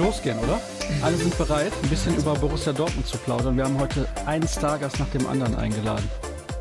Losgehen, 0.00 0.38
oder? 0.38 0.58
Alle 1.02 1.16
sind 1.16 1.36
bereit, 1.36 1.72
ein 1.82 1.88
bisschen 1.90 2.16
über 2.16 2.34
Borussia 2.34 2.72
Dortmund 2.72 3.06
zu 3.06 3.18
plaudern. 3.18 3.56
Wir 3.56 3.64
haben 3.64 3.78
heute 3.78 4.08
einen 4.24 4.48
Stargast 4.48 4.98
nach 4.98 5.08
dem 5.10 5.26
anderen 5.26 5.54
eingeladen. 5.54 6.08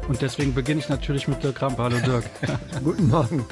Und 0.09 0.21
deswegen 0.21 0.53
beginne 0.53 0.81
ich 0.81 0.89
natürlich 0.89 1.27
mit 1.29 1.41
Dirk 1.41 1.61
Rampe. 1.61 1.83
Hallo 1.83 1.97
Dirk. 1.99 2.25
Guten 2.83 3.07
Morgen. 3.07 3.45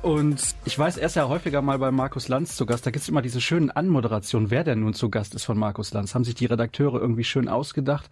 Und 0.00 0.40
ich 0.64 0.78
weiß, 0.78 0.96
er 0.96 1.06
ist 1.06 1.16
ja 1.16 1.28
häufiger 1.28 1.60
mal 1.60 1.78
bei 1.78 1.90
Markus 1.90 2.28
Lanz 2.28 2.56
zu 2.56 2.64
Gast. 2.64 2.86
Da 2.86 2.90
gibt 2.90 3.02
es 3.02 3.08
immer 3.08 3.20
diese 3.20 3.42
schönen 3.42 3.70
Anmoderationen, 3.70 4.50
wer 4.50 4.64
denn 4.64 4.80
nun 4.80 4.94
zu 4.94 5.10
Gast 5.10 5.34
ist 5.34 5.44
von 5.44 5.58
Markus 5.58 5.92
Lanz. 5.92 6.14
Haben 6.14 6.24
sich 6.24 6.34
die 6.34 6.46
Redakteure 6.46 6.98
irgendwie 6.98 7.24
schön 7.24 7.48
ausgedacht 7.48 8.08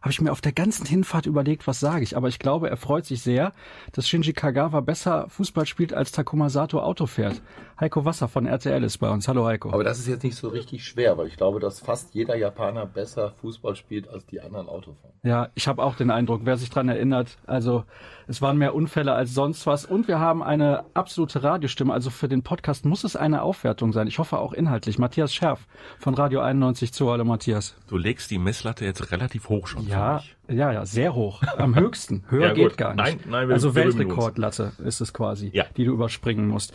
habe 0.00 0.10
ich 0.10 0.20
mir 0.20 0.32
auf 0.32 0.40
der 0.40 0.52
ganzen 0.52 0.86
Hinfahrt 0.86 1.26
überlegt, 1.26 1.66
was 1.66 1.80
sage 1.80 2.02
ich. 2.02 2.16
Aber 2.16 2.28
ich 2.28 2.38
glaube, 2.38 2.70
er 2.70 2.76
freut 2.76 3.04
sich 3.04 3.22
sehr, 3.22 3.52
dass 3.92 4.08
Shinji 4.08 4.32
Kagawa 4.32 4.80
besser 4.80 5.28
Fußball 5.28 5.66
spielt, 5.66 5.92
als 5.92 6.12
Takuma 6.12 6.48
Sato 6.48 6.80
Auto 6.80 7.06
fährt. 7.06 7.42
Heiko 7.80 8.04
Wasser 8.04 8.26
von 8.26 8.46
RTL 8.46 8.82
ist 8.82 8.98
bei 8.98 9.08
uns. 9.08 9.28
Hallo 9.28 9.46
Heiko. 9.46 9.72
Aber 9.72 9.84
das 9.84 9.98
ist 9.98 10.08
jetzt 10.08 10.24
nicht 10.24 10.36
so 10.36 10.48
richtig 10.48 10.84
schwer, 10.84 11.16
weil 11.16 11.28
ich 11.28 11.36
glaube, 11.36 11.60
dass 11.60 11.80
fast 11.80 12.14
jeder 12.14 12.36
Japaner 12.36 12.86
besser 12.86 13.32
Fußball 13.40 13.76
spielt 13.76 14.08
als 14.08 14.26
die 14.26 14.40
anderen 14.40 14.68
Autofahrer. 14.68 15.14
Ja, 15.22 15.48
ich 15.54 15.68
habe 15.68 15.82
auch 15.82 15.94
den 15.94 16.10
Eindruck, 16.10 16.40
wer 16.44 16.56
sich 16.56 16.70
dran 16.70 16.88
erinnert, 16.88 17.38
also 17.46 17.84
es 18.26 18.42
waren 18.42 18.58
mehr 18.58 18.74
Unfälle 18.74 19.12
als 19.14 19.32
sonst 19.32 19.66
was. 19.66 19.84
Und 19.86 20.06
wir 20.06 20.18
haben 20.18 20.42
eine 20.42 20.84
absolute 20.94 21.42
Radiostimme. 21.42 21.92
Also 21.92 22.10
für 22.10 22.28
den 22.28 22.42
Podcast 22.42 22.84
muss 22.84 23.04
es 23.04 23.16
eine 23.16 23.42
Aufwertung 23.42 23.92
sein. 23.92 24.06
Ich 24.06 24.18
hoffe 24.18 24.38
auch 24.38 24.52
inhaltlich. 24.52 24.98
Matthias 24.98 25.32
Scherf 25.32 25.66
von 25.98 26.14
Radio 26.14 26.40
91 26.40 26.92
zu. 26.92 27.10
Hallo 27.10 27.24
Matthias. 27.24 27.76
Du 27.88 27.96
legst 27.96 28.30
die 28.30 28.38
Messlatte 28.38 28.84
jetzt 28.84 29.12
relativ 29.12 29.48
hoch 29.48 29.66
schon. 29.66 29.87
Ja, 29.88 30.22
ja, 30.48 30.72
ja, 30.72 30.86
sehr 30.86 31.14
hoch. 31.14 31.42
Am 31.56 31.74
höchsten. 31.74 32.24
Höher 32.30 32.48
ja, 32.48 32.54
geht 32.54 32.76
gar 32.76 32.94
nicht. 32.94 33.04
Nein, 33.04 33.20
nein, 33.26 33.48
wir, 33.48 33.54
also 33.54 33.74
Weltrekordlatte 33.74 34.72
ist 34.84 35.00
es 35.00 35.12
quasi, 35.12 35.50
ja. 35.52 35.64
die 35.76 35.84
du 35.84 35.92
überspringen 35.92 36.48
musst. 36.48 36.72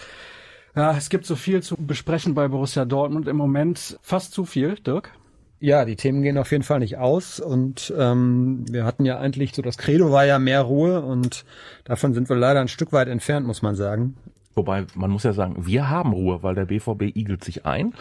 Ja, 0.76 0.96
es 0.98 1.10
gibt 1.10 1.26
so 1.26 1.36
viel 1.36 1.62
zu 1.62 1.76
besprechen 1.78 2.34
bei 2.34 2.48
Borussia 2.48 2.86
Dortmund 2.86 3.28
im 3.28 3.38
Moment. 3.38 4.00
Fast 4.02 4.34
zu 4.34 4.46
viel, 4.46 4.76
Dirk. 4.76 5.12
Ja, 5.60 5.86
die 5.86 5.96
Themen 5.96 6.24
gehen 6.24 6.38
auf 6.38 6.52
jeden 6.52 6.64
Fall 6.64 6.80
nicht 6.80 6.98
aus 6.98 7.40
und 7.40 7.94
ähm, 7.98 8.66
wir 8.70 8.84
hatten 8.84 9.06
ja 9.06 9.18
eigentlich 9.20 9.56
so 9.56 9.62
das 9.62 9.78
Credo 9.78 10.12
war 10.12 10.26
ja 10.26 10.38
mehr 10.38 10.62
Ruhe 10.62 11.02
und 11.02 11.46
davon 11.86 12.14
sind 12.14 12.28
wir 12.28 12.36
leider 12.36 12.60
ein 12.60 12.68
Stück 12.68 12.92
weit 12.92 13.08
entfernt, 13.08 13.48
muss 13.48 13.62
man 13.62 13.76
sagen. 13.76 14.18
Wobei 14.56 14.86
man 14.96 15.10
muss 15.12 15.24
ja 15.24 15.34
sagen, 15.34 15.66
wir 15.66 15.90
haben 15.90 16.14
Ruhe, 16.14 16.44
weil 16.44 16.56
der 16.56 16.66
BVB 16.66 17.16
igelt 17.16 17.44
sich 17.44 17.66
ein, 17.66 17.94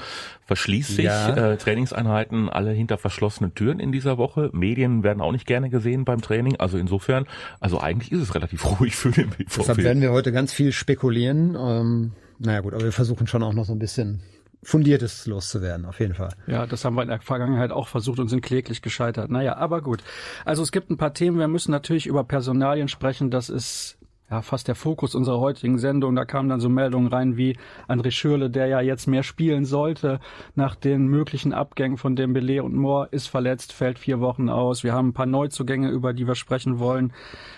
verschließt 0.46 0.96
sich 0.96 1.04
ja. 1.04 1.52
äh, 1.52 1.56
Trainingseinheiten 1.56 2.48
alle 2.48 2.72
hinter 2.72 2.98
verschlossenen 2.98 3.54
Türen 3.54 3.80
in 3.80 3.92
dieser 3.92 4.18
Woche. 4.18 4.50
Medien 4.52 5.02
werden 5.02 5.20
auch 5.20 5.32
nicht 5.32 5.46
gerne 5.46 5.70
gesehen 5.70 6.04
beim 6.04 6.20
Training. 6.20 6.56
Also 6.56 6.78
insofern, 6.78 7.26
also 7.60 7.80
eigentlich 7.80 8.12
ist 8.12 8.20
es 8.20 8.34
relativ 8.34 8.64
ruhig 8.80 8.94
für 8.94 9.10
den 9.10 9.30
BVB. 9.30 9.56
Deshalb 9.58 9.78
werden 9.78 10.02
wir 10.02 10.12
heute 10.12 10.32
ganz 10.32 10.52
viel 10.52 10.72
spekulieren. 10.72 11.56
Ähm, 11.58 12.12
naja 12.38 12.60
gut, 12.60 12.74
aber 12.74 12.84
wir 12.84 12.92
versuchen 12.92 13.26
schon 13.26 13.42
auch 13.42 13.54
noch 13.54 13.64
so 13.64 13.72
ein 13.72 13.78
bisschen 13.78 14.20
fundiertes 14.62 15.26
loszuwerden, 15.26 15.86
auf 15.86 15.98
jeden 15.98 16.14
Fall. 16.14 16.30
Ja, 16.46 16.66
das 16.66 16.84
haben 16.84 16.94
wir 16.94 17.02
in 17.02 17.08
der 17.08 17.20
Vergangenheit 17.20 17.72
auch 17.72 17.88
versucht 17.88 18.20
und 18.20 18.28
sind 18.28 18.42
kläglich 18.42 18.80
gescheitert. 18.80 19.30
Naja, 19.30 19.56
aber 19.56 19.82
gut. 19.82 20.02
Also 20.44 20.62
es 20.62 20.70
gibt 20.70 20.90
ein 20.90 20.96
paar 20.96 21.14
Themen. 21.14 21.38
Wir 21.38 21.48
müssen 21.48 21.72
natürlich 21.72 22.06
über 22.06 22.22
Personalien 22.24 22.88
sprechen. 22.88 23.30
Das 23.30 23.48
ist 23.48 23.98
ja, 24.32 24.40
fast 24.40 24.66
der 24.66 24.74
Fokus 24.74 25.14
unserer 25.14 25.40
heutigen 25.40 25.76
Sendung. 25.76 26.16
Da 26.16 26.24
kamen 26.24 26.48
dann 26.48 26.58
so 26.58 26.70
Meldungen 26.70 27.08
rein 27.08 27.36
wie 27.36 27.58
André 27.86 28.10
Schürle, 28.10 28.48
der 28.48 28.66
ja 28.66 28.80
jetzt 28.80 29.06
mehr 29.06 29.22
spielen 29.22 29.66
sollte 29.66 30.20
nach 30.54 30.74
den 30.74 31.06
möglichen 31.06 31.52
Abgängen 31.52 31.98
von 31.98 32.16
Dembele 32.16 32.62
und 32.62 32.74
Moore, 32.74 33.08
ist 33.10 33.26
verletzt, 33.26 33.74
fällt 33.74 33.98
vier 33.98 34.20
Wochen 34.20 34.48
aus. 34.48 34.84
Wir 34.84 34.94
haben 34.94 35.08
ein 35.08 35.12
paar 35.12 35.26
Neuzugänge, 35.26 35.90
über 35.90 36.14
die 36.14 36.26
wir 36.26 36.34
sprechen 36.34 36.78
wollen. 36.78 37.12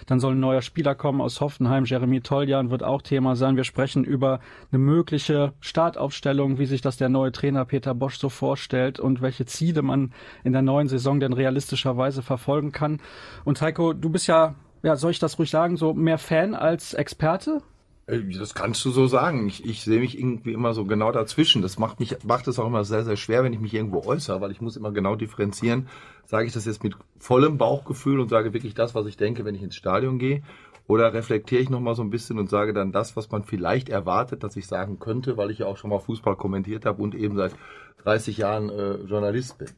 Dann 0.06 0.18
soll 0.18 0.34
ein 0.34 0.40
neuer 0.40 0.62
Spieler 0.62 0.96
kommen 0.96 1.20
aus 1.20 1.40
Hoffenheim. 1.40 1.84
Jeremy 1.84 2.20
Toljan 2.22 2.70
wird 2.70 2.82
auch 2.82 3.02
Thema 3.02 3.36
sein. 3.36 3.54
Wir 3.54 3.64
sprechen 3.64 4.02
über 4.02 4.40
eine 4.72 4.80
mögliche 4.80 5.52
Startaufstellung, 5.60 6.58
wie 6.58 6.66
sich 6.66 6.80
das 6.80 6.96
der 6.96 7.08
neue 7.08 7.30
Trainer 7.30 7.64
Peter 7.66 7.94
Bosch 7.94 8.18
so 8.18 8.28
vorstellt 8.28 8.98
und 8.98 9.22
welche 9.22 9.46
Ziele 9.46 9.82
man 9.82 10.12
in 10.42 10.52
der 10.52 10.62
neuen 10.62 10.88
Saison 10.88 11.20
denn 11.20 11.34
realistischerweise 11.34 12.22
verfolgen 12.22 12.72
kann. 12.72 13.00
Und 13.44 13.62
Heiko, 13.62 13.92
du 13.92 14.10
bist 14.10 14.26
ja 14.26 14.56
ja, 14.84 14.96
soll 14.96 15.12
ich 15.12 15.18
das 15.18 15.38
ruhig 15.38 15.50
sagen, 15.50 15.78
so 15.78 15.94
mehr 15.94 16.18
Fan 16.18 16.54
als 16.54 16.92
Experte? 16.92 17.62
Äh, 18.06 18.20
das 18.38 18.54
kannst 18.54 18.84
du 18.84 18.90
so 18.90 19.06
sagen. 19.06 19.48
Ich, 19.48 19.64
ich 19.64 19.82
sehe 19.82 19.98
mich 19.98 20.18
irgendwie 20.18 20.52
immer 20.52 20.74
so 20.74 20.84
genau 20.84 21.10
dazwischen. 21.10 21.62
Das 21.62 21.78
macht 21.78 22.00
mich, 22.00 22.22
macht 22.22 22.46
es 22.48 22.58
auch 22.58 22.66
immer 22.66 22.84
sehr, 22.84 23.02
sehr 23.02 23.16
schwer, 23.16 23.42
wenn 23.42 23.54
ich 23.54 23.60
mich 23.60 23.72
irgendwo 23.72 24.04
äußere, 24.04 24.42
weil 24.42 24.50
ich 24.50 24.60
muss 24.60 24.76
immer 24.76 24.92
genau 24.92 25.16
differenzieren. 25.16 25.88
Sage 26.26 26.46
ich 26.46 26.52
das 26.52 26.66
jetzt 26.66 26.84
mit 26.84 26.96
vollem 27.18 27.56
Bauchgefühl 27.56 28.20
und 28.20 28.28
sage 28.28 28.52
wirklich 28.52 28.74
das, 28.74 28.94
was 28.94 29.06
ich 29.06 29.16
denke, 29.16 29.46
wenn 29.46 29.54
ich 29.54 29.62
ins 29.62 29.74
Stadion 29.74 30.18
gehe? 30.18 30.42
Oder 30.86 31.14
reflektiere 31.14 31.62
ich 31.62 31.70
nochmal 31.70 31.94
so 31.94 32.02
ein 32.02 32.10
bisschen 32.10 32.38
und 32.38 32.50
sage 32.50 32.74
dann 32.74 32.92
das, 32.92 33.16
was 33.16 33.30
man 33.30 33.42
vielleicht 33.42 33.88
erwartet, 33.88 34.44
dass 34.44 34.54
ich 34.54 34.66
sagen 34.66 34.98
könnte, 34.98 35.38
weil 35.38 35.50
ich 35.50 35.60
ja 35.60 35.66
auch 35.66 35.78
schon 35.78 35.88
mal 35.88 35.98
Fußball 35.98 36.36
kommentiert 36.36 36.84
habe 36.84 37.02
und 37.02 37.14
eben 37.14 37.36
seit 37.36 37.54
30 38.02 38.36
Jahren 38.36 38.68
äh, 38.68 38.96
Journalist 38.96 39.56
bin? 39.56 39.68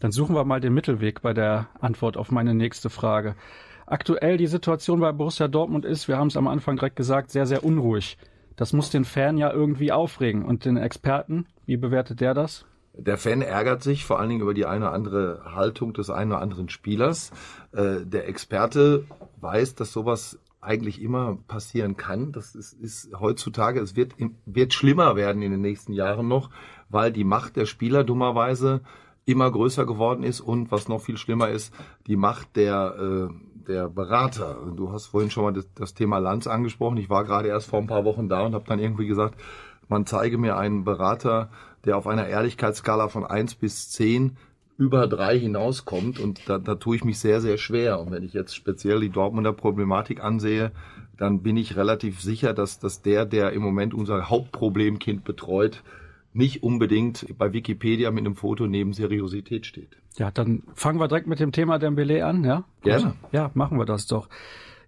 Dann 0.00 0.12
suchen 0.12 0.34
wir 0.34 0.44
mal 0.44 0.60
den 0.60 0.74
Mittelweg 0.74 1.22
bei 1.22 1.32
der 1.32 1.68
Antwort 1.80 2.18
auf 2.18 2.30
meine 2.30 2.54
nächste 2.54 2.90
Frage 2.90 3.34
aktuell 3.86 4.36
die 4.36 4.46
Situation 4.46 5.00
bei 5.00 5.12
Borussia 5.12 5.48
Dortmund 5.48 5.84
ist, 5.84 6.08
wir 6.08 6.16
haben 6.16 6.28
es 6.28 6.36
am 6.36 6.48
Anfang 6.48 6.76
direkt 6.76 6.96
gesagt, 6.96 7.30
sehr, 7.30 7.46
sehr 7.46 7.64
unruhig. 7.64 8.18
Das 8.56 8.72
muss 8.72 8.90
den 8.90 9.04
Fan 9.04 9.38
ja 9.38 9.52
irgendwie 9.52 9.92
aufregen. 9.92 10.44
Und 10.44 10.64
den 10.64 10.76
Experten, 10.76 11.46
wie 11.66 11.76
bewertet 11.76 12.20
der 12.20 12.34
das? 12.34 12.66
Der 12.94 13.16
Fan 13.16 13.40
ärgert 13.40 13.82
sich 13.82 14.04
vor 14.04 14.20
allen 14.20 14.28
Dingen 14.28 14.42
über 14.42 14.52
die 14.52 14.66
eine 14.66 14.86
oder 14.86 14.94
andere 14.94 15.42
Haltung 15.54 15.94
des 15.94 16.10
einen 16.10 16.32
oder 16.32 16.42
anderen 16.42 16.68
Spielers. 16.68 17.30
Äh, 17.72 18.04
der 18.04 18.28
Experte 18.28 19.04
weiß, 19.40 19.74
dass 19.74 19.92
sowas 19.92 20.38
eigentlich 20.60 21.02
immer 21.02 21.38
passieren 21.48 21.96
kann. 21.96 22.32
Das 22.32 22.54
ist, 22.54 22.74
ist 22.74 23.10
heutzutage, 23.18 23.80
es 23.80 23.96
wird, 23.96 24.14
wird 24.46 24.74
schlimmer 24.74 25.16
werden 25.16 25.42
in 25.42 25.50
den 25.50 25.60
nächsten 25.60 25.92
Jahren 25.92 26.28
noch, 26.28 26.50
weil 26.88 27.10
die 27.10 27.24
Macht 27.24 27.56
der 27.56 27.66
Spieler 27.66 28.04
dummerweise 28.04 28.82
immer 29.24 29.50
größer 29.50 29.86
geworden 29.86 30.22
ist 30.22 30.40
und 30.40 30.70
was 30.70 30.88
noch 30.88 31.00
viel 31.00 31.16
schlimmer 31.16 31.48
ist, 31.48 31.72
die 32.06 32.16
Macht 32.16 32.56
der 32.56 32.94
äh, 33.30 33.34
der 33.68 33.88
Berater. 33.88 34.56
Du 34.76 34.92
hast 34.92 35.06
vorhin 35.06 35.30
schon 35.30 35.44
mal 35.44 35.52
das, 35.52 35.68
das 35.74 35.94
Thema 35.94 36.18
Lanz 36.18 36.46
angesprochen. 36.46 36.96
Ich 36.96 37.10
war 37.10 37.24
gerade 37.24 37.48
erst 37.48 37.68
vor 37.68 37.80
ein 37.80 37.86
paar 37.86 38.04
Wochen 38.04 38.28
da 38.28 38.42
und 38.42 38.54
habe 38.54 38.64
dann 38.66 38.78
irgendwie 38.78 39.06
gesagt, 39.06 39.40
man 39.88 40.06
zeige 40.06 40.38
mir 40.38 40.56
einen 40.56 40.84
Berater, 40.84 41.50
der 41.84 41.96
auf 41.96 42.06
einer 42.06 42.26
Ehrlichkeitsskala 42.26 43.08
von 43.08 43.24
eins 43.24 43.54
bis 43.54 43.90
zehn 43.90 44.36
über 44.78 45.06
drei 45.06 45.38
hinauskommt 45.38 46.18
und 46.18 46.48
da, 46.48 46.58
da 46.58 46.74
tue 46.74 46.96
ich 46.96 47.04
mich 47.04 47.18
sehr, 47.18 47.40
sehr 47.40 47.58
schwer. 47.58 48.00
Und 48.00 48.10
wenn 48.10 48.24
ich 48.24 48.32
jetzt 48.32 48.54
speziell 48.54 49.00
die 49.00 49.10
Dortmunder 49.10 49.52
Problematik 49.52 50.24
ansehe, 50.24 50.72
dann 51.18 51.42
bin 51.42 51.56
ich 51.56 51.76
relativ 51.76 52.20
sicher, 52.20 52.54
dass, 52.54 52.78
dass 52.78 53.02
der, 53.02 53.26
der 53.26 53.52
im 53.52 53.62
Moment 53.62 53.94
unser 53.94 54.28
Hauptproblemkind 54.28 55.24
betreut, 55.24 55.82
nicht 56.32 56.62
unbedingt 56.62 57.26
bei 57.38 57.52
Wikipedia 57.52 58.10
mit 58.10 58.24
einem 58.24 58.36
Foto 58.36 58.66
neben 58.66 58.92
Seriosität 58.92 59.66
steht. 59.66 59.96
Ja, 60.16 60.30
dann 60.30 60.62
fangen 60.74 60.98
wir 60.98 61.08
direkt 61.08 61.26
mit 61.26 61.40
dem 61.40 61.52
Thema 61.52 61.78
Dembele 61.78 62.24
an, 62.24 62.44
ja? 62.44 62.64
Gerne. 62.82 63.14
Ja, 63.32 63.50
machen 63.54 63.78
wir 63.78 63.84
das 63.84 64.06
doch. 64.06 64.28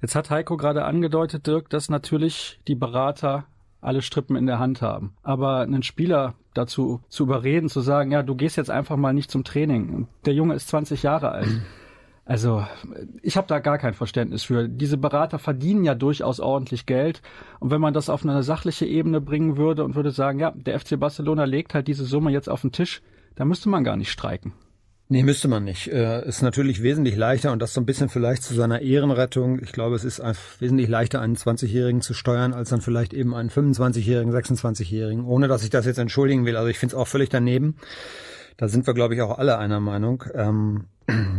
Jetzt 0.03 0.15
hat 0.15 0.31
Heiko 0.31 0.57
gerade 0.57 0.85
angedeutet, 0.85 1.47
Dirk, 1.47 1.71
dass 1.71 1.89
natürlich 1.89 2.61
die 2.69 2.75
Berater 2.75 3.47
alle 3.81 4.03
Strippen 4.03 4.37
in 4.37 4.47
der 4.47 4.59
Hand 4.59 4.83
haben. 4.83 5.15
Aber 5.23 5.61
einen 5.61 5.83
Spieler 5.83 6.35
dazu 6.55 7.03
zu 7.09 7.25
überreden, 7.25 7.69
zu 7.69 7.81
sagen, 7.81 8.11
ja, 8.13 8.23
du 8.23 8.35
gehst 8.35 8.57
jetzt 8.57 8.71
einfach 8.71 8.97
mal 8.97 9.13
nicht 9.13 9.31
zum 9.31 9.45
Training. 9.45 10.09
Der 10.25 10.35
Junge 10.35 10.55
ist 10.55 10.69
20 10.69 11.03
Jahre 11.03 11.31
alt. 11.31 11.49
Also 12.27 12.67
ich 13.23 13.37
habe 13.37 13.47
da 13.47 13.59
gar 13.59 13.77
kein 13.79 13.93
Verständnis 13.93 14.45
für. 14.45 14.69
Diese 14.69 14.97
Berater 14.97 15.39
verdienen 15.39 15.85
ja 15.85 15.95
durchaus 15.95 16.41
ordentlich 16.41 16.87
Geld. 16.87 17.21
Und 17.61 17.71
wenn 17.71 17.81
man 17.81 17.93
das 17.93 18.09
auf 18.09 18.25
eine 18.25 18.43
sachliche 18.43 18.87
Ebene 18.87 19.21
bringen 19.21 19.57
würde 19.57 19.85
und 19.85 19.95
würde 19.95 20.11
sagen, 20.11 20.39
ja, 20.39 20.51
der 20.53 20.81
FC 20.81 20.99
Barcelona 20.99 21.45
legt 21.45 21.75
halt 21.75 21.87
diese 21.87 22.05
Summe 22.05 22.31
jetzt 22.31 22.49
auf 22.49 22.63
den 22.63 22.73
Tisch, 22.73 23.03
dann 23.35 23.49
müsste 23.49 23.69
man 23.69 23.85
gar 23.85 23.97
nicht 23.97 24.11
streiken. 24.11 24.55
Nee, 25.11 25.23
müsste 25.23 25.49
man 25.49 25.65
nicht. 25.65 25.89
Äh, 25.89 26.27
ist 26.27 26.41
natürlich 26.41 26.83
wesentlich 26.83 27.15
leichter 27.15 27.53
und 27.53 27.61
das 27.61 27.75
so 27.75 27.81
ein 27.81 27.85
bisschen 27.85 28.09
vielleicht 28.09 28.43
zu 28.43 28.55
seiner 28.55 28.81
Ehrenrettung. 28.81 29.63
Ich 29.63 29.73
glaube, 29.73 29.95
es 29.97 30.05
ist 30.05 30.23
wesentlich 30.61 30.89
leichter, 30.89 31.21
einen 31.21 31.37
20-Jährigen 31.37 32.01
zu 32.01 32.15
steuern, 32.15 32.55
als 32.55 32.71
dann 32.71 32.81
vielleicht 32.81 33.13
eben 33.13 33.35
einen 33.35 33.51
25-Jährigen, 33.51 34.33
26-Jährigen, 34.33 35.27
ohne 35.27 35.47
dass 35.47 35.63
ich 35.63 35.69
das 35.69 35.85
jetzt 35.85 35.99
entschuldigen 35.99 36.47
will. 36.47 36.57
Also 36.57 36.69
ich 36.69 36.79
finde 36.79 36.95
es 36.95 36.99
auch 36.99 37.07
völlig 37.07 37.29
daneben. 37.29 37.77
Da 38.57 38.69
sind 38.69 38.87
wir, 38.87 38.95
glaube 38.95 39.15
ich, 39.15 39.21
auch 39.21 39.39
alle 39.39 39.59
einer 39.59 39.81
Meinung. 39.81 40.25
Ähm, 40.33 40.85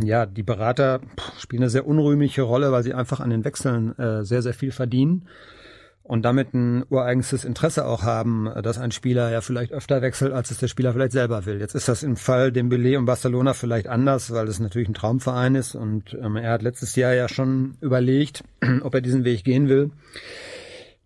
ja, 0.03 0.25
die 0.25 0.43
Berater 0.43 1.01
spielen 1.39 1.63
eine 1.63 1.69
sehr 1.69 1.87
unrühmliche 1.87 2.43
Rolle, 2.43 2.71
weil 2.71 2.83
sie 2.83 2.93
einfach 2.93 3.19
an 3.19 3.29
den 3.29 3.45
Wechseln 3.45 3.97
äh, 3.97 4.23
sehr, 4.23 4.41
sehr 4.41 4.53
viel 4.53 4.71
verdienen 4.71 5.27
und 6.05 6.21
damit 6.21 6.53
ein 6.53 6.85
ureigenstes 6.89 7.45
Interesse 7.45 7.85
auch 7.85 8.03
haben, 8.03 8.47
dass 8.61 8.77
ein 8.77 8.91
Spieler 8.91 9.31
ja 9.31 9.41
vielleicht 9.41 9.71
öfter 9.71 10.03
wechselt, 10.03 10.33
als 10.33 10.51
es 10.51 10.59
der 10.59 10.67
Spieler 10.67 10.93
vielleicht 10.93 11.13
selber 11.13 11.47
will. 11.47 11.59
Jetzt 11.59 11.73
ist 11.73 11.87
das 11.87 12.03
im 12.03 12.15
Fall 12.15 12.51
Dembele 12.51 12.99
und 12.99 13.05
Barcelona 13.05 13.53
vielleicht 13.55 13.87
anders, 13.87 14.31
weil 14.31 14.47
es 14.47 14.59
natürlich 14.59 14.87
ein 14.87 14.93
Traumverein 14.93 15.55
ist 15.55 15.73
und 15.73 16.15
ähm, 16.21 16.35
er 16.35 16.51
hat 16.51 16.61
letztes 16.61 16.95
Jahr 16.95 17.13
ja 17.13 17.27
schon 17.27 17.77
überlegt, 17.81 18.43
ob 18.83 18.93
er 18.93 19.01
diesen 19.01 19.23
Weg 19.25 19.43
gehen 19.43 19.67
will. 19.67 19.89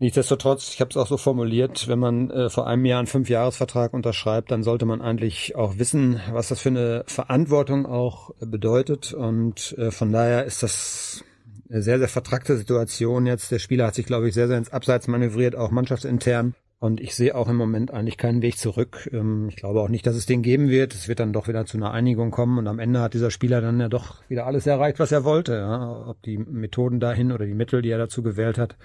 Nichtsdestotrotz, 0.01 0.73
ich 0.73 0.79
habe 0.79 0.89
es 0.91 0.97
auch 0.97 1.07
so 1.07 1.17
formuliert, 1.17 1.89
wenn 1.89 1.99
man 1.99 2.31
äh, 2.31 2.49
vor 2.49 2.67
einem 2.67 2.85
Jahr 2.85 2.99
einen 2.99 3.07
Fünfjahresvertrag 3.07 3.93
unterschreibt, 3.93 4.49
dann 4.49 4.63
sollte 4.63 4.85
man 4.85 5.01
eigentlich 5.01 5.57
auch 5.57 5.77
wissen, 5.77 6.21
was 6.31 6.47
das 6.47 6.61
für 6.61 6.69
eine 6.69 7.03
Verantwortung 7.05 7.85
auch 7.85 8.33
bedeutet. 8.39 9.13
Und 9.13 9.77
äh, 9.77 9.91
von 9.91 10.13
daher 10.13 10.45
ist 10.45 10.63
das 10.63 11.25
eine 11.69 11.81
sehr, 11.81 11.99
sehr 11.99 12.07
vertrackte 12.07 12.55
Situation 12.55 13.25
jetzt. 13.25 13.51
Der 13.51 13.59
Spieler 13.59 13.87
hat 13.87 13.95
sich, 13.95 14.05
glaube 14.05 14.29
ich, 14.29 14.33
sehr, 14.33 14.47
sehr 14.47 14.57
ins 14.57 14.71
Abseits 14.71 15.09
manövriert, 15.09 15.57
auch 15.57 15.69
mannschaftsintern. 15.69 16.55
Und 16.79 17.01
ich 17.01 17.13
sehe 17.13 17.35
auch 17.35 17.49
im 17.49 17.57
Moment 17.57 17.91
eigentlich 17.91 18.17
keinen 18.17 18.41
Weg 18.41 18.57
zurück. 18.57 19.09
Ähm, 19.11 19.49
ich 19.49 19.57
glaube 19.57 19.81
auch 19.81 19.89
nicht, 19.89 20.07
dass 20.07 20.15
es 20.15 20.25
den 20.25 20.43
geben 20.43 20.69
wird. 20.69 20.93
Es 20.93 21.09
wird 21.09 21.19
dann 21.19 21.33
doch 21.33 21.49
wieder 21.49 21.65
zu 21.65 21.75
einer 21.75 21.91
Einigung 21.91 22.31
kommen 22.31 22.57
und 22.57 22.67
am 22.67 22.79
Ende 22.79 23.01
hat 23.01 23.13
dieser 23.13 23.31
Spieler 23.31 23.59
dann 23.59 23.81
ja 23.81 23.89
doch 23.89 24.15
wieder 24.29 24.45
alles 24.45 24.65
erreicht, 24.65 24.97
was 24.97 25.11
er 25.11 25.25
wollte. 25.25 25.61
Ob 26.07 26.21
die 26.23 26.37
Methoden 26.37 27.01
dahin 27.01 27.33
oder 27.33 27.45
die 27.45 27.53
Mittel, 27.53 27.81
die 27.81 27.89
er 27.89 27.97
dazu 27.97 28.23
gewählt 28.23 28.57
hat, 28.57 28.77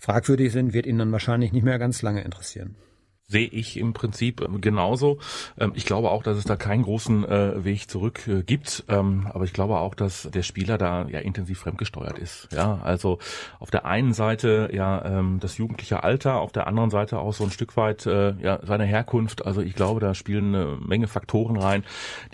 fragwürdig 0.00 0.52
sind, 0.52 0.72
wird 0.72 0.86
ihn 0.86 0.98
dann 0.98 1.12
wahrscheinlich 1.12 1.52
nicht 1.52 1.64
mehr 1.64 1.78
ganz 1.78 2.02
lange 2.02 2.22
interessieren 2.22 2.74
sehe 3.30 3.46
ich 3.46 3.78
im 3.78 3.92
Prinzip 3.92 4.40
ähm, 4.40 4.60
genauso. 4.60 5.18
Ähm, 5.58 5.72
ich 5.74 5.86
glaube 5.86 6.10
auch, 6.10 6.22
dass 6.22 6.36
es 6.36 6.44
da 6.44 6.56
keinen 6.56 6.82
großen 6.82 7.24
äh, 7.24 7.64
Weg 7.64 7.88
zurück 7.88 8.26
äh, 8.26 8.42
gibt, 8.42 8.84
ähm, 8.88 9.28
aber 9.32 9.44
ich 9.44 9.52
glaube 9.52 9.78
auch, 9.78 9.94
dass 9.94 10.28
der 10.34 10.42
Spieler 10.42 10.78
da 10.78 11.06
ja 11.08 11.20
intensiv 11.20 11.60
fremdgesteuert 11.60 12.18
ist. 12.18 12.48
Ja, 12.52 12.80
also 12.82 13.18
auf 13.60 13.70
der 13.70 13.86
einen 13.86 14.12
Seite 14.12 14.70
ja 14.72 14.90
das 15.40 15.58
jugendliche 15.58 16.02
Alter, 16.02 16.40
auf 16.40 16.52
der 16.52 16.66
anderen 16.66 16.90
Seite 16.90 17.18
auch 17.18 17.32
so 17.32 17.44
ein 17.44 17.50
Stück 17.50 17.76
weit 17.76 18.06
äh, 18.06 18.34
ja 18.40 18.58
seine 18.62 18.84
Herkunft. 18.84 19.46
Also 19.46 19.60
ich 19.60 19.74
glaube, 19.74 20.00
da 20.00 20.14
spielen 20.14 20.54
eine 20.54 20.78
Menge 20.80 21.06
Faktoren 21.06 21.56
rein, 21.56 21.84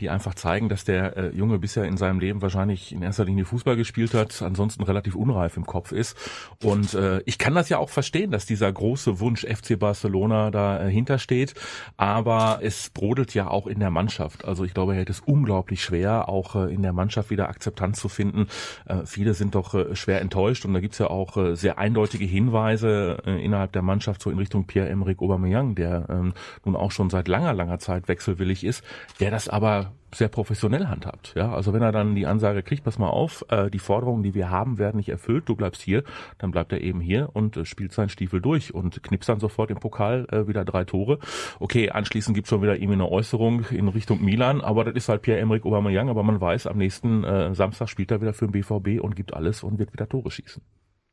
die 0.00 0.08
einfach 0.08 0.34
zeigen, 0.34 0.68
dass 0.68 0.84
der 0.84 1.32
Junge 1.34 1.58
bisher 1.58 1.84
in 1.84 1.96
seinem 1.96 2.20
Leben 2.20 2.42
wahrscheinlich 2.42 2.92
in 2.92 3.02
erster 3.02 3.24
Linie 3.24 3.44
Fußball 3.44 3.76
gespielt 3.76 4.14
hat, 4.14 4.40
ansonsten 4.42 4.82
relativ 4.84 5.14
unreif 5.14 5.56
im 5.56 5.66
Kopf 5.66 5.92
ist. 5.92 6.16
Und 6.62 6.96
ich 7.24 7.38
kann 7.38 7.54
das 7.54 7.68
ja 7.68 7.78
auch 7.78 7.90
verstehen, 7.90 8.30
dass 8.30 8.46
dieser 8.46 8.72
große 8.72 9.20
Wunsch 9.20 9.44
FC 9.44 9.78
Barcelona 9.78 10.50
da 10.50 10.85
hintersteht. 10.88 11.54
Aber 11.96 12.60
es 12.62 12.90
brodelt 12.90 13.34
ja 13.34 13.48
auch 13.48 13.66
in 13.66 13.80
der 13.80 13.90
Mannschaft. 13.90 14.44
Also 14.44 14.64
ich 14.64 14.74
glaube, 14.74 14.94
er 14.94 15.00
hätte 15.00 15.12
es 15.12 15.20
unglaublich 15.20 15.82
schwer, 15.82 16.28
auch 16.28 16.56
äh, 16.56 16.72
in 16.72 16.82
der 16.82 16.92
Mannschaft 16.92 17.30
wieder 17.30 17.48
Akzeptanz 17.48 18.00
zu 18.00 18.08
finden. 18.08 18.48
Äh, 18.86 19.04
viele 19.04 19.34
sind 19.34 19.54
doch 19.54 19.74
äh, 19.74 19.94
schwer 19.94 20.20
enttäuscht 20.20 20.64
und 20.64 20.74
da 20.74 20.80
gibt's 20.80 20.98
ja 20.98 21.08
auch 21.08 21.36
sehr 21.54 21.78
eindeutige 21.78 22.24
Hinweise 22.24 23.18
innerhalb 23.24 23.72
der 23.72 23.82
Mannschaft 23.82 24.22
so 24.22 24.30
in 24.30 24.38
Richtung 24.38 24.66
Pierre-Emerick 24.66 25.20
Aubameyang, 25.20 25.74
der 25.74 26.06
ähm, 26.08 26.34
nun 26.64 26.76
auch 26.76 26.90
schon 26.90 27.10
seit 27.10 27.28
langer, 27.28 27.52
langer 27.52 27.78
Zeit 27.78 28.08
wechselwillig 28.08 28.64
ist, 28.64 28.82
der 29.20 29.30
das 29.30 29.48
aber 29.48 29.92
sehr 30.14 30.28
professionell 30.28 30.86
handhabt. 30.86 31.34
Ja, 31.36 31.52
also 31.52 31.72
wenn 31.72 31.82
er 31.82 31.92
dann 31.92 32.14
die 32.14 32.26
Ansage 32.26 32.62
kriegt, 32.62 32.84
pass 32.84 32.98
mal 32.98 33.08
auf, 33.08 33.44
äh, 33.48 33.70
die 33.70 33.78
Forderungen, 33.78 34.22
die 34.22 34.34
wir 34.34 34.50
haben, 34.50 34.78
werden 34.78 34.96
nicht 34.96 35.08
erfüllt, 35.08 35.48
du 35.48 35.56
bleibst 35.56 35.82
hier, 35.82 36.04
dann 36.38 36.50
bleibt 36.50 36.72
er 36.72 36.80
eben 36.80 37.00
hier 37.00 37.30
und 37.32 37.56
äh, 37.56 37.64
spielt 37.64 37.92
seinen 37.92 38.08
Stiefel 38.08 38.40
durch 38.40 38.74
und 38.74 39.02
knipst 39.02 39.28
dann 39.28 39.40
sofort 39.40 39.70
im 39.70 39.78
Pokal 39.78 40.26
äh, 40.30 40.46
wieder 40.48 40.64
drei 40.64 40.84
Tore. 40.84 41.18
Okay, 41.60 41.90
anschließend 41.90 42.34
gibt's 42.34 42.50
schon 42.50 42.62
wieder 42.62 42.76
ihm 42.76 42.92
eine 42.92 43.10
Äußerung 43.10 43.64
in 43.70 43.88
Richtung 43.88 44.24
Milan, 44.24 44.60
aber 44.60 44.84
das 44.84 44.94
ist 44.94 45.08
halt 45.08 45.22
Pierre-Emerick 45.22 45.64
Aubameyang, 45.64 46.08
aber 46.08 46.22
man 46.22 46.40
weiß, 46.40 46.66
am 46.66 46.78
nächsten 46.78 47.24
äh, 47.24 47.54
Samstag 47.54 47.88
spielt 47.88 48.10
er 48.10 48.20
wieder 48.20 48.32
für 48.32 48.46
den 48.46 48.52
BVB 48.52 49.02
und 49.02 49.16
gibt 49.16 49.34
alles 49.34 49.62
und 49.62 49.78
wird 49.78 49.92
wieder 49.92 50.08
Tore 50.08 50.30
schießen. 50.30 50.62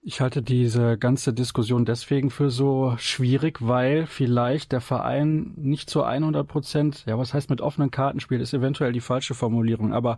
Ich 0.06 0.20
halte 0.20 0.42
diese 0.42 0.98
ganze 0.98 1.32
Diskussion 1.34 1.86
deswegen 1.86 2.30
für 2.30 2.50
so 2.50 2.94
schwierig, 2.98 3.60
weil 3.62 4.06
vielleicht 4.06 4.74
der 4.74 4.82
Verein 4.82 5.54
nicht 5.56 5.90
zu 5.90 6.04
100 6.04 6.46
Prozent, 6.46 7.06
ja, 7.06 7.18
was 7.18 7.34
heißt 7.34 7.50
mit 7.50 7.62
offenen 7.62 7.90
Karten 7.90 8.20
spielt, 8.20 8.42
ist 8.42 8.54
eventuell 8.54 8.92
die 8.92 9.00
falsche 9.00 9.34
Formulierung, 9.34 9.94
aber 9.94 10.18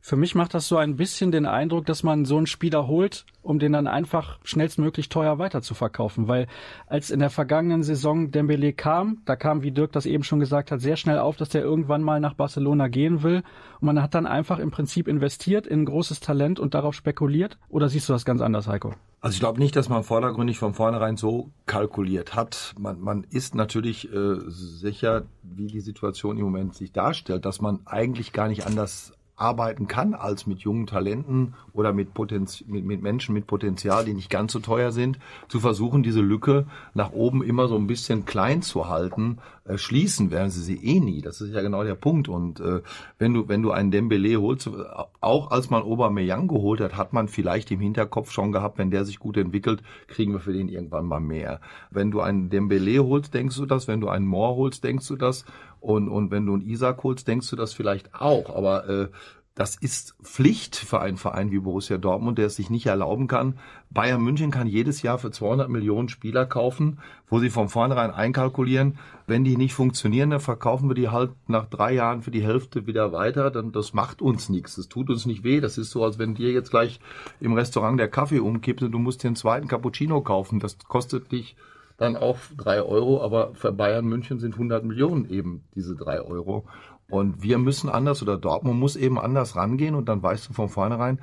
für 0.00 0.16
mich 0.16 0.34
macht 0.34 0.54
das 0.54 0.68
so 0.68 0.76
ein 0.76 0.96
bisschen 0.96 1.32
den 1.32 1.46
Eindruck, 1.46 1.86
dass 1.86 2.02
man 2.02 2.24
so 2.24 2.36
einen 2.36 2.46
Spieler 2.46 2.86
holt, 2.86 3.24
um 3.42 3.58
den 3.58 3.72
dann 3.72 3.86
einfach 3.86 4.38
schnellstmöglich 4.44 5.08
teuer 5.08 5.38
weiterzuverkaufen. 5.38 6.28
Weil 6.28 6.46
als 6.86 7.10
in 7.10 7.20
der 7.20 7.30
vergangenen 7.30 7.82
Saison 7.82 8.30
Dembele 8.30 8.72
kam, 8.72 9.22
da 9.24 9.36
kam, 9.36 9.62
wie 9.62 9.70
Dirk 9.70 9.92
das 9.92 10.06
eben 10.06 10.24
schon 10.24 10.40
gesagt 10.40 10.70
hat, 10.70 10.80
sehr 10.80 10.96
schnell 10.96 11.18
auf, 11.18 11.36
dass 11.36 11.48
der 11.48 11.62
irgendwann 11.62 12.02
mal 12.02 12.20
nach 12.20 12.34
Barcelona 12.34 12.88
gehen 12.88 13.22
will. 13.22 13.42
Und 13.80 13.86
man 13.86 14.02
hat 14.02 14.14
dann 14.14 14.26
einfach 14.26 14.58
im 14.58 14.70
Prinzip 14.70 15.08
investiert 15.08 15.66
in 15.66 15.82
ein 15.82 15.86
großes 15.86 16.20
Talent 16.20 16.60
und 16.60 16.74
darauf 16.74 16.94
spekuliert. 16.94 17.58
Oder 17.68 17.88
siehst 17.88 18.08
du 18.08 18.12
das 18.12 18.24
ganz 18.24 18.40
anders, 18.40 18.68
Heiko? 18.68 18.94
Also 19.20 19.34
ich 19.34 19.40
glaube 19.40 19.58
nicht, 19.58 19.74
dass 19.74 19.88
man 19.88 20.04
vordergründig 20.04 20.58
von 20.58 20.74
vornherein 20.74 21.16
so 21.16 21.50
kalkuliert 21.66 22.36
hat. 22.36 22.74
Man, 22.78 23.00
man 23.00 23.24
ist 23.24 23.54
natürlich 23.56 24.12
äh, 24.12 24.36
sicher, 24.46 25.24
wie 25.42 25.66
die 25.66 25.80
Situation 25.80 26.38
im 26.38 26.44
Moment 26.44 26.76
sich 26.76 26.92
darstellt, 26.92 27.44
dass 27.44 27.60
man 27.60 27.80
eigentlich 27.84 28.32
gar 28.32 28.46
nicht 28.46 28.64
anders 28.64 29.12
arbeiten 29.38 29.86
kann 29.86 30.14
als 30.14 30.46
mit 30.46 30.60
jungen 30.60 30.86
Talenten 30.86 31.54
oder 31.72 31.92
mit, 31.92 32.12
Potenz 32.12 32.64
mit, 32.66 32.84
mit 32.84 33.02
Menschen 33.02 33.34
mit 33.34 33.46
Potenzial, 33.46 34.04
die 34.04 34.14
nicht 34.14 34.30
ganz 34.30 34.52
so 34.52 34.58
teuer 34.58 34.90
sind, 34.90 35.18
zu 35.48 35.60
versuchen, 35.60 36.02
diese 36.02 36.20
Lücke 36.20 36.66
nach 36.94 37.12
oben 37.12 37.42
immer 37.42 37.68
so 37.68 37.76
ein 37.76 37.86
bisschen 37.86 38.24
klein 38.24 38.62
zu 38.62 38.88
halten. 38.88 39.38
Äh, 39.64 39.78
schließen 39.78 40.30
werden 40.30 40.50
sie 40.50 40.62
sie 40.62 40.76
eh 40.84 40.98
nie. 40.98 41.20
Das 41.20 41.40
ist 41.40 41.54
ja 41.54 41.62
genau 41.62 41.84
der 41.84 41.94
Punkt. 41.94 42.28
Und 42.28 42.58
äh, 42.60 42.80
wenn 43.18 43.34
du 43.34 43.48
wenn 43.48 43.62
du 43.62 43.70
einen 43.70 43.90
Dembele 43.90 44.40
holst, 44.40 44.68
auch 45.20 45.50
als 45.50 45.70
man 45.70 45.82
Aubameyang 45.82 46.48
geholt 46.48 46.80
hat, 46.80 46.96
hat 46.96 47.12
man 47.12 47.28
vielleicht 47.28 47.70
im 47.70 47.80
Hinterkopf 47.80 48.32
schon 48.32 48.50
gehabt, 48.50 48.78
wenn 48.78 48.90
der 48.90 49.04
sich 49.04 49.18
gut 49.18 49.36
entwickelt, 49.36 49.82
kriegen 50.08 50.32
wir 50.32 50.40
für 50.40 50.52
den 50.52 50.68
irgendwann 50.68 51.06
mal 51.06 51.20
mehr. 51.20 51.60
Wenn 51.90 52.10
du 52.10 52.20
einen 52.20 52.50
Dembele 52.50 53.04
holst, 53.04 53.34
denkst 53.34 53.56
du 53.56 53.66
das. 53.66 53.86
Wenn 53.86 54.00
du 54.00 54.08
einen 54.08 54.26
Moore 54.26 54.56
holst, 54.56 54.82
denkst 54.82 55.06
du 55.06 55.16
das. 55.16 55.44
Und, 55.80 56.08
und 56.08 56.30
wenn 56.30 56.46
du 56.46 56.54
einen 56.54 56.62
Isaac 56.62 57.02
holst, 57.02 57.28
denkst 57.28 57.48
du 57.50 57.56
das 57.56 57.72
vielleicht 57.72 58.14
auch. 58.14 58.54
Aber 58.54 58.88
äh, 58.88 59.08
das 59.58 59.74
ist 59.74 60.14
Pflicht 60.22 60.76
für 60.76 61.00
einen 61.00 61.16
Verein 61.16 61.50
wie 61.50 61.58
Borussia 61.58 61.98
Dortmund, 61.98 62.38
der 62.38 62.46
es 62.46 62.54
sich 62.54 62.70
nicht 62.70 62.86
erlauben 62.86 63.26
kann. 63.26 63.58
Bayern 63.90 64.22
München 64.22 64.52
kann 64.52 64.68
jedes 64.68 65.02
Jahr 65.02 65.18
für 65.18 65.32
200 65.32 65.68
Millionen 65.68 66.08
Spieler 66.08 66.46
kaufen, 66.46 67.00
wo 67.28 67.40
sie 67.40 67.50
von 67.50 67.68
vornherein 67.68 68.12
einkalkulieren, 68.12 68.98
wenn 69.26 69.42
die 69.42 69.56
nicht 69.56 69.74
funktionieren, 69.74 70.30
dann 70.30 70.38
verkaufen 70.38 70.88
wir 70.88 70.94
die 70.94 71.08
halt 71.08 71.32
nach 71.48 71.66
drei 71.66 71.92
Jahren 71.92 72.22
für 72.22 72.30
die 72.30 72.44
Hälfte 72.44 72.86
wieder 72.86 73.10
weiter. 73.10 73.50
Dann 73.50 73.72
das 73.72 73.94
macht 73.94 74.22
uns 74.22 74.48
nichts, 74.48 74.76
das 74.76 74.88
tut 74.88 75.10
uns 75.10 75.26
nicht 75.26 75.42
weh. 75.42 75.60
Das 75.60 75.76
ist 75.76 75.90
so, 75.90 76.04
als 76.04 76.20
wenn 76.20 76.36
dir 76.36 76.52
jetzt 76.52 76.70
gleich 76.70 77.00
im 77.40 77.54
Restaurant 77.54 77.98
der 77.98 78.08
Kaffee 78.08 78.38
umkippt 78.38 78.82
und 78.82 78.92
du 78.92 79.00
musst 79.00 79.24
den 79.24 79.34
zweiten 79.34 79.66
Cappuccino 79.66 80.20
kaufen. 80.20 80.60
Das 80.60 80.78
kostet 80.86 81.32
dich 81.32 81.56
dann 81.98 82.16
auch 82.16 82.38
drei 82.56 82.80
Euro, 82.80 83.22
aber 83.22 83.54
für 83.54 83.72
Bayern 83.72 84.06
München 84.06 84.38
sind 84.38 84.54
100 84.54 84.84
Millionen 84.84 85.28
eben 85.28 85.64
diese 85.74 85.94
drei 85.94 86.22
Euro. 86.22 86.64
Und 87.10 87.42
wir 87.42 87.58
müssen 87.58 87.90
anders 87.90 88.22
oder 88.22 88.38
Dortmund 88.38 88.78
muss 88.78 88.96
eben 88.96 89.18
anders 89.18 89.56
rangehen 89.56 89.94
und 89.94 90.08
dann 90.08 90.22
weißt 90.22 90.48
du 90.48 90.52
von 90.52 90.68
vornherein, 90.68 91.20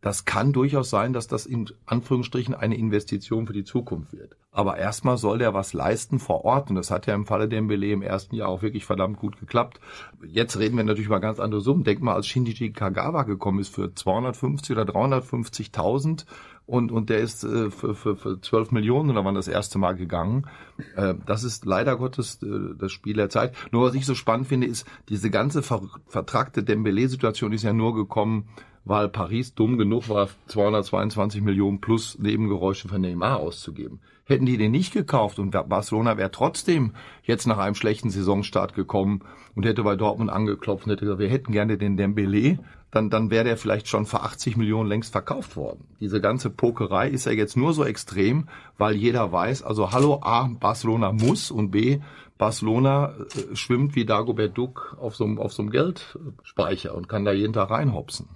das 0.00 0.24
kann 0.24 0.52
durchaus 0.52 0.90
sein, 0.90 1.12
dass 1.12 1.26
das 1.26 1.44
in 1.44 1.70
Anführungsstrichen 1.86 2.54
eine 2.54 2.76
Investition 2.76 3.46
für 3.46 3.52
die 3.52 3.64
Zukunft 3.64 4.12
wird. 4.12 4.36
Aber 4.52 4.76
erstmal 4.76 5.16
soll 5.18 5.38
der 5.38 5.54
was 5.54 5.72
leisten 5.72 6.20
vor 6.20 6.44
Ort 6.44 6.70
und 6.70 6.76
das 6.76 6.90
hat 6.90 7.06
ja 7.06 7.14
im 7.14 7.26
Falle 7.26 7.48
der 7.48 7.62
Mbele 7.62 7.90
im 7.90 8.02
ersten 8.02 8.36
Jahr 8.36 8.48
auch 8.48 8.62
wirklich 8.62 8.84
verdammt 8.84 9.18
gut 9.18 9.40
geklappt. 9.40 9.80
Jetzt 10.24 10.58
reden 10.58 10.76
wir 10.76 10.84
natürlich 10.84 11.06
über 11.06 11.20
ganz 11.20 11.40
andere 11.40 11.60
Summen. 11.60 11.82
Denk 11.82 12.00
mal, 12.00 12.14
als 12.14 12.28
Shinji 12.28 12.70
Kagawa 12.72 13.24
gekommen 13.24 13.58
ist 13.58 13.74
für 13.74 13.92
250 13.92 14.76
oder 14.76 14.84
350.000 14.84 16.26
und, 16.68 16.92
und 16.92 17.08
der 17.08 17.18
ist 17.18 17.44
äh, 17.44 17.70
für, 17.70 17.94
für, 17.94 18.14
für 18.14 18.40
12 18.42 18.72
Millionen 18.72 19.08
oder 19.08 19.24
wann 19.24 19.34
das 19.34 19.48
erste 19.48 19.78
Mal 19.78 19.96
gegangen. 19.96 20.46
Äh, 20.96 21.14
das 21.24 21.42
ist 21.42 21.64
leider 21.64 21.96
Gottes 21.96 22.42
äh, 22.42 22.74
das 22.78 22.92
Spiel 22.92 23.16
der 23.16 23.30
Zeit. 23.30 23.54
Nur 23.72 23.86
was 23.86 23.94
ich 23.94 24.04
so 24.04 24.14
spannend 24.14 24.48
finde, 24.48 24.66
ist, 24.66 24.86
diese 25.08 25.30
ganze 25.30 25.62
ver 25.62 25.80
vertragte 26.06 26.62
Dembele-Situation 26.62 27.54
ist 27.54 27.62
ja 27.62 27.72
nur 27.72 27.94
gekommen, 27.94 28.50
weil 28.84 29.08
Paris 29.08 29.54
dumm 29.54 29.78
genug 29.78 30.10
war, 30.10 30.28
222 30.48 31.40
Millionen 31.40 31.80
plus 31.80 32.18
Nebengeräusche 32.18 32.88
für 32.88 32.98
Neymar 32.98 33.38
auszugeben. 33.38 34.00
Hätten 34.24 34.44
die 34.44 34.58
den 34.58 34.72
nicht 34.72 34.92
gekauft 34.92 35.38
und 35.38 35.52
Barcelona 35.52 36.18
wäre 36.18 36.30
trotzdem 36.30 36.92
jetzt 37.22 37.46
nach 37.46 37.56
einem 37.56 37.76
schlechten 37.76 38.10
Saisonstart 38.10 38.74
gekommen 38.74 39.22
und 39.54 39.64
hätte 39.64 39.82
bei 39.84 39.96
Dortmund 39.96 40.28
angeklopft 40.28 40.84
und 40.84 40.92
hätte 40.92 41.06
gesagt, 41.06 41.20
wir 41.20 41.30
hätten 41.30 41.50
gerne 41.50 41.78
den 41.78 41.96
Dembele, 41.96 42.58
dann, 42.90 43.10
dann 43.10 43.30
wäre 43.30 43.44
der 43.44 43.56
vielleicht 43.56 43.88
schon 43.88 44.06
für 44.06 44.22
80 44.22 44.56
Millionen 44.56 44.88
längst 44.88 45.12
verkauft 45.12 45.56
worden. 45.56 45.84
Diese 46.00 46.20
ganze 46.20 46.50
Pokerei 46.50 47.08
ist 47.08 47.26
ja 47.26 47.32
jetzt 47.32 47.56
nur 47.56 47.72
so 47.72 47.84
extrem, 47.84 48.48
weil 48.78 48.96
jeder 48.96 49.30
weiß, 49.30 49.62
also 49.62 49.92
hallo, 49.92 50.20
A, 50.22 50.48
Barcelona 50.58 51.12
muss 51.12 51.50
und 51.50 51.70
B, 51.70 52.00
Barcelona 52.38 53.14
äh, 53.34 53.56
schwimmt 53.56 53.96
wie 53.96 54.06
Dagobert 54.06 54.56
Duck 54.56 54.96
auf 55.00 55.16
so, 55.16 55.24
einem 55.24 55.38
auf 55.38 55.52
so 55.52 55.62
einem 55.62 55.70
Geldspeicher 55.70 56.94
und 56.94 57.08
kann 57.08 57.24
da 57.24 57.32
jeden 57.32 57.52
Tag 57.52 57.70
reinhopsen. 57.70 58.28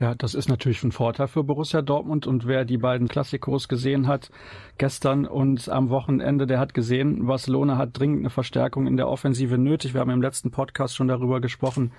Ja, 0.00 0.14
das 0.14 0.34
ist 0.34 0.48
natürlich 0.48 0.84
ein 0.84 0.92
Vorteil 0.92 1.26
für 1.26 1.42
Borussia 1.42 1.82
Dortmund 1.82 2.24
und 2.28 2.46
wer 2.46 2.64
die 2.64 2.78
beiden 2.78 3.08
Klassikos 3.08 3.66
gesehen 3.66 4.06
hat, 4.06 4.30
gestern 4.76 5.26
und 5.26 5.68
am 5.68 5.90
Wochenende, 5.90 6.46
der 6.46 6.60
hat 6.60 6.72
gesehen, 6.72 7.26
Barcelona 7.26 7.76
hat 7.76 7.98
dringend 7.98 8.20
eine 8.20 8.30
Verstärkung 8.30 8.86
in 8.86 8.96
der 8.96 9.08
Offensive 9.08 9.58
nötig. 9.58 9.94
Wir 9.94 10.00
haben 10.00 10.10
im 10.10 10.22
letzten 10.22 10.52
Podcast 10.52 10.94
schon 10.94 11.08
darüber 11.08 11.40
gesprochen, 11.40 11.90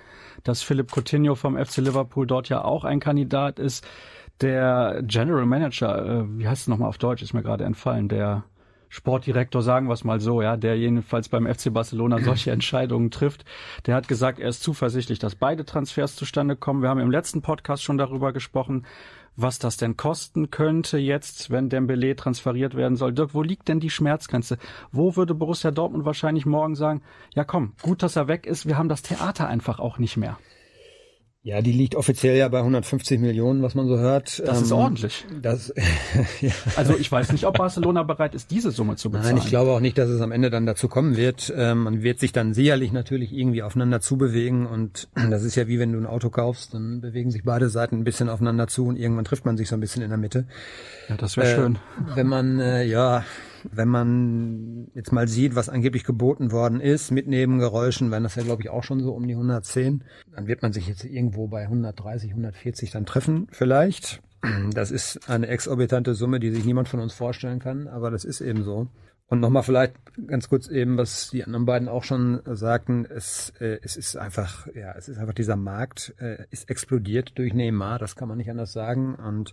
dass 0.44 0.62
Philipp 0.62 0.90
Coutinho 0.90 1.34
vom 1.34 1.58
FC 1.58 1.78
Liverpool 1.78 2.26
dort 2.26 2.48
ja 2.48 2.64
auch 2.64 2.84
ein 2.84 3.00
Kandidat 3.00 3.58
ist. 3.58 3.86
Der 4.40 5.02
General 5.02 5.44
Manager, 5.44 6.22
äh, 6.22 6.38
wie 6.38 6.48
heißt 6.48 6.62
es 6.62 6.68
nochmal 6.68 6.88
auf 6.88 6.96
Deutsch, 6.96 7.22
ist 7.22 7.34
mir 7.34 7.42
gerade 7.42 7.64
entfallen, 7.64 8.08
der 8.08 8.44
Sportdirektor, 8.90 9.62
sagen 9.62 9.86
wir 9.86 9.94
es 9.94 10.04
mal 10.04 10.20
so, 10.20 10.42
ja, 10.42 10.56
der 10.56 10.76
jedenfalls 10.76 11.28
beim 11.28 11.46
FC 11.46 11.72
Barcelona 11.72 12.18
solche 12.18 12.50
Entscheidungen 12.50 13.10
trifft, 13.10 13.44
der 13.86 13.94
hat 13.94 14.08
gesagt, 14.08 14.40
er 14.40 14.48
ist 14.48 14.62
zuversichtlich, 14.62 15.20
dass 15.20 15.36
beide 15.36 15.64
Transfers 15.64 16.16
zustande 16.16 16.56
kommen. 16.56 16.82
Wir 16.82 16.88
haben 16.88 17.00
im 17.00 17.10
letzten 17.10 17.40
Podcast 17.40 17.84
schon 17.84 17.98
darüber 17.98 18.32
gesprochen, 18.32 18.84
was 19.36 19.60
das 19.60 19.76
denn 19.76 19.96
kosten 19.96 20.50
könnte 20.50 20.98
jetzt, 20.98 21.50
wenn 21.50 21.68
Dembele 21.68 22.16
transferiert 22.16 22.74
werden 22.74 22.96
soll. 22.96 23.12
Dirk, 23.12 23.32
wo 23.32 23.42
liegt 23.42 23.68
denn 23.68 23.78
die 23.78 23.90
Schmerzgrenze? 23.90 24.58
Wo 24.90 25.14
würde 25.14 25.34
Borussia 25.34 25.70
Dortmund 25.70 26.04
wahrscheinlich 26.04 26.44
morgen 26.44 26.74
sagen, 26.74 27.02
ja 27.34 27.44
komm, 27.44 27.74
gut, 27.82 28.02
dass 28.02 28.16
er 28.16 28.26
weg 28.26 28.44
ist, 28.44 28.66
wir 28.66 28.76
haben 28.76 28.88
das 28.88 29.02
Theater 29.02 29.46
einfach 29.46 29.78
auch 29.78 29.98
nicht 29.98 30.16
mehr. 30.16 30.36
Ja, 31.42 31.62
die 31.62 31.72
liegt 31.72 31.94
offiziell 31.94 32.36
ja 32.36 32.48
bei 32.48 32.58
150 32.58 33.18
Millionen, 33.18 33.62
was 33.62 33.74
man 33.74 33.88
so 33.88 33.96
hört. 33.96 34.40
Das 34.40 34.58
ähm, 34.58 34.64
ist 34.64 34.72
ordentlich. 34.72 35.26
Das, 35.40 35.72
ja. 36.42 36.50
Also 36.76 36.94
ich 36.98 37.10
weiß 37.10 37.32
nicht, 37.32 37.46
ob 37.46 37.56
Barcelona 37.56 38.02
bereit 38.02 38.34
ist, 38.34 38.50
diese 38.50 38.70
Summe 38.70 38.96
zu 38.96 39.10
bezahlen. 39.10 39.36
Nein, 39.36 39.42
ich 39.42 39.48
glaube 39.48 39.70
auch 39.70 39.80
nicht, 39.80 39.96
dass 39.96 40.10
es 40.10 40.20
am 40.20 40.32
Ende 40.32 40.50
dann 40.50 40.66
dazu 40.66 40.88
kommen 40.88 41.16
wird. 41.16 41.50
Ähm, 41.56 41.84
man 41.84 42.02
wird 42.02 42.20
sich 42.20 42.32
dann 42.32 42.52
sicherlich 42.52 42.92
natürlich 42.92 43.32
irgendwie 43.32 43.62
aufeinander 43.62 44.02
zubewegen 44.02 44.66
und 44.66 45.08
das 45.30 45.42
ist 45.42 45.54
ja 45.54 45.66
wie 45.66 45.78
wenn 45.78 45.92
du 45.92 45.98
ein 45.98 46.06
Auto 46.06 46.28
kaufst, 46.28 46.74
dann 46.74 47.00
bewegen 47.00 47.30
sich 47.30 47.42
beide 47.42 47.70
Seiten 47.70 47.96
ein 47.96 48.04
bisschen 48.04 48.28
aufeinander 48.28 48.66
zu 48.66 48.86
und 48.86 48.96
irgendwann 48.96 49.24
trifft 49.24 49.46
man 49.46 49.56
sich 49.56 49.68
so 49.68 49.76
ein 49.76 49.80
bisschen 49.80 50.02
in 50.02 50.10
der 50.10 50.18
Mitte. 50.18 50.44
Ja, 51.08 51.16
das 51.16 51.38
wäre 51.38 51.48
äh, 51.48 51.54
schön. 51.54 51.78
Wenn 52.14 52.26
man, 52.26 52.60
äh, 52.60 52.84
ja, 52.84 53.24
wenn 53.70 53.88
man 53.88 54.88
jetzt 54.94 55.12
mal 55.12 55.28
sieht, 55.28 55.54
was 55.54 55.68
angeblich 55.68 56.04
geboten 56.04 56.52
worden 56.52 56.80
ist, 56.80 57.10
mit 57.10 57.26
Nebengeräuschen, 57.26 58.10
wenn 58.10 58.22
das 58.22 58.34
ja 58.34 58.42
glaube 58.42 58.62
ich 58.62 58.70
auch 58.70 58.84
schon 58.84 59.00
so 59.00 59.12
um 59.12 59.26
die 59.26 59.34
110, 59.34 60.04
dann 60.34 60.46
wird 60.46 60.62
man 60.62 60.72
sich 60.72 60.88
jetzt 60.88 61.04
irgendwo 61.04 61.48
bei 61.48 61.62
130, 61.62 62.30
140 62.30 62.90
dann 62.90 63.06
treffen 63.06 63.48
vielleicht. 63.52 64.22
Das 64.72 64.90
ist 64.90 65.28
eine 65.28 65.48
exorbitante 65.48 66.14
Summe, 66.14 66.40
die 66.40 66.50
sich 66.50 66.64
niemand 66.64 66.88
von 66.88 67.00
uns 67.00 67.12
vorstellen 67.12 67.58
kann, 67.58 67.88
aber 67.88 68.10
das 68.10 68.24
ist 68.24 68.40
eben 68.40 68.64
so. 68.64 68.88
Und 69.30 69.38
nochmal 69.38 69.62
vielleicht 69.62 69.94
ganz 70.26 70.48
kurz 70.48 70.66
eben, 70.68 70.98
was 70.98 71.30
die 71.30 71.44
anderen 71.44 71.64
beiden 71.64 71.88
auch 71.88 72.02
schon 72.02 72.40
sagten, 72.44 73.04
es, 73.04 73.52
äh, 73.60 73.78
es 73.80 73.96
ist 73.96 74.16
einfach, 74.16 74.66
ja, 74.74 74.92
es 74.98 75.08
ist 75.08 75.18
einfach 75.18 75.34
dieser 75.34 75.54
Markt 75.54 76.14
äh, 76.18 76.44
ist 76.50 76.68
explodiert 76.68 77.38
durch 77.38 77.54
Neymar, 77.54 78.00
das 78.00 78.16
kann 78.16 78.26
man 78.26 78.38
nicht 78.38 78.50
anders 78.50 78.72
sagen. 78.72 79.14
Und 79.14 79.52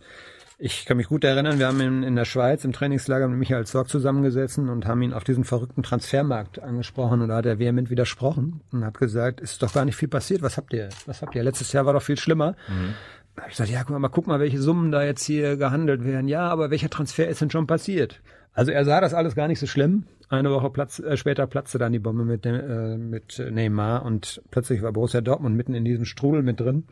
ich 0.58 0.86
kann 0.86 0.98
mich 0.98 1.08
gut 1.08 1.24
erinnern, 1.24 1.60
wir 1.60 1.68
haben 1.68 1.80
in, 1.80 2.02
in 2.02 2.16
der 2.16 2.26
Schweiz 2.26 2.66
im 2.66 2.74
Trainingslager 2.74 3.28
mit 3.28 3.38
Michael 3.38 3.68
Zorg 3.68 3.88
zusammengesessen 3.88 4.70
und 4.70 4.88
haben 4.88 5.04
ihn 5.04 5.14
auf 5.14 5.24
diesen 5.24 5.44
verrückten 5.44 5.84
Transfermarkt 5.84 6.58
angesprochen 6.58 7.22
und 7.22 7.28
da 7.28 7.36
hat 7.36 7.46
er 7.46 7.60
vehement 7.60 7.92
widersprochen 7.92 8.62
und 8.72 8.84
hat 8.84 8.98
gesagt, 8.98 9.40
ist 9.42 9.62
doch 9.62 9.72
gar 9.72 9.86
nicht 9.86 9.96
viel 9.96 10.08
passiert, 10.08 10.42
was 10.42 10.58
habt 10.58 10.74
ihr, 10.74 10.90
was 11.06 11.22
habt 11.22 11.36
ihr? 11.36 11.44
Letztes 11.44 11.72
Jahr 11.72 11.86
war 11.86 11.94
doch 11.94 12.02
viel 12.02 12.18
schlimmer. 12.18 12.56
Mhm. 12.68 12.96
Habe 13.38 13.50
ich 13.50 13.58
gesagt, 13.58 13.70
ja, 13.70 13.84
guck 13.84 14.00
mal, 14.00 14.10
guck 14.10 14.28
mal, 14.28 14.40
welche 14.40 14.60
Summen 14.60 14.92
da 14.92 15.04
jetzt 15.04 15.24
hier 15.24 15.58
gehandelt 15.58 16.04
werden. 16.04 16.28
Ja, 16.28 16.50
aber 16.50 16.72
welcher 16.72 16.90
Transfer 16.90 17.28
ist 17.28 17.42
denn 17.42 17.52
schon 17.52 17.68
passiert? 17.68 18.22
Also 18.54 18.72
er 18.72 18.84
sah 18.86 19.00
das 19.00 19.14
alles 19.14 19.36
gar 19.36 19.48
nicht 19.48 19.60
so 19.60 19.68
schlimm. 19.68 20.06
Eine 20.30 20.50
Woche 20.52 20.72
Platz, 20.72 21.00
äh, 21.00 21.16
später 21.16 21.46
platzte 21.46 21.78
dann 21.78 21.94
die 21.94 22.00
Bombe 22.00 22.26
mit, 22.26 22.46
äh, 22.46 22.98
mit 22.98 23.40
Neymar 23.52 24.04
und 24.04 24.42
plötzlich 24.50 24.82
war 24.82 24.92
Borussia 24.92 25.22
Dortmund 25.22 25.56
mitten 25.56 25.76
in 25.76 25.86
diesem 25.86 26.06
Strudel 26.06 26.42
mit 26.42 26.60
drin 26.60 26.86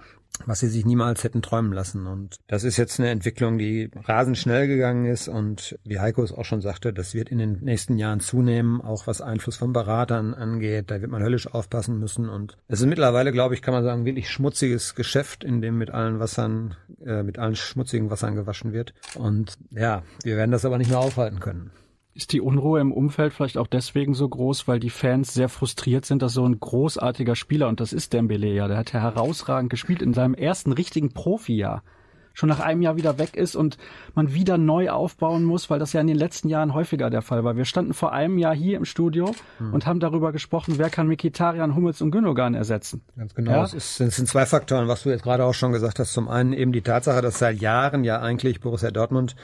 was 0.46 0.60
sie 0.60 0.68
sich 0.68 0.86
niemals 0.86 1.24
hätten 1.24 1.42
träumen 1.42 1.74
lassen. 1.74 2.08
Und 2.08 2.38
das 2.48 2.64
ist 2.64 2.78
jetzt 2.78 3.00
eine 3.00 3.10
Entwicklung, 3.10 3.58
die 3.58 3.90
rasend 4.06 4.38
schnell 4.38 4.68
gegangen 4.68 5.06
ist 5.06 5.28
und 5.28 5.78
wie 5.84 6.00
Heiko 6.00 6.24
es 6.24 6.32
auch 6.32 6.46
schon 6.46 6.62
sagte, 6.62 6.94
das 6.94 7.14
wird 7.14 7.30
in 7.30 7.38
den 7.38 7.60
nächsten 7.62 7.98
Jahren 7.98 8.20
zunehmen, 8.20 8.82
auch 8.82 9.08
was 9.08 9.22
Einfluss 9.22 9.58
von 9.58 9.74
Beratern 9.74 10.34
angeht. 10.34 10.92
Da 10.92 11.02
wird 11.02 11.12
man 11.12 11.24
höllisch 11.24 11.48
aufpassen 11.48 12.00
müssen. 12.00 12.30
Und 12.30 12.58
es 12.68 12.82
ist 12.82 12.88
mittlerweile, 12.88 13.32
glaube 13.32 13.56
ich, 13.56 13.62
kann 13.62 13.74
man 13.74 13.84
sagen, 13.84 14.06
wirklich 14.06 14.30
schmutziges 14.30 14.96
Geschäft, 14.96 15.44
in 15.44 15.62
dem 15.62 15.78
mit 15.78 15.92
allen 15.92 16.20
Wassern, 16.20 16.76
äh, 17.06 17.24
mit 17.24 17.40
allen 17.40 17.56
schmutzigen 17.56 18.10
Wassern 18.10 18.36
gewaschen 18.36 18.74
wird. 18.74 18.94
Und 19.16 19.58
ja, 19.72 20.04
wir 20.24 20.38
werden 20.38 20.52
das 20.52 20.66
aber 20.66 20.78
nicht 20.78 20.90
mehr 20.90 21.00
aufhalten 21.00 21.40
können. 21.40 21.72
Ist 22.16 22.32
die 22.32 22.40
Unruhe 22.40 22.80
im 22.80 22.94
Umfeld 22.94 23.34
vielleicht 23.34 23.58
auch 23.58 23.68
deswegen 23.68 24.14
so 24.14 24.30
groß, 24.30 24.70
weil 24.70 24.80
die 24.80 24.90
Fans 24.90 25.34
sehr 25.34 25.50
frustriert 25.50 26.06
sind, 26.06 26.22
dass 26.22 26.32
so 26.32 26.48
ein 26.48 26.58
großartiger 26.58 27.36
Spieler, 27.36 27.68
und 27.68 27.82
das 27.82 27.92
ist 27.92 28.14
Dembele 28.14 28.54
ja, 28.54 28.70
der 28.70 28.78
hat 28.78 28.94
ja 28.94 29.02
herausragend 29.02 29.70
gespielt 29.70 30.02
in 30.02 30.14
seinem 30.14 30.34
ersten 30.34 30.72
richtigen 30.72 31.12
Profijahr, 31.12 31.84
schon 32.34 32.48
nach 32.48 32.62
einem 32.62 32.82
Jahr 32.82 32.96
wieder 32.96 33.18
weg 33.18 33.36
ist 33.36 33.58
und 33.58 33.78
man 34.14 34.34
wieder 34.34 34.58
neu 34.58 34.92
aufbauen 34.92 35.44
muss, 35.44 35.70
weil 35.70 35.78
das 35.78 35.92
ja 35.92 36.00
in 36.00 36.08
den 36.08 36.16
letzten 36.16 36.48
Jahren 36.48 36.74
häufiger 36.74 37.10
der 37.10 37.22
Fall 37.22 37.44
war. 37.44 37.58
Wir 37.58 37.66
standen 37.66 37.94
vor 37.94 38.14
einem 38.14 38.38
Jahr 38.38 38.56
hier 38.56 38.78
im 38.78 38.86
Studio 38.86 39.36
hm. 39.58 39.74
und 39.74 39.86
haben 39.86 40.00
darüber 40.00 40.32
gesprochen, 40.32 40.76
wer 40.78 40.90
kann 40.90 41.08
Mikitarian, 41.08 41.76
Hummels 41.76 42.02
und 42.02 42.12
Gündogan 42.12 42.54
ersetzen. 42.54 43.02
Ganz 43.18 43.36
genau. 43.36 43.52
Ja? 43.52 43.64
Es, 43.64 43.98
sind 43.98 44.14
zwei 44.14 44.46
Faktoren, 44.46 44.88
was 44.88 45.04
du 45.04 45.10
jetzt 45.10 45.24
gerade 45.24 45.44
auch 45.44 45.54
schon 45.54 45.74
gesagt 45.74 46.00
hast. 46.00 46.14
Zum 46.14 46.30
einen 46.30 46.54
eben 46.54 46.72
die 46.72 46.82
Tatsache, 46.82 47.22
dass 47.22 47.40
seit 47.40 47.60
Jahren 47.60 48.06
ja 48.06 48.22
eigentlich 48.22 48.62
Borussia 48.62 48.92
Dortmund 48.92 49.36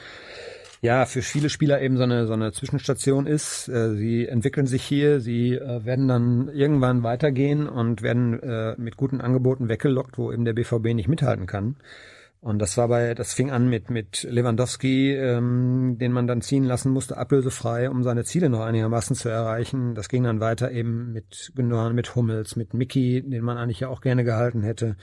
ja 0.82 1.06
für 1.06 1.22
viele 1.22 1.48
Spieler 1.48 1.80
eben 1.80 1.96
so 1.96 2.02
eine 2.02 2.26
so 2.26 2.34
eine 2.34 2.52
Zwischenstation 2.52 3.26
ist. 3.26 3.68
Äh, 3.68 3.94
sie 3.94 4.26
entwickeln 4.26 4.66
sich 4.66 4.82
hier, 4.82 5.20
sie 5.20 5.54
äh, 5.54 5.84
werden 5.84 6.08
dann 6.08 6.48
irgendwann 6.48 7.02
weitergehen 7.02 7.68
und 7.68 8.02
werden 8.02 8.42
äh, 8.42 8.74
mit 8.76 8.96
guten 8.96 9.20
Angeboten 9.20 9.68
weggelockt, 9.68 10.18
wo 10.18 10.32
eben 10.32 10.44
der 10.44 10.52
BVB 10.52 10.94
nicht 10.94 11.08
mithalten 11.08 11.46
kann. 11.46 11.76
Und 12.40 12.58
das 12.58 12.76
war 12.76 12.88
bei, 12.88 13.14
das 13.14 13.32
fing 13.32 13.52
an 13.52 13.68
mit 13.68 13.88
mit 13.88 14.24
Lewandowski, 14.28 15.14
ähm, 15.14 15.98
den 16.00 16.10
man 16.10 16.26
dann 16.26 16.42
ziehen 16.42 16.64
lassen 16.64 16.90
musste, 16.90 17.16
ablösefrei, 17.16 17.88
um 17.88 18.02
seine 18.02 18.24
Ziele 18.24 18.50
noch 18.50 18.62
einigermaßen 18.62 19.14
zu 19.14 19.28
erreichen. 19.28 19.94
Das 19.94 20.08
ging 20.08 20.24
dann 20.24 20.40
weiter 20.40 20.72
eben 20.72 21.12
mit 21.12 21.52
Gündogan, 21.54 21.94
mit 21.94 22.16
Hummels, 22.16 22.56
mit 22.56 22.74
Mickey, 22.74 23.22
den 23.22 23.44
man 23.44 23.56
eigentlich 23.56 23.78
ja 23.80 23.88
auch 23.88 24.00
gerne 24.00 24.24
gehalten 24.24 24.64
hätte. 24.64 24.96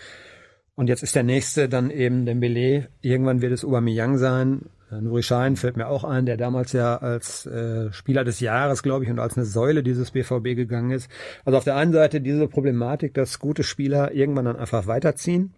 Und 0.75 0.88
jetzt 0.88 1.03
ist 1.03 1.15
der 1.15 1.24
nächste 1.24 1.69
dann 1.69 1.89
eben 1.91 2.25
Dembele. 2.25 2.89
Irgendwann 3.00 3.41
wird 3.41 3.53
es 3.53 3.63
Aubameyang 3.63 4.17
sein. 4.17 4.63
Äh, 4.91 5.01
Nuri 5.01 5.24
Schein 5.24 5.55
fällt 5.55 5.77
mir 5.77 5.88
auch 5.88 6.03
ein, 6.03 6.25
der 6.25 6.38
damals 6.38 6.74
ja 6.74 6.98
als 6.98 7.46
äh, 7.46 7.91
Spieler 7.91 8.24
des 8.24 8.39
Jahres, 8.39 8.84
glaube 8.84 9.03
ich, 9.03 9.10
und 9.10 9.19
als 9.19 9.38
eine 9.38 9.46
Säule 9.46 9.84
dieses 9.84 10.12
BVB 10.12 10.55
gegangen 10.55 10.91
ist. 10.91 11.10
Also 11.46 11.58
auf 11.58 11.63
der 11.63 11.75
einen 11.75 11.93
Seite 11.93 12.22
diese 12.22 12.48
Problematik, 12.48 13.13
dass 13.13 13.39
gute 13.39 13.63
Spieler 13.63 14.13
irgendwann 14.13 14.46
dann 14.46 14.58
einfach 14.58 14.88
weiterziehen. 14.88 15.53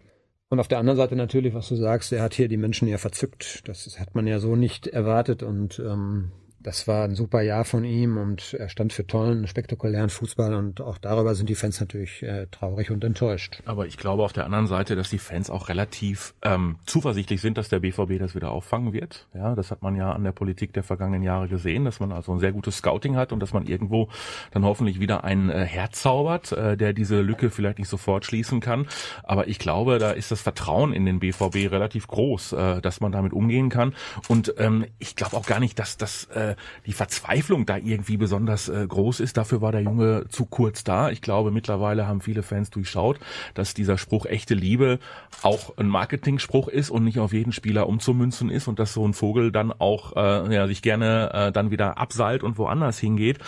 Und 0.48 0.60
auf 0.60 0.68
der 0.68 0.78
anderen 0.78 0.98
Seite 0.98 1.16
natürlich, 1.16 1.54
was 1.54 1.68
du 1.68 1.76
sagst, 1.76 2.12
er 2.12 2.22
hat 2.22 2.34
hier 2.34 2.46
die 2.46 2.58
Menschen 2.58 2.86
ja 2.86 2.98
verzückt. 2.98 3.66
Das 3.68 3.98
hat 3.98 4.14
man 4.14 4.26
ja 4.26 4.38
so 4.38 4.54
nicht 4.54 4.86
erwartet 4.86 5.42
und 5.42 5.78
ähm, 5.78 6.30
das 6.62 6.86
war 6.88 7.04
ein 7.04 7.14
super 7.14 7.42
Jahr 7.42 7.64
von 7.64 7.84
ihm 7.84 8.16
und 8.16 8.54
er 8.54 8.68
stand 8.68 8.92
für 8.92 9.06
tollen, 9.06 9.46
spektakulären 9.46 10.10
Fußball 10.10 10.54
und 10.54 10.80
auch 10.80 10.98
darüber 10.98 11.34
sind 11.34 11.48
die 11.48 11.54
Fans 11.54 11.80
natürlich 11.80 12.22
äh, 12.22 12.46
traurig 12.50 12.90
und 12.90 13.04
enttäuscht. 13.04 13.62
Aber 13.66 13.86
ich 13.86 13.96
glaube 13.96 14.22
auf 14.22 14.32
der 14.32 14.44
anderen 14.44 14.66
Seite, 14.66 14.96
dass 14.96 15.10
die 15.10 15.18
Fans 15.18 15.50
auch 15.50 15.68
relativ 15.68 16.34
ähm, 16.42 16.76
zuversichtlich 16.86 17.40
sind, 17.40 17.58
dass 17.58 17.68
der 17.68 17.80
BVB 17.80 18.18
das 18.18 18.34
wieder 18.34 18.50
auffangen 18.50 18.92
wird. 18.92 19.26
Ja, 19.34 19.54
das 19.54 19.70
hat 19.70 19.82
man 19.82 19.96
ja 19.96 20.12
an 20.12 20.24
der 20.24 20.32
Politik 20.32 20.72
der 20.72 20.82
vergangenen 20.82 21.22
Jahre 21.22 21.48
gesehen, 21.48 21.84
dass 21.84 22.00
man 22.00 22.12
also 22.12 22.32
ein 22.32 22.38
sehr 22.38 22.52
gutes 22.52 22.78
Scouting 22.78 23.16
hat 23.16 23.32
und 23.32 23.40
dass 23.40 23.52
man 23.52 23.66
irgendwo 23.66 24.08
dann 24.52 24.64
hoffentlich 24.64 25.00
wieder 25.00 25.24
einen 25.24 25.50
äh, 25.50 25.64
herzaubert, 25.64 26.52
äh, 26.52 26.76
der 26.76 26.92
diese 26.92 27.20
Lücke 27.20 27.50
vielleicht 27.50 27.78
nicht 27.78 27.88
sofort 27.88 28.24
schließen 28.24 28.60
kann. 28.60 28.86
Aber 29.22 29.48
ich 29.48 29.58
glaube, 29.58 29.98
da 29.98 30.12
ist 30.12 30.30
das 30.30 30.40
Vertrauen 30.40 30.92
in 30.92 31.04
den 31.06 31.18
BVB 31.18 31.70
relativ 31.70 32.06
groß, 32.06 32.52
äh, 32.52 32.80
dass 32.80 33.00
man 33.00 33.12
damit 33.12 33.32
umgehen 33.32 33.68
kann. 33.68 33.94
Und 34.28 34.54
ähm, 34.58 34.86
ich 34.98 35.16
glaube 35.16 35.36
auch 35.36 35.46
gar 35.46 35.60
nicht, 35.60 35.78
dass 35.78 35.96
das 35.96 36.24
äh, 36.26 36.51
die 36.86 36.92
Verzweiflung 36.92 37.66
da 37.66 37.76
irgendwie 37.76 38.16
besonders 38.16 38.68
äh, 38.68 38.86
groß 38.86 39.20
ist. 39.20 39.36
Dafür 39.36 39.60
war 39.60 39.72
der 39.72 39.82
Junge 39.82 40.26
zu 40.28 40.46
kurz 40.46 40.84
da. 40.84 41.10
Ich 41.10 41.22
glaube, 41.22 41.50
mittlerweile 41.50 42.06
haben 42.06 42.20
viele 42.20 42.42
Fans 42.42 42.70
durchschaut, 42.70 43.18
dass 43.54 43.74
dieser 43.74 43.98
Spruch 43.98 44.26
echte 44.26 44.54
Liebe 44.54 44.98
auch 45.42 45.76
ein 45.76 45.88
Marketing-Spruch 45.88 46.68
ist 46.68 46.90
und 46.90 47.04
nicht 47.04 47.18
auf 47.18 47.32
jeden 47.32 47.52
Spieler 47.52 47.88
umzumünzen 47.88 48.50
ist 48.50 48.68
und 48.68 48.78
dass 48.78 48.92
so 48.92 49.06
ein 49.06 49.14
Vogel 49.14 49.52
dann 49.52 49.72
auch 49.72 50.16
äh, 50.16 50.54
ja, 50.54 50.66
sich 50.66 50.82
gerne 50.82 51.30
äh, 51.32 51.52
dann 51.52 51.70
wieder 51.70 51.98
abseilt 51.98 52.42
und 52.42 52.58
woanders 52.58 52.98
hingeht. 52.98 53.38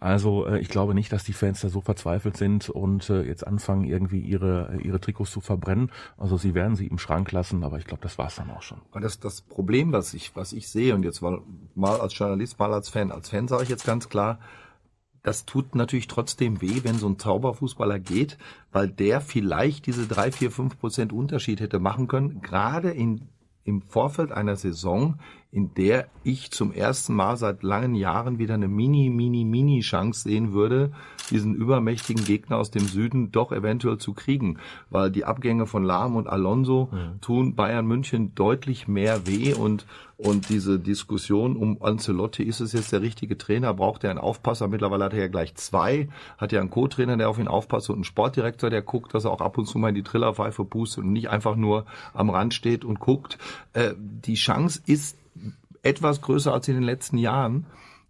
Also 0.00 0.46
äh, 0.46 0.60
ich 0.60 0.68
glaube 0.68 0.94
nicht, 0.94 1.12
dass 1.12 1.24
die 1.24 1.32
Fans 1.32 1.60
da 1.60 1.68
so 1.68 1.80
verzweifelt 1.80 2.36
sind 2.36 2.68
und 2.70 3.08
äh, 3.10 3.22
jetzt 3.22 3.46
anfangen, 3.46 3.84
irgendwie 3.84 4.20
ihre, 4.20 4.78
ihre 4.82 5.00
Trikots 5.00 5.30
zu 5.30 5.40
verbrennen. 5.40 5.90
Also 6.16 6.36
sie 6.36 6.54
werden 6.54 6.76
sie 6.76 6.86
im 6.86 6.98
Schrank 6.98 7.32
lassen, 7.32 7.64
aber 7.64 7.78
ich 7.78 7.84
glaube, 7.84 8.02
das 8.02 8.18
war's 8.18 8.36
dann 8.36 8.50
auch 8.50 8.62
schon. 8.62 8.78
Das, 9.00 9.20
das 9.20 9.40
Problem, 9.42 9.92
was 9.92 10.14
ich, 10.14 10.34
was 10.34 10.52
ich 10.52 10.68
sehe, 10.68 10.94
und 10.94 11.04
jetzt 11.04 11.20
mal, 11.20 11.40
mal 11.74 12.00
als 12.00 12.16
Journalist 12.16 12.53
Fußball 12.54 12.72
als 12.72 12.88
Fan. 12.88 13.10
Als 13.10 13.28
Fan 13.30 13.48
sage 13.48 13.64
ich 13.64 13.68
jetzt 13.68 13.84
ganz 13.84 14.08
klar, 14.08 14.38
das 15.22 15.44
tut 15.44 15.74
natürlich 15.74 16.06
trotzdem 16.06 16.60
weh, 16.60 16.80
wenn 16.84 16.98
so 16.98 17.08
ein 17.08 17.18
Zauberfußballer 17.18 17.98
geht, 17.98 18.38
weil 18.72 18.88
der 18.88 19.20
vielleicht 19.20 19.86
diese 19.86 20.06
drei, 20.06 20.30
vier, 20.30 20.50
fünf 20.50 20.78
Prozent 20.78 21.12
Unterschied 21.12 21.60
hätte 21.60 21.80
machen 21.80 22.08
können, 22.08 22.42
gerade 22.42 22.90
in, 22.90 23.28
im 23.64 23.82
Vorfeld 23.82 24.30
einer 24.32 24.56
Saison, 24.56 25.18
in 25.54 25.72
der 25.74 26.08
ich 26.24 26.50
zum 26.50 26.72
ersten 26.72 27.14
Mal 27.14 27.36
seit 27.36 27.62
langen 27.62 27.94
Jahren 27.94 28.40
wieder 28.40 28.54
eine 28.54 28.66
mini, 28.66 29.08
mini, 29.08 29.44
mini 29.44 29.82
Chance 29.82 30.22
sehen 30.22 30.52
würde, 30.52 30.90
diesen 31.30 31.54
übermächtigen 31.54 32.24
Gegner 32.24 32.56
aus 32.56 32.72
dem 32.72 32.86
Süden 32.86 33.30
doch 33.30 33.52
eventuell 33.52 33.98
zu 33.98 34.14
kriegen. 34.14 34.58
Weil 34.90 35.12
die 35.12 35.24
Abgänge 35.24 35.66
von 35.66 35.84
Lahm 35.84 36.16
und 36.16 36.26
Alonso 36.26 36.88
mhm. 36.90 37.20
tun 37.20 37.54
Bayern 37.54 37.86
München 37.86 38.34
deutlich 38.34 38.88
mehr 38.88 39.28
weh 39.28 39.54
und 39.54 39.86
und 40.16 40.48
diese 40.48 40.78
Diskussion 40.78 41.56
um 41.56 41.82
Ancelotti, 41.82 42.44
ist 42.44 42.60
es 42.60 42.72
jetzt 42.72 42.92
der 42.92 43.02
richtige 43.02 43.36
Trainer, 43.36 43.74
braucht 43.74 44.04
er 44.04 44.10
einen 44.10 44.20
Aufpasser? 44.20 44.68
Mittlerweile 44.68 45.06
hat 45.06 45.12
er 45.12 45.18
ja 45.18 45.26
gleich 45.26 45.56
zwei, 45.56 46.08
hat 46.38 46.52
ja 46.52 46.60
einen 46.60 46.70
Co-Trainer, 46.70 47.16
der 47.16 47.28
auf 47.28 47.38
ihn 47.38 47.48
aufpasst 47.48 47.90
und 47.90 47.96
einen 47.96 48.04
Sportdirektor, 48.04 48.70
der 48.70 48.82
guckt, 48.82 49.12
dass 49.12 49.24
er 49.24 49.32
auch 49.32 49.40
ab 49.40 49.58
und 49.58 49.66
zu 49.66 49.76
mal 49.76 49.88
in 49.88 49.96
die 49.96 50.04
Trillerpfeife 50.04 50.64
pustet 50.64 51.02
und 51.02 51.12
nicht 51.12 51.30
einfach 51.30 51.56
nur 51.56 51.84
am 52.12 52.30
Rand 52.30 52.54
steht 52.54 52.84
und 52.84 53.00
guckt. 53.00 53.38
Äh, 53.72 53.94
die 53.98 54.34
Chance 54.34 54.80
ist 54.86 55.18
etwas 55.84 56.20
größer 56.20 56.52
als 56.52 56.68
in 56.68 56.74
den 56.74 56.82
letzten 56.82 57.18
Jahren. 57.18 57.66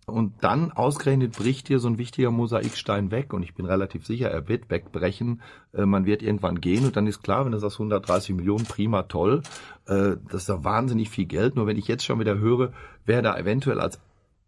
Und 0.07 0.35
dann 0.43 0.71
ausgerechnet 0.71 1.33
bricht 1.33 1.69
hier 1.69 1.78
so 1.78 1.88
ein 1.88 1.97
wichtiger 1.97 2.31
Mosaikstein 2.31 3.11
weg 3.11 3.33
und 3.33 3.43
ich 3.43 3.54
bin 3.54 3.64
relativ 3.64 4.04
sicher, 4.07 4.31
er 4.31 4.49
wird 4.49 4.69
wegbrechen. 4.69 5.40
Äh, 5.73 5.87
man 5.87 6.04
wird 6.04 6.23
irgendwann 6.23 6.61
gehen 6.61 6.85
und 6.85 6.97
dann 6.97 7.07
ist 7.07 7.23
klar, 7.23 7.45
wenn 7.45 7.52
du 7.52 7.59
sagst 7.59 7.76
130 7.76 8.35
Millionen, 8.35 8.66
prima, 8.66 9.04
toll. 9.04 9.43
Äh, 9.87 10.16
das 10.31 10.43
ist 10.43 10.49
doch 10.50 10.62
wahnsinnig 10.62 11.09
viel 11.09 11.25
Geld. 11.25 11.57
Nur 11.57 11.66
wenn 11.66 11.78
ich 11.78 11.88
jetzt 11.88 12.04
schon 12.04 12.21
wieder 12.21 12.38
höre, 12.38 12.73
wer 13.07 13.23
da 13.23 13.37
eventuell 13.38 13.81
als 13.81 13.99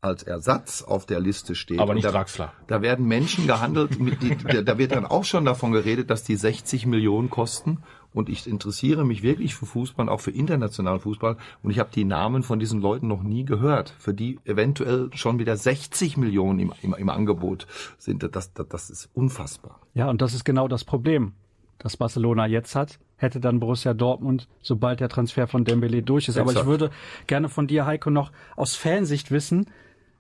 als 0.07 0.23
Ersatz 0.23 0.83
auf 0.83 1.07
der 1.07 1.21
Liste 1.21 1.55
steht. 1.55 1.79
Aber 1.79 1.95
nicht 1.95 2.07
da, 2.07 2.13
Draxler. 2.13 2.53
Da 2.67 2.83
werden 2.83 3.07
Menschen 3.07 3.47
gehandelt, 3.47 3.99
mit 4.01 4.23
die, 4.23 4.37
da 4.65 4.79
wird 4.79 4.93
dann 4.93 5.05
auch 5.05 5.25
schon 5.25 5.45
davon 5.45 5.73
geredet, 5.73 6.11
dass 6.11 6.25
die 6.25 6.37
60 6.37 6.87
Millionen 6.87 7.31
kosten. 7.31 7.79
Und 8.15 8.31
ich 8.31 8.47
interessiere 8.47 9.05
mich 9.05 9.23
wirklich 9.23 9.55
für 9.55 9.67
Fußball, 9.67 10.09
auch 10.09 10.21
für 10.21 10.31
internationalen 10.31 11.01
Fußball. 11.01 11.37
Und 11.63 11.71
ich 11.71 11.79
habe 11.79 11.91
die 11.95 12.05
Namen 12.05 12.43
von 12.43 12.59
diesen 12.59 12.81
Leuten 12.81 13.09
noch 13.09 13.23
nie 13.23 13.45
gehört, 13.45 13.95
für 13.99 14.15
die 14.15 14.39
eventuell 14.45 15.11
schon 15.13 15.39
wieder 15.39 15.57
60 15.57 16.17
Millionen 16.17 16.59
im, 16.61 16.73
im, 16.81 16.95
im 16.95 17.09
Angebot 17.11 17.67
sind. 17.99 18.23
Das, 18.23 18.55
das, 18.55 18.69
das 18.69 18.91
ist 18.91 19.11
unfassbar. 19.13 19.81
Ja, 19.93 20.09
und 20.09 20.23
das 20.23 20.33
ist 20.33 20.45
genau 20.45 20.67
das 20.67 20.85
Problem, 20.85 21.33
das 21.79 21.99
Barcelona 21.99 22.47
jetzt 22.47 22.75
hat 22.75 22.99
hätte 23.17 23.41
dann 23.41 23.61
Borussia 23.61 23.95
Dortmund, 23.95 24.49
sobald 24.61 25.01
der 25.01 25.09
Transfer 25.09 25.47
von 25.47 25.65
Dembele 25.65 26.03
durch 26.03 26.29
ist. 26.29 26.39
Aber 26.39 26.53
ich 26.53 26.67
würde 26.67 26.91
gerne 27.27 27.49
von 27.49 27.67
dir, 27.67 27.87
Heiko, 27.87 28.11
noch 28.11 28.31
aus 28.57 28.77
Fansicht 28.77 29.31
wissen, 29.31 29.67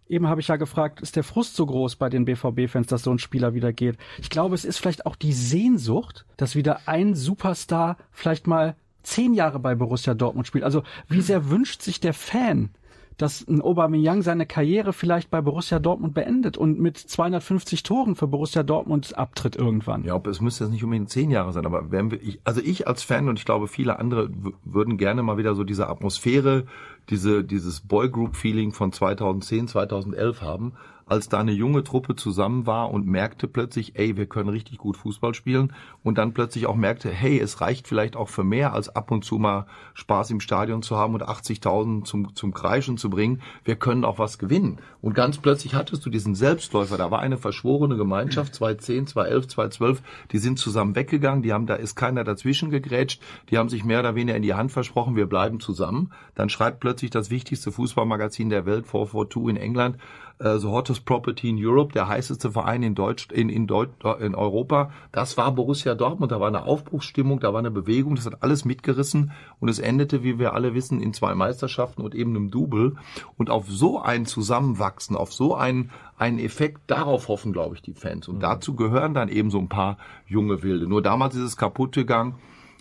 Eben 0.09 0.29
habe 0.29 0.41
ich 0.41 0.49
ja 0.49 0.57
gefragt, 0.57 1.01
ist 1.01 1.17
der 1.17 1.25
Frust 1.25 1.57
so 1.57 1.67
groß 1.67 1.97
bei 1.97 2.09
den 2.09 2.25
BVB-Fans, 2.25 2.87
dass 2.87 3.03
so 3.03 3.11
ein 3.11 3.19
Spieler 3.19 3.55
wieder 3.55 3.73
geht? 3.73 3.99
Ich 4.19 4.31
glaube, 4.31 4.55
es 4.55 4.65
ist 4.65 4.79
vielleicht 4.79 5.05
auch 5.07 5.17
die 5.17 5.33
Sehnsucht, 5.33 6.27
dass 6.37 6.55
wieder 6.55 6.81
ein 6.87 7.15
Superstar 7.15 7.97
vielleicht 8.13 8.47
mal 8.47 8.77
zehn 9.03 9.35
Jahre 9.35 9.59
bei 9.59 9.75
Borussia 9.75 10.15
Dortmund 10.15 10.47
spielt. 10.47 10.65
Also 10.65 10.83
wie 11.09 11.21
sehr 11.21 11.51
wünscht 11.51 11.83
sich 11.83 12.01
der 12.01 12.15
Fan, 12.15 12.71
dass 13.17 13.47
ein 13.49 13.63
Aubameyang 13.63 14.23
seine 14.23 14.47
Karriere 14.47 14.93
vielleicht 14.93 15.31
bei 15.31 15.41
Borussia 15.41 15.79
Dortmund 15.79 16.15
beendet 16.15 16.57
und 16.57 16.79
mit 16.79 16.99
250 16.99 17.83
Toren 17.83 18.15
für 18.15 18.27
Borussia 18.27 18.63
Dortmund 18.63 19.17
abtritt 19.17 19.57
irgendwann. 19.57 20.05
Ja, 20.05 20.21
es 20.29 20.41
müsste 20.41 20.65
jetzt 20.65 20.73
nicht 20.73 20.85
unbedingt 20.85 21.09
zehn 21.09 21.31
Jahre 21.31 21.53
sein, 21.53 21.67
aber 21.67 21.91
wenn 21.91 22.11
wir, 22.11 22.23
ich, 22.23 22.41
also 22.45 22.61
ich 22.61 22.87
als 22.87 23.03
Fan 23.03 23.29
und 23.29 23.39
ich 23.39 23.45
glaube 23.45 23.69
viele 23.69 23.99
andere 23.99 24.31
würden 24.65 24.99
gerne 24.99 25.23
mal 25.23 25.39
wieder 25.39 25.55
so 25.55 25.65
diese 25.65 25.89
Atmosphäre, 25.89 26.67
diese, 27.09 27.45
dieses 27.45 27.81
Boygroup-Feeling 27.81 28.73
von 28.73 28.93
2010, 28.93 29.69
2011 29.69 30.43
haben 30.43 30.73
als 31.07 31.29
da 31.29 31.39
eine 31.39 31.53
junge 31.53 31.85
Truppe 31.85 32.17
zusammen 32.17 32.67
war 32.67 32.91
und 32.91 33.07
merkte 33.07 33.47
plötzlich, 33.47 33.97
ey, 33.97 34.17
wir 34.17 34.27
können 34.27 34.49
richtig 34.49 34.79
gut 34.79 34.97
Fußball 34.97 35.35
spielen 35.35 35.73
und 36.03 36.19
dann 36.19 36.35
plötzlich 36.35 36.67
auch 36.67 36.75
merkte, 36.75 37.11
hey, 37.11 37.39
es 37.39 37.61
reicht 37.61 37.87
vielleicht 37.87 38.17
auch 38.17 38.29
für 38.29 38.43
mehr 38.43 38.73
als 38.73 38.89
ab 38.89 39.13
und 39.13 39.25
zu 39.25 39.39
mal 39.39 39.67
Spaß 39.95 40.31
im 40.31 40.41
Stadion 40.41 40.83
zu 40.83 40.97
haben 40.97 41.15
und 41.15 41.23
80.000 41.23 42.05
zum, 42.05 42.35
zum 42.35 42.53
Kreischen 42.53 42.99
zu 42.99 43.09
bringen. 43.09 43.41
Wir 43.65 43.77
können 43.77 44.05
auch 44.05 44.19
was 44.19 44.39
gewinnen. 44.39 44.81
Und 45.01 45.15
ganz 45.15 45.39
plötzlich 45.39 45.75
hattest 45.75 46.05
du 46.05 46.11
diesen 46.11 46.35
Selbstläufer. 46.35 46.97
Da 46.97 47.13
war 47.13 47.21
eine 47.21 47.39
verschworene 47.39 47.97
Gemeinschaft, 47.97 48.57
2010, 48.57 49.07
2011, 49.07 49.47
2012. 49.47 50.03
Die 50.33 50.39
sind 50.39 50.59
zusammen 50.59 50.97
weggegangen. 50.97 51.43
Die 51.43 51.53
haben, 51.53 51.67
da 51.67 51.77
ist 51.77 51.95
keiner 51.95 52.25
dazwischen 52.25 52.71
gegrätscht. 52.71 53.23
Die 53.51 53.59
haben 53.59 53.69
sich 53.69 53.85
mehr 53.85 54.01
oder 54.01 54.17
weniger 54.17 54.37
in 54.37 54.43
die 54.43 54.55
Hand 54.55 54.73
versprochen, 54.73 55.15
wir 55.15 55.27
bleiben 55.27 55.61
zusammen. 55.61 56.11
Dann 56.35 56.49
schreibt 56.49 56.81
plötzlich 56.81 57.13
das 57.13 57.31
wichtigste 57.31 57.71
Fußballmagazin 57.71 58.51
der 58.51 58.67
Welt, 58.67 58.89
442 58.89 59.51
in 59.51 59.57
England, 59.57 59.99
äh, 60.38 60.59
The 60.59 60.69
Hottest 60.69 61.05
Property 61.05 61.50
in 61.50 61.57
Europe, 61.59 61.93
der 61.93 62.09
heißeste 62.09 62.50
Verein 62.50 62.83
in 62.83 62.95
Deutsch, 62.95 63.28
in, 63.31 63.49
in, 63.49 63.66
Deut 63.66 63.90
in 64.21 64.35
Europa. 64.35 64.90
Das 65.12 65.37
war 65.37 65.52
Borussia 65.52 65.95
Dortmund. 65.95 66.33
Da 66.33 66.40
war 66.40 66.49
eine 66.49 66.64
Aufbruchsstimmung, 66.64 67.40
da 67.40 67.52
war 67.52 67.61
eine 67.61 67.71
Bewegung, 67.71 68.16
das 68.16 68.26
hat 68.26 68.43
alles 68.43 68.64
mitgerissen 68.64 69.33
und 69.61 69.69
es 69.69 69.78
endete, 69.78 70.23
wie 70.23 70.38
wir 70.38 70.55
alle 70.55 70.75
wissen, 70.75 71.00
in 71.00 71.12
zwei 71.12 71.35
Meisterschaften 71.35 72.02
und 72.02 72.14
eben 72.14 72.37
einem 72.37 72.50
Double. 72.50 72.97
Und 73.37 73.50
auf 73.50 73.66
so 73.69 74.00
ein 74.00 74.26
Zusammenwachsen, 74.26 75.16
auf 75.16 75.33
so 75.33 75.55
einen, 75.55 75.90
einen 76.19 76.38
Effekt, 76.38 76.83
darauf 76.87 77.28
hoffen, 77.28 77.52
glaube 77.52 77.75
ich, 77.75 77.83
die 77.83 77.95
Fans. 77.95 78.28
Und 78.28 78.37
mhm. 78.37 78.40
dazu 78.40 78.76
gehören 78.76 79.14
dann 79.14 79.28
eben 79.28 79.50
so 79.50 79.59
ein 79.59 79.69
paar 79.69 79.97
junge 80.26 80.62
Wilde. 80.62 80.87
Nur 80.87 81.02
damals 81.02 81.35
ist 81.35 81.43
es 81.43 81.57
kaputt 81.57 81.95
gegangen 81.95 82.35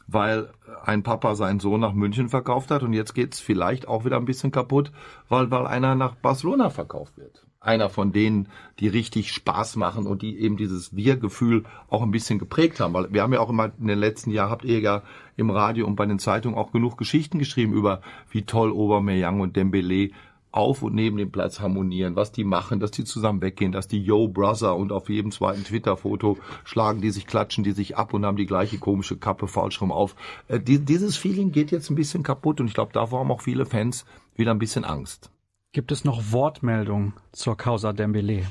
weil 0.08 0.50
ein 0.84 1.02
Papa 1.02 1.34
seinen 1.34 1.60
Sohn 1.60 1.80
nach 1.80 1.94
München 1.94 2.30
verkauft 2.30 2.70
hat 2.70 2.84
und 2.84 2.94
jetzt 2.94 3.16
geht's 3.16 3.40
vielleicht 3.40 3.88
auch 3.88 4.06
wieder 4.06 4.18
ein 4.18 4.26
bisschen 4.26 4.52
kaputt, 4.52 4.92
weil, 5.30 5.50
weil 5.50 5.66
einer 5.66 5.96
nach 5.96 6.14
Barcelona 6.14 6.70
verkauft 6.70 7.18
wird 7.18 7.45
einer 7.66 7.90
von 7.90 8.12
denen, 8.12 8.48
die 8.80 8.88
richtig 8.88 9.32
Spaß 9.32 9.76
machen 9.76 10.06
und 10.06 10.22
die 10.22 10.40
eben 10.40 10.58
dieses 10.58 10.96
Wir-Gefühl 10.96 11.64
auch 11.90 12.02
ein 12.02 12.12
bisschen 12.12 12.40
geprägt 12.40 12.80
haben. 12.80 12.94
Weil 12.94 13.12
wir 13.14 13.22
haben 13.22 13.34
ja 13.34 13.40
auch 13.40 13.50
immer 13.50 13.72
in 13.80 13.88
den 13.88 14.00
letzten 14.00 14.32
Jahren, 14.32 14.52
habt 14.52 14.66
ihr 14.66 14.80
ja 14.80 15.04
im 15.38 15.50
Radio 15.50 15.86
und 15.88 15.96
bei 15.96 16.06
den 16.06 16.20
Zeitungen 16.20 16.58
auch 16.58 16.72
genug 16.72 16.98
Geschichten 16.98 17.40
geschrieben 17.40 17.74
über, 17.74 18.02
wie 18.30 18.44
toll 18.44 18.72
Aubameyang 18.72 19.40
und 19.42 19.56
Dembele 19.56 20.12
auf 20.56 20.82
und 20.82 20.96
neben 20.96 21.18
dem 21.18 21.32
Platz 21.32 21.60
harmonieren, 21.60 22.16
was 22.16 22.32
die 22.32 22.46
machen, 22.46 22.80
dass 22.80 22.92
die 22.92 23.04
zusammen 23.04 23.42
weggehen, 23.42 23.74
dass 23.74 23.90
die 23.90 24.02
Yo 24.02 24.30
Brother 24.30 24.76
und 24.76 24.92
auf 24.92 25.10
jedem 25.10 25.32
zweiten 25.32 25.66
Twitter-Foto 25.66 26.38
schlagen 26.64 27.02
die 27.02 27.12
sich, 27.12 27.28
klatschen 27.28 27.66
die 27.66 27.74
sich 27.74 27.98
ab 27.98 28.14
und 28.14 28.26
haben 28.26 28.38
die 28.38 28.46
gleiche 28.46 28.78
komische 28.78 29.18
Kappe 29.18 29.48
falsch 29.48 29.82
rum 29.82 29.92
auf. 29.92 30.16
Äh, 30.48 30.62
die, 30.62 30.80
dieses 30.80 31.18
Feeling 31.18 31.52
geht 31.52 31.72
jetzt 31.72 31.90
ein 31.90 31.96
bisschen 31.96 32.24
kaputt 32.24 32.62
und 32.62 32.68
ich 32.68 32.74
glaube, 32.74 32.94
davor 32.94 33.20
haben 33.20 33.32
auch 33.32 33.42
viele 33.42 33.66
Fans 33.66 34.06
wieder 34.38 34.52
ein 34.52 34.60
bisschen 34.60 34.86
Angst. 34.86 35.30
Gibt 35.76 35.92
es 35.92 36.06
noch 36.06 36.32
Wortmeldungen 36.32 37.16
zur 37.34 37.58
Causa 37.58 37.92
Dembele? 37.92 38.44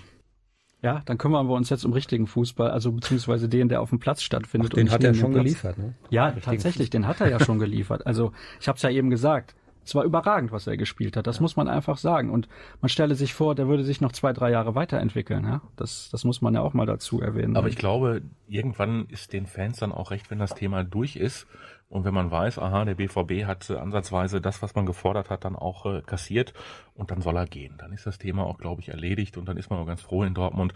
Ja, 0.82 1.00
dann 1.06 1.16
kümmern 1.16 1.48
wir 1.48 1.54
uns 1.54 1.70
jetzt 1.70 1.87
um 1.87 1.94
richtigen 1.94 2.26
Fußball, 2.26 2.70
also 2.70 2.92
beziehungsweise 2.92 3.48
den, 3.48 3.70
der 3.70 3.80
auf 3.80 3.88
dem 3.88 3.98
Platz 3.98 4.20
stattfindet. 4.20 4.72
Ach, 4.72 4.76
den 4.76 4.90
hat 4.90 5.02
er 5.02 5.14
schon 5.14 5.32
geliefert, 5.32 5.78
ne? 5.78 5.94
Ja, 6.10 6.32
tatsächlich, 6.32 6.90
den 6.90 7.06
hat 7.06 7.22
er 7.22 7.30
ja 7.30 7.40
schon 7.40 7.58
geliefert. 7.58 8.06
Also 8.06 8.32
ich 8.60 8.68
habe 8.68 8.76
es 8.76 8.82
ja 8.82 8.90
eben 8.90 9.08
gesagt. 9.08 9.54
Es 9.87 9.94
war 9.94 10.04
überragend, 10.04 10.52
was 10.52 10.66
er 10.66 10.76
gespielt 10.76 11.16
hat. 11.16 11.26
Das 11.26 11.37
ja. 11.37 11.42
muss 11.42 11.56
man 11.56 11.66
einfach 11.66 11.96
sagen. 11.96 12.28
Und 12.28 12.46
man 12.82 12.90
stelle 12.90 13.14
sich 13.14 13.32
vor, 13.32 13.54
der 13.54 13.68
würde 13.68 13.84
sich 13.84 14.02
noch 14.02 14.12
zwei, 14.12 14.34
drei 14.34 14.50
Jahre 14.50 14.74
weiterentwickeln. 14.74 15.44
Ja? 15.44 15.62
Das, 15.76 16.10
das 16.10 16.24
muss 16.24 16.42
man 16.42 16.52
ja 16.52 16.60
auch 16.60 16.74
mal 16.74 16.84
dazu 16.84 17.22
erwähnen. 17.22 17.56
Aber 17.56 17.68
ich 17.68 17.76
glaube, 17.76 18.20
irgendwann 18.48 19.06
ist 19.08 19.32
den 19.32 19.46
Fans 19.46 19.78
dann 19.78 19.92
auch 19.92 20.10
recht, 20.10 20.30
wenn 20.30 20.38
das 20.38 20.54
Thema 20.54 20.84
durch 20.84 21.16
ist 21.16 21.46
und 21.94 22.04
wenn 22.04 22.12
man 22.12 22.33
weiß, 22.33 22.59
aha, 22.59 22.85
der 22.85 22.96
BVB 22.96 23.46
hat 23.46 23.70
äh, 23.70 23.76
ansatzweise 23.76 24.40
das, 24.40 24.62
was 24.62 24.74
man 24.74 24.85
gefordert 24.85 25.30
hat, 25.30 25.44
dann 25.44 25.54
auch 25.54 25.87
äh, 25.87 26.02
kassiert 26.02 26.52
und 26.96 27.12
dann 27.12 27.20
soll 27.20 27.37
er 27.37 27.46
gehen. 27.46 27.76
Dann 27.78 27.92
ist 27.92 28.04
das 28.04 28.18
Thema 28.18 28.44
auch, 28.44 28.59
glaube 28.59 28.80
ich, 28.80 28.88
erledigt 28.88 29.37
und 29.37 29.46
dann 29.46 29.57
ist 29.57 29.70
man 29.70 29.78
auch 29.78 29.87
ganz 29.87 30.02
froh 30.02 30.24
in 30.24 30.35
Dortmund, 30.35 30.74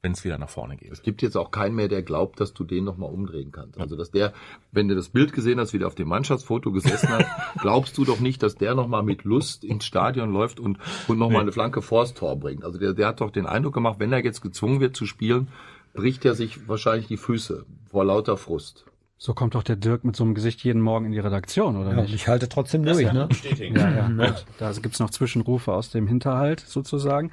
wenn 0.00 0.12
es 0.12 0.24
wieder 0.24 0.38
nach 0.38 0.48
vorne 0.48 0.78
geht. 0.78 0.90
Es 0.90 1.02
gibt 1.02 1.20
jetzt 1.20 1.36
auch 1.36 1.50
keinen 1.50 1.74
mehr, 1.74 1.88
der 1.88 2.02
glaubt, 2.02 2.40
dass 2.40 2.54
du 2.54 2.64
den 2.64 2.84
nochmal 2.84 3.10
umdrehen 3.10 3.52
kannst. 3.52 3.78
Also 3.78 3.96
dass 3.96 4.10
der, 4.12 4.32
wenn 4.72 4.88
du 4.88 4.94
das 4.94 5.10
Bild 5.10 5.34
gesehen 5.34 5.60
hast, 5.60 5.74
wie 5.74 5.78
der 5.78 5.88
auf 5.88 5.94
dem 5.94 6.08
Mannschaftsfoto 6.08 6.72
gesessen 6.72 7.10
hat, 7.10 7.26
glaubst 7.60 7.98
du 7.98 8.06
doch 8.06 8.20
nicht, 8.20 8.42
dass 8.42 8.54
der 8.54 8.74
nochmal 8.74 9.02
mit 9.02 9.24
Lust 9.24 9.62
ins 9.62 9.84
Stadion 9.84 10.32
läuft 10.32 10.58
und, 10.58 10.78
und 11.06 11.18
nochmal 11.18 11.40
nee. 11.40 11.42
eine 11.42 11.52
Flanke 11.52 11.82
vors 11.82 12.14
Tor 12.14 12.34
bringt. 12.36 12.64
Also 12.64 12.78
der, 12.78 12.94
der 12.94 13.08
hat 13.08 13.20
doch 13.20 13.30
den 13.30 13.44
Eindruck 13.44 13.74
gemacht, 13.74 13.96
wenn 13.98 14.12
er 14.12 14.24
jetzt 14.24 14.40
gezwungen 14.40 14.80
wird 14.80 14.96
zu 14.96 15.04
spielen, 15.04 15.48
bricht 15.92 16.24
er 16.24 16.34
sich 16.34 16.66
wahrscheinlich 16.66 17.08
die 17.08 17.18
Füße 17.18 17.66
vor 17.90 18.06
lauter 18.06 18.38
Frust. 18.38 18.86
So 19.18 19.32
kommt 19.32 19.54
doch 19.54 19.62
der 19.62 19.76
Dirk 19.76 20.04
mit 20.04 20.14
so 20.14 20.24
einem 20.24 20.34
Gesicht 20.34 20.62
jeden 20.62 20.82
Morgen 20.82 21.06
in 21.06 21.12
die 21.12 21.18
Redaktion, 21.18 21.76
oder 21.76 21.94
ja, 21.94 22.02
nicht? 22.02 22.14
Ich 22.14 22.28
halte 22.28 22.48
trotzdem 22.48 22.84
das 22.84 22.98
durch, 22.98 23.12
ne? 23.12 23.28
Ja, 23.74 23.90
ja, 23.90 24.08
gut. 24.26 24.44
Da 24.58 24.72
gibt's 24.72 25.00
noch 25.00 25.10
Zwischenrufe 25.10 25.72
aus 25.72 25.90
dem 25.90 26.06
Hinterhalt 26.06 26.60
sozusagen. 26.60 27.30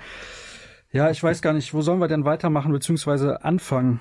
Ja, 0.93 1.09
ich 1.09 1.21
weiß 1.21 1.41
gar 1.41 1.53
nicht, 1.53 1.73
wo 1.73 1.81
sollen 1.81 1.99
wir 1.99 2.07
denn 2.07 2.23
weitermachen 2.23 2.71
beziehungsweise 2.71 3.43
anfangen? 3.43 3.99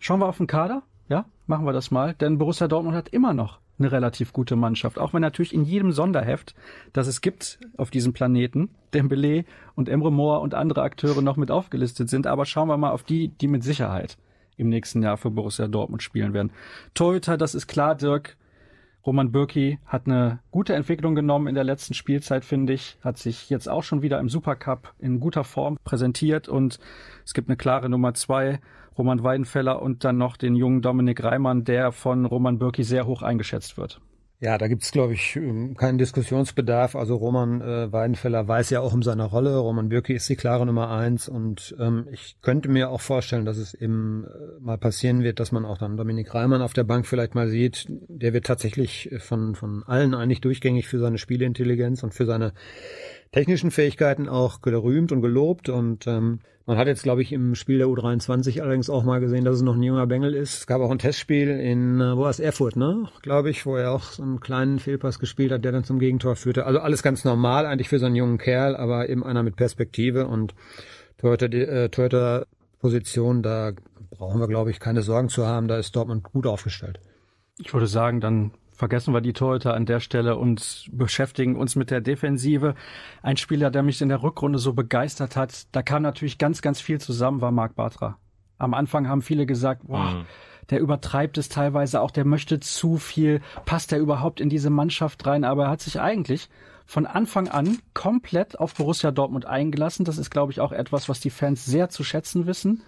Schauen 0.00 0.20
wir 0.20 0.26
auf 0.26 0.38
den 0.38 0.48
Kader? 0.48 0.82
Ja, 1.08 1.26
machen 1.46 1.66
wir 1.66 1.72
das 1.72 1.90
mal. 1.90 2.14
Denn 2.14 2.38
Borussia 2.38 2.66
Dortmund 2.66 2.96
hat 2.96 3.10
immer 3.10 3.32
noch 3.32 3.60
eine 3.78 3.92
relativ 3.92 4.32
gute 4.32 4.56
Mannschaft. 4.56 4.98
Auch 4.98 5.14
wenn 5.14 5.22
natürlich 5.22 5.54
in 5.54 5.64
jedem 5.64 5.92
Sonderheft, 5.92 6.54
das 6.92 7.06
es 7.06 7.20
gibt 7.20 7.58
auf 7.76 7.90
diesem 7.90 8.12
Planeten, 8.12 8.70
Dembele 8.92 9.44
und 9.74 9.88
Emre 9.88 10.10
Moore 10.10 10.40
und 10.40 10.54
andere 10.54 10.82
Akteure 10.82 11.22
noch 11.22 11.36
mit 11.36 11.50
aufgelistet 11.50 12.10
sind. 12.10 12.26
Aber 12.26 12.44
schauen 12.44 12.68
wir 12.68 12.76
mal 12.76 12.90
auf 12.90 13.02
die, 13.02 13.28
die 13.28 13.48
mit 13.48 13.62
Sicherheit 13.62 14.16
im 14.60 14.68
nächsten 14.68 15.02
Jahr 15.02 15.16
für 15.16 15.30
Borussia 15.30 15.66
Dortmund 15.66 16.02
spielen 16.02 16.34
werden. 16.34 16.52
Torhüter, 16.94 17.36
das 17.36 17.54
ist 17.54 17.66
klar, 17.66 17.94
Dirk. 17.94 18.36
Roman 19.06 19.32
Bürki 19.32 19.78
hat 19.86 20.06
eine 20.06 20.40
gute 20.50 20.74
Entwicklung 20.74 21.14
genommen 21.14 21.46
in 21.46 21.54
der 21.54 21.64
letzten 21.64 21.94
Spielzeit, 21.94 22.44
finde 22.44 22.74
ich. 22.74 22.98
Hat 23.02 23.16
sich 23.16 23.48
jetzt 23.48 23.66
auch 23.68 23.82
schon 23.82 24.02
wieder 24.02 24.20
im 24.20 24.28
Supercup 24.28 24.92
in 24.98 25.20
guter 25.20 25.42
Form 25.42 25.78
präsentiert 25.84 26.48
und 26.48 26.78
es 27.24 27.32
gibt 27.32 27.48
eine 27.48 27.56
klare 27.56 27.88
Nummer 27.88 28.12
zwei, 28.12 28.60
Roman 28.98 29.22
Weidenfeller 29.22 29.80
und 29.80 30.04
dann 30.04 30.18
noch 30.18 30.36
den 30.36 30.54
jungen 30.54 30.82
Dominik 30.82 31.24
Reimann, 31.24 31.64
der 31.64 31.92
von 31.92 32.26
Roman 32.26 32.58
Bürki 32.58 32.84
sehr 32.84 33.06
hoch 33.06 33.22
eingeschätzt 33.22 33.78
wird. 33.78 34.02
Ja, 34.42 34.56
da 34.56 34.68
gibt's 34.68 34.90
glaube 34.90 35.12
ich, 35.12 35.36
ähm, 35.36 35.76
keinen 35.76 35.98
Diskussionsbedarf. 35.98 36.96
Also 36.96 37.14
Roman 37.16 37.60
äh, 37.60 37.92
Weidenfeller 37.92 38.48
weiß 38.48 38.70
ja 38.70 38.80
auch 38.80 38.94
um 38.94 39.02
seine 39.02 39.24
Rolle. 39.24 39.58
Roman 39.58 39.90
Bürki 39.90 40.14
ist 40.14 40.30
die 40.30 40.36
klare 40.36 40.64
Nummer 40.64 40.88
eins. 40.88 41.28
Und 41.28 41.76
ähm, 41.78 42.08
ich 42.10 42.36
könnte 42.40 42.70
mir 42.70 42.88
auch 42.88 43.02
vorstellen, 43.02 43.44
dass 43.44 43.58
es 43.58 43.74
eben 43.74 44.24
äh, 44.24 44.60
mal 44.60 44.78
passieren 44.78 45.22
wird, 45.22 45.40
dass 45.40 45.52
man 45.52 45.66
auch 45.66 45.76
dann 45.76 45.98
Dominik 45.98 46.34
Reimann 46.34 46.62
auf 46.62 46.72
der 46.72 46.84
Bank 46.84 47.06
vielleicht 47.06 47.34
mal 47.34 47.48
sieht. 47.48 47.84
Der 48.08 48.32
wird 48.32 48.46
tatsächlich 48.46 49.10
von, 49.18 49.54
von 49.54 49.82
allen 49.86 50.14
eigentlich 50.14 50.40
durchgängig 50.40 50.88
für 50.88 50.98
seine 50.98 51.18
Spielintelligenz 51.18 52.02
und 52.02 52.14
für 52.14 52.24
seine 52.24 52.54
technischen 53.32 53.70
Fähigkeiten 53.70 54.28
auch 54.28 54.60
gerühmt 54.60 55.12
und 55.12 55.22
gelobt. 55.22 55.68
Und 55.68 56.06
ähm, 56.06 56.40
man 56.66 56.78
hat 56.78 56.88
jetzt, 56.88 57.02
glaube 57.02 57.22
ich, 57.22 57.32
im 57.32 57.54
Spiel 57.54 57.78
der 57.78 57.86
U23 57.86 58.60
allerdings 58.60 58.90
auch 58.90 59.04
mal 59.04 59.20
gesehen, 59.20 59.44
dass 59.44 59.56
es 59.56 59.62
noch 59.62 59.74
ein 59.74 59.82
junger 59.82 60.06
Bengel 60.06 60.34
ist. 60.34 60.58
Es 60.58 60.66
gab 60.66 60.80
auch 60.80 60.90
ein 60.90 60.98
Testspiel 60.98 61.48
in, 61.48 62.00
äh, 62.00 62.16
wo 62.16 62.22
war 62.22 62.30
es, 62.30 62.40
Erfurt, 62.40 62.76
ne? 62.76 63.08
Glaube 63.22 63.50
ich, 63.50 63.66
wo 63.66 63.76
er 63.76 63.92
auch 63.92 64.02
so 64.02 64.22
einen 64.22 64.40
kleinen 64.40 64.78
Fehlpass 64.78 65.18
gespielt 65.18 65.52
hat, 65.52 65.64
der 65.64 65.72
dann 65.72 65.84
zum 65.84 65.98
Gegentor 65.98 66.36
führte. 66.36 66.66
Also 66.66 66.80
alles 66.80 67.02
ganz 67.02 67.24
normal 67.24 67.66
eigentlich 67.66 67.88
für 67.88 67.98
so 67.98 68.06
einen 68.06 68.16
jungen 68.16 68.38
Kerl, 68.38 68.76
aber 68.76 69.08
eben 69.08 69.24
einer 69.24 69.42
mit 69.42 69.56
Perspektive 69.56 70.26
und 70.26 70.54
Torhüter, 71.18 71.52
äh, 71.52 71.88
Torhüter 71.88 72.46
Position, 72.80 73.42
da 73.42 73.72
brauchen 74.10 74.40
wir, 74.40 74.48
glaube 74.48 74.70
ich, 74.70 74.80
keine 74.80 75.02
Sorgen 75.02 75.28
zu 75.28 75.46
haben. 75.46 75.68
Da 75.68 75.78
ist 75.78 75.94
Dortmund 75.94 76.24
gut 76.24 76.46
aufgestellt. 76.46 76.98
Ich 77.58 77.72
würde 77.74 77.86
sagen, 77.86 78.20
dann 78.20 78.52
Vergessen 78.80 79.12
wir 79.12 79.20
die 79.20 79.34
Torhüter 79.34 79.74
an 79.74 79.84
der 79.84 80.00
Stelle 80.00 80.38
und 80.38 80.88
beschäftigen 80.90 81.54
uns 81.54 81.76
mit 81.76 81.90
der 81.90 82.00
Defensive. 82.00 82.74
Ein 83.22 83.36
Spieler, 83.36 83.70
der 83.70 83.82
mich 83.82 84.00
in 84.00 84.08
der 84.08 84.22
Rückrunde 84.22 84.58
so 84.58 84.72
begeistert 84.72 85.36
hat, 85.36 85.66
da 85.72 85.82
kam 85.82 86.00
natürlich 86.00 86.38
ganz, 86.38 86.62
ganz 86.62 86.80
viel 86.80 86.98
zusammen, 86.98 87.42
war 87.42 87.50
Marc 87.50 87.74
Bartra. 87.74 88.16
Am 88.56 88.72
Anfang 88.72 89.06
haben 89.06 89.20
viele 89.20 89.44
gesagt, 89.44 89.86
boah, 89.86 90.14
mhm. 90.14 90.24
der 90.70 90.80
übertreibt 90.80 91.36
es 91.36 91.50
teilweise 91.50 92.00
auch, 92.00 92.10
der 92.10 92.24
möchte 92.24 92.58
zu 92.58 92.96
viel, 92.96 93.42
passt 93.66 93.92
er 93.92 93.98
überhaupt 93.98 94.40
in 94.40 94.48
diese 94.48 94.70
Mannschaft 94.70 95.26
rein, 95.26 95.44
aber 95.44 95.64
er 95.64 95.70
hat 95.72 95.82
sich 95.82 96.00
eigentlich 96.00 96.48
von 96.86 97.04
Anfang 97.04 97.48
an 97.48 97.80
komplett 97.92 98.58
auf 98.58 98.74
Borussia 98.74 99.10
Dortmund 99.10 99.44
eingelassen. 99.44 100.06
Das 100.06 100.16
ist, 100.16 100.30
glaube 100.30 100.52
ich, 100.52 100.60
auch 100.60 100.72
etwas, 100.72 101.06
was 101.10 101.20
die 101.20 101.28
Fans 101.28 101.66
sehr 101.66 101.90
zu 101.90 102.02
schätzen 102.02 102.46
wissen. 102.46 102.82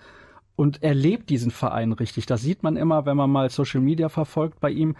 Und 0.56 0.82
er 0.82 0.94
lebt 0.94 1.28
diesen 1.28 1.50
Verein 1.50 1.92
richtig. 1.92 2.24
Das 2.24 2.40
sieht 2.40 2.62
man 2.62 2.78
immer, 2.78 3.04
wenn 3.04 3.18
man 3.18 3.30
mal 3.30 3.50
Social 3.50 3.82
Media 3.82 4.08
verfolgt 4.08 4.58
bei 4.58 4.70
ihm, 4.70 4.96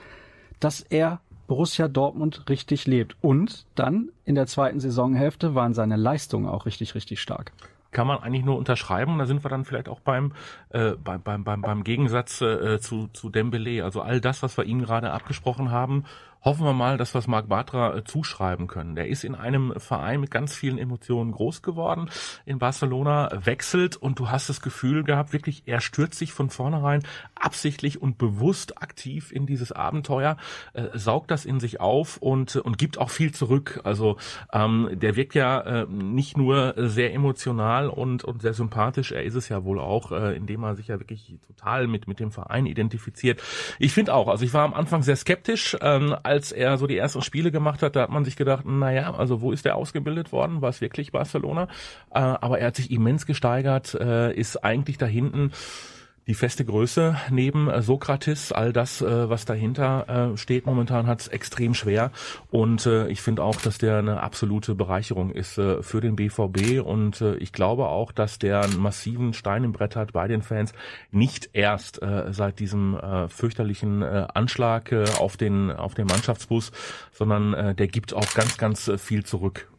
dass 0.64 0.80
er 0.80 1.20
Borussia 1.46 1.88
Dortmund 1.88 2.48
richtig 2.48 2.86
lebt. 2.86 3.16
Und 3.20 3.66
dann 3.74 4.10
in 4.24 4.34
der 4.34 4.46
zweiten 4.46 4.80
Saisonhälfte 4.80 5.54
waren 5.54 5.74
seine 5.74 5.96
Leistungen 5.96 6.46
auch 6.46 6.66
richtig, 6.66 6.94
richtig 6.94 7.20
stark 7.20 7.52
kann 7.92 8.06
man 8.06 8.18
eigentlich 8.20 8.44
nur 8.44 8.56
unterschreiben. 8.56 9.18
Da 9.18 9.26
sind 9.26 9.44
wir 9.44 9.50
dann 9.50 9.64
vielleicht 9.64 9.88
auch 9.88 10.00
beim, 10.00 10.32
äh, 10.70 10.92
beim, 10.92 11.22
beim, 11.22 11.44
beim, 11.44 11.60
beim 11.60 11.84
Gegensatz 11.84 12.40
äh, 12.40 12.80
zu, 12.80 13.08
zu 13.12 13.28
Dembele. 13.28 13.84
Also 13.84 14.00
all 14.00 14.20
das, 14.20 14.42
was 14.42 14.56
wir 14.56 14.64
ihm 14.64 14.80
gerade 14.80 15.12
abgesprochen 15.12 15.70
haben, 15.70 16.04
hoffen 16.44 16.64
wir 16.64 16.72
mal, 16.72 16.96
dass 16.96 17.14
wir 17.14 17.18
es 17.18 17.26
Marc 17.26 17.48
Bartra 17.48 17.96
äh, 17.96 18.04
zuschreiben 18.04 18.66
können. 18.66 18.94
Der 18.94 19.08
ist 19.08 19.24
in 19.24 19.34
einem 19.34 19.72
Verein 19.78 20.20
mit 20.20 20.30
ganz 20.30 20.54
vielen 20.54 20.78
Emotionen 20.78 21.32
groß 21.32 21.62
geworden, 21.62 22.10
in 22.44 22.58
Barcelona 22.58 23.30
wechselt 23.44 23.96
und 23.96 24.18
du 24.18 24.30
hast 24.30 24.48
das 24.48 24.60
Gefühl 24.60 25.04
gehabt, 25.04 25.32
wirklich, 25.32 25.62
er 25.66 25.80
stürzt 25.80 26.18
sich 26.18 26.32
von 26.32 26.50
vornherein 26.50 27.02
absichtlich 27.34 28.00
und 28.00 28.18
bewusst 28.18 28.82
aktiv 28.82 29.32
in 29.32 29.46
dieses 29.46 29.72
Abenteuer, 29.72 30.36
äh, 30.72 30.86
saugt 30.94 31.30
das 31.30 31.44
in 31.44 31.60
sich 31.60 31.80
auf 31.80 32.16
und, 32.16 32.56
und 32.56 32.78
gibt 32.78 32.98
auch 32.98 33.10
viel 33.10 33.32
zurück. 33.32 33.80
Also 33.84 34.16
ähm, 34.52 34.88
der 34.92 35.16
wirkt 35.16 35.34
ja 35.34 35.60
äh, 35.60 35.86
nicht 35.86 36.36
nur 36.36 36.74
sehr 36.76 37.14
emotional 37.14 37.88
und, 37.88 38.24
und 38.24 38.42
sehr 38.42 38.54
sympathisch, 38.54 39.12
er 39.12 39.22
ist 39.22 39.34
es 39.34 39.48
ja 39.48 39.64
wohl 39.64 39.78
auch, 39.78 40.12
äh, 40.12 40.36
indem 40.36 40.64
er 40.64 40.74
sich 40.74 40.88
ja 40.88 40.98
wirklich 40.98 41.38
total 41.46 41.86
mit, 41.86 42.08
mit 42.08 42.20
dem 42.20 42.32
Verein 42.32 42.66
identifiziert. 42.66 43.42
Ich 43.78 43.92
finde 43.92 44.14
auch, 44.14 44.28
also 44.28 44.44
ich 44.44 44.52
war 44.52 44.64
am 44.64 44.74
Anfang 44.74 45.02
sehr 45.02 45.16
skeptisch, 45.16 45.76
ähm, 45.80 46.16
als 46.32 46.50
er 46.50 46.78
so 46.78 46.86
die 46.86 46.96
ersten 46.96 47.22
Spiele 47.22 47.50
gemacht 47.50 47.82
hat, 47.82 47.94
da 47.94 48.02
hat 48.02 48.10
man 48.10 48.24
sich 48.24 48.36
gedacht, 48.36 48.64
naja, 48.64 49.14
also 49.14 49.42
wo 49.42 49.52
ist 49.52 49.64
der 49.64 49.76
ausgebildet 49.76 50.32
worden? 50.32 50.62
War 50.62 50.70
es 50.70 50.80
wirklich 50.80 51.12
Barcelona? 51.12 51.68
Äh, 52.10 52.20
aber 52.20 52.58
er 52.58 52.68
hat 52.68 52.76
sich 52.76 52.90
immens 52.90 53.26
gesteigert, 53.26 53.94
äh, 53.94 54.32
ist 54.32 54.64
eigentlich 54.64 54.98
da 54.98 55.06
hinten 55.06 55.52
die 56.26 56.34
feste 56.34 56.64
Größe 56.64 57.16
neben 57.30 57.68
äh, 57.68 57.82
Sokrates, 57.82 58.52
all 58.52 58.72
das, 58.72 59.02
äh, 59.02 59.28
was 59.28 59.44
dahinter 59.44 60.32
äh, 60.32 60.36
steht 60.36 60.66
momentan, 60.66 61.06
hat 61.06 61.20
es 61.20 61.28
extrem 61.28 61.74
schwer. 61.74 62.12
Und 62.50 62.86
ich 63.08 63.22
finde 63.22 63.42
auch, 63.42 63.56
dass 63.56 63.78
der 63.78 63.98
eine 63.98 64.22
absolute 64.22 64.74
Bereicherung 64.74 65.30
ist 65.30 65.54
für 65.54 66.00
den 66.00 66.16
BVB. 66.16 66.80
Und 66.84 67.20
ich 67.38 67.52
glaube 67.52 67.88
auch, 67.88 68.12
dass 68.12 68.38
der 68.38 68.62
einen 68.62 68.80
massiven 68.80 69.32
Stein 69.32 69.64
im 69.64 69.72
Brett 69.72 69.96
hat 69.96 70.12
bei 70.12 70.28
den 70.28 70.42
Fans. 70.42 70.72
Nicht 71.10 71.50
erst 71.52 72.00
seit 72.30 72.58
diesem 72.58 72.98
fürchterlichen 73.28 74.02
Anschlag 74.02 74.92
auf 75.18 75.36
den 75.36 75.70
auf 75.70 75.94
den 75.94 76.06
Mannschaftsbus, 76.06 76.72
sondern 77.12 77.76
der 77.76 77.88
gibt 77.88 78.14
auch 78.14 78.34
ganz, 78.34 78.58
ganz 78.58 78.90
viel 78.98 79.24
zurück. 79.24 79.70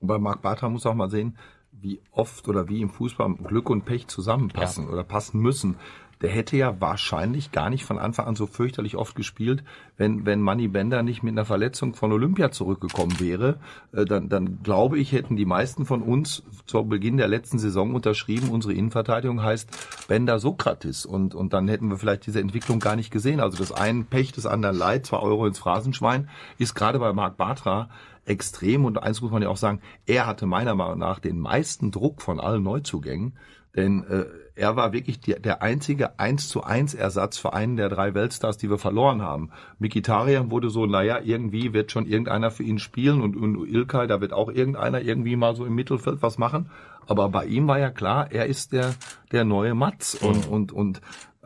Und 0.00 0.08
bei 0.08 0.18
Marc 0.18 0.42
Bartra 0.42 0.68
muss 0.68 0.86
auch 0.86 0.94
mal 0.94 1.10
sehen, 1.10 1.36
wie 1.84 2.00
oft 2.10 2.48
oder 2.48 2.68
wie 2.68 2.80
im 2.80 2.90
Fußball 2.90 3.34
Glück 3.34 3.70
und 3.70 3.84
Pech 3.84 4.08
zusammenpassen 4.08 4.86
ja. 4.86 4.90
oder 4.90 5.04
passen 5.04 5.38
müssen. 5.38 5.76
Der 6.22 6.30
hätte 6.30 6.56
ja 6.56 6.80
wahrscheinlich 6.80 7.52
gar 7.52 7.68
nicht 7.68 7.84
von 7.84 7.98
Anfang 7.98 8.26
an 8.26 8.36
so 8.36 8.46
fürchterlich 8.46 8.96
oft 8.96 9.14
gespielt, 9.14 9.62
wenn, 9.98 10.24
wenn 10.24 10.40
Manny 10.40 10.68
Bender 10.68 11.02
nicht 11.02 11.22
mit 11.22 11.32
einer 11.32 11.44
Verletzung 11.44 11.92
von 11.92 12.12
Olympia 12.12 12.50
zurückgekommen 12.50 13.20
wäre. 13.20 13.58
Äh, 13.92 14.06
dann, 14.06 14.30
dann 14.30 14.62
glaube 14.62 14.98
ich, 14.98 15.12
hätten 15.12 15.36
die 15.36 15.44
meisten 15.44 15.84
von 15.84 16.00
uns 16.00 16.42
zu 16.64 16.82
Beginn 16.84 17.18
der 17.18 17.28
letzten 17.28 17.58
Saison 17.58 17.94
unterschrieben, 17.94 18.48
unsere 18.48 18.72
Innenverteidigung 18.72 19.42
heißt 19.42 20.06
Bender 20.08 20.38
Sokrates. 20.38 21.04
Und, 21.04 21.34
und 21.34 21.52
dann 21.52 21.68
hätten 21.68 21.90
wir 21.90 21.98
vielleicht 21.98 22.26
diese 22.26 22.40
Entwicklung 22.40 22.78
gar 22.78 22.96
nicht 22.96 23.10
gesehen. 23.10 23.40
Also 23.40 23.58
das 23.58 23.72
einen 23.72 24.06
Pech, 24.06 24.32
des 24.32 24.46
anderen 24.46 24.78
Leid, 24.78 25.04
zwei 25.04 25.18
Euro 25.18 25.46
ins 25.46 25.58
Phrasenschwein, 25.58 26.30
ist 26.56 26.74
gerade 26.74 26.98
bei 27.00 27.12
Marc 27.12 27.36
Bartra 27.36 27.90
extrem. 28.26 28.84
Und 28.84 29.02
eins 29.02 29.20
muss 29.20 29.30
man 29.30 29.42
ja 29.42 29.48
auch 29.48 29.56
sagen, 29.56 29.80
er 30.06 30.26
hatte 30.26 30.46
meiner 30.46 30.74
Meinung 30.74 30.98
nach 30.98 31.18
den 31.18 31.38
meisten 31.38 31.90
Druck 31.90 32.22
von 32.22 32.40
allen 32.40 32.62
Neuzugängen. 32.62 33.36
Denn 33.76 34.04
äh, 34.04 34.26
er 34.56 34.76
war 34.76 34.92
wirklich 34.92 35.20
die, 35.20 35.34
der 35.34 35.62
einzige 35.62 36.18
1 36.18 36.48
zu 36.48 36.62
1 36.62 36.94
Ersatz 36.94 37.38
für 37.38 37.52
einen 37.54 37.76
der 37.76 37.88
drei 37.88 38.14
Weltstars, 38.14 38.56
die 38.56 38.70
wir 38.70 38.78
verloren 38.78 39.20
haben. 39.20 39.50
Mikitarian 39.78 40.50
wurde 40.50 40.70
so, 40.70 40.86
naja, 40.86 41.18
irgendwie 41.22 41.72
wird 41.72 41.90
schon 41.90 42.06
irgendeiner 42.06 42.52
für 42.52 42.62
ihn 42.62 42.78
spielen 42.78 43.20
und, 43.20 43.36
und 43.36 43.66
Ilkay, 43.66 44.06
da 44.06 44.20
wird 44.20 44.32
auch 44.32 44.48
irgendeiner 44.48 45.00
irgendwie 45.00 45.34
mal 45.34 45.56
so 45.56 45.64
im 45.64 45.74
Mittelfeld 45.74 46.22
was 46.22 46.38
machen. 46.38 46.70
Aber 47.06 47.28
bei 47.28 47.46
ihm 47.46 47.66
war 47.66 47.78
ja 47.78 47.90
klar, 47.90 48.30
er 48.30 48.46
ist 48.46 48.72
der, 48.72 48.94
der 49.32 49.44
neue 49.44 49.74
Matz 49.74 50.14
und, 50.14 50.46
und, 50.48 50.72
und 50.72 51.00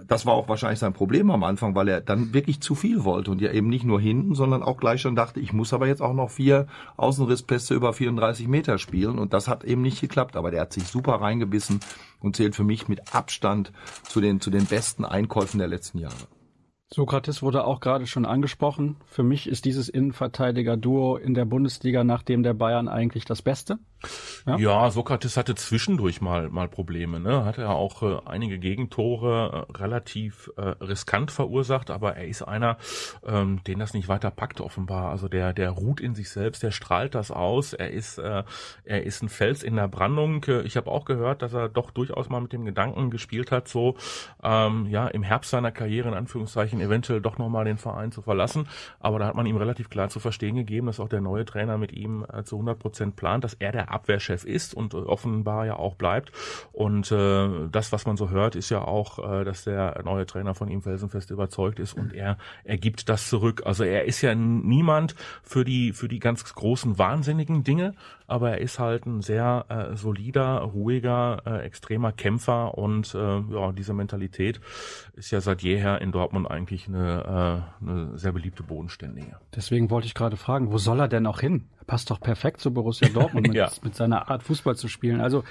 das 0.07 0.27
war 0.27 0.35
auch 0.35 0.49
wahrscheinlich 0.49 0.79
sein 0.79 0.93
Problem 0.93 1.31
am 1.31 1.45
Anfang, 1.45 1.75
weil 1.75 1.89
er 1.89 2.01
dann 2.01 2.33
wirklich 2.33 2.61
zu 2.61 2.75
viel 2.75 3.05
wollte 3.05 3.31
und 3.31 3.41
ja 3.41 3.53
eben 3.53 3.69
nicht 3.69 3.85
nur 3.85 4.01
hinten, 4.01 4.35
sondern 4.35 4.63
auch 4.63 4.77
gleich 4.77 5.01
schon 5.01 5.17
dachte, 5.17 5.41
ich 5.41 5.53
muss 5.53 5.73
aber 5.73 5.87
jetzt 5.87 6.03
auch 6.03 6.15
noch 6.15 6.31
vier 6.31 6.67
Außenrisspässe 6.97 7.75
über 7.75 7.93
34 7.93 8.49
Meter 8.49 8.79
spielen 8.79 9.19
und 9.19 9.33
das 9.33 9.49
hat 9.49 9.65
eben 9.65 9.83
nicht 9.83 10.01
geklappt, 10.01 10.37
aber 10.37 10.51
der 10.51 10.63
hat 10.63 10.73
sich 10.73 10.85
super 10.85 11.15
reingebissen 11.15 11.81
und 12.21 12.37
zählt 12.37 12.55
für 12.55 12.65
mich 12.65 12.89
mit 12.89 13.15
Abstand 13.15 13.73
zu 14.05 14.21
den, 14.21 14.41
zu 14.41 14.51
den 14.51 14.67
besten 14.67 15.05
Einkäufen 15.05 15.59
der 15.59 15.69
letzten 15.69 15.99
Jahre. 15.99 16.29
Sokrates 16.91 17.43
wurde 17.43 17.65
auch 17.65 17.81
gerade 17.81 18.07
schon 18.07 18.25
angesprochen. 18.25 18.97
Für 19.05 19.23
mich 19.23 19.47
ist 19.47 19.67
dieses 19.67 19.91
Innenverteidiger-Duo 19.91 21.19
in 21.19 21.35
der 21.35 21.45
Bundesliga 21.45 22.03
nach 22.03 22.23
dem 22.23 22.43
der 22.43 22.55
Bayern 22.55 22.89
eigentlich 22.89 23.27
das 23.27 23.43
Beste. 23.43 23.79
Ja, 24.47 24.57
ja 24.57 24.91
Sokrates 24.91 25.37
hatte 25.37 25.55
zwischendurch 25.55 26.21
mal 26.21 26.49
mal 26.51 26.69
Probleme. 26.69 27.21
Ne? 27.21 27.45
Hat 27.45 27.59
er 27.59 27.71
auch 27.71 28.03
äh, 28.03 28.19
einige 28.27 28.59
Gegentore 28.59 29.67
äh, 29.69 29.79
relativ 29.79 30.51
äh, 30.57 30.63
riskant 30.85 31.31
verursacht, 31.31 31.91
aber 31.91 32.17
er 32.17 32.27
ist 32.27 32.43
einer, 32.43 32.79
ähm, 33.27 33.63
den 33.65 33.79
das 33.79 33.95
nicht 33.95 34.09
weiter 34.09 34.31
packt 34.31 34.61
offenbar. 34.61 35.11
Also 35.11 35.29
der 35.29 35.53
der 35.53 35.71
ruht 35.71 36.01
in 36.01 36.15
sich 36.15 36.31
selbst, 36.31 36.63
der 36.63 36.71
strahlt 36.71 37.15
das 37.15 37.31
aus. 37.31 37.73
Er 37.73 37.91
ist 37.91 38.19
äh, 38.19 38.45
er 38.85 39.03
ist 39.05 39.23
ein 39.23 39.29
Fels 39.29 39.63
in 39.63 39.77
der 39.77 39.89
Brandung. 39.89 40.45
Ich 40.65 40.77
habe 40.77 40.91
auch 40.91 41.05
gehört, 41.05 41.43
dass 41.43 41.53
er 41.53 41.69
doch 41.69 41.91
durchaus 41.91 42.29
mal 42.29 42.41
mit 42.41 42.53
dem 42.53 42.65
Gedanken 42.65 43.11
gespielt 43.11 43.51
hat, 43.53 43.69
so 43.69 43.97
ähm, 44.43 44.87
ja 44.87 45.09
im 45.09 45.23
Herbst 45.23 45.51
seiner 45.51 45.73
Karriere 45.73 46.09
in 46.09 46.15
Anführungszeichen 46.15 46.39
Anführungszeichen 46.39 46.81
eventuell 46.81 47.21
doch 47.21 47.39
nochmal 47.39 47.65
den 47.65 47.79
Verein 47.79 48.13
zu 48.13 48.23
verlassen. 48.23 48.69
Aber 49.01 49.19
da 49.19 49.27
hat 49.27 49.35
man 49.35 49.47
ihm 49.47 49.57
relativ 49.57 49.91
klar 49.91 50.09
zu 50.09 50.21
verstehen 50.21 50.57
gegeben, 50.57 50.87
dass 50.87 51.01
auch 51.01 51.09
der 51.09 51.21
neue 51.21 51.45
Trainer 51.45 51.79
mit 51.79 51.93
ihm 51.93 52.25
äh, 52.33 52.45
zu 52.45 52.57
100 52.57 52.79
Prozent 52.79 53.17
plant, 53.17 53.45
dass 53.45 53.55
er 53.55 53.73
der 53.73 53.88
Abwehrchef 53.91 54.45
ist 54.45 54.75
und 54.75 54.95
offenbar 54.95 55.67
ja 55.67 55.77
auch 55.77 55.95
bleibt. 55.95 56.33
Und 56.73 57.11
äh, 57.13 57.69
das, 57.71 57.93
was 57.93 58.07
man 58.07 58.17
so 58.17 58.31
hört, 58.31 58.57
ist 58.57 58.71
ja 58.71 58.83
auch, 58.83 59.19
äh, 59.19 59.45
dass 59.45 59.65
der 59.65 60.03
neue 60.05 60.27
Trainer 60.27 60.55
von 60.55 60.69
ihm 60.69 60.83
felsenfest 60.83 61.31
überzeugt 61.31 61.79
ist 61.79 61.95
und 61.95 62.13
er, 62.13 62.39
er 62.65 62.79
gibt 62.79 63.09
das 63.09 63.29
zurück. 63.29 63.63
Also 63.65 63.85
er 63.85 64.05
ist 64.05 64.23
ja 64.23 64.35
niemand 64.35 65.15
für 65.43 65.65
die, 65.65 65.93
für 65.93 66.09
die 66.09 66.19
ganz 66.19 66.45
großen 66.45 66.99
wahnsinnigen 66.99 67.65
Dinge, 67.65 67.95
aber 68.27 68.51
er 68.53 68.61
ist 68.61 68.79
halt 68.79 69.07
ein 69.07 69.23
sehr 69.23 69.65
äh, 69.69 69.97
solider, 69.97 70.59
ruhiger, 70.59 71.43
äh, 71.47 71.65
extremer 71.65 72.13
Kämpfer 72.13 72.77
und 72.77 73.15
äh, 73.15 73.19
ja, 73.19 73.73
diese 73.73 73.95
Mentalität 73.95 74.61
ist 75.15 75.31
ja 75.31 75.41
seit 75.41 75.63
jeher 75.63 76.01
in 76.01 76.13
Dortmund 76.13 76.51
eigentlich 76.51 76.89
eine, 76.89 77.65
äh, 77.83 77.85
eine 77.85 78.19
sehr 78.19 78.33
beliebte 78.33 78.63
Bodenständige. 78.63 79.37
Deswegen 79.55 79.91
wollte 79.91 80.07
ich 80.07 80.15
gerade 80.15 80.37
fragen, 80.37 80.71
wo 80.73 80.79
soll 80.79 81.01
er 81.01 81.09
denn 81.09 81.27
auch 81.27 81.41
hin? 81.41 81.69
Passt 81.89 82.11
doch 82.11 82.21
perfekt 82.21 82.61
zu 82.61 82.73
Borussia 82.73 83.09
Dortmund 83.09 83.47
mit, 83.49 83.57
ja. 83.57 83.71
mit 83.83 83.97
seiner 83.97 84.31
Art 84.31 84.45
Fußball 84.45 84.77
zu 84.77 84.87
spielen. 84.89 85.21
Also 85.21 85.43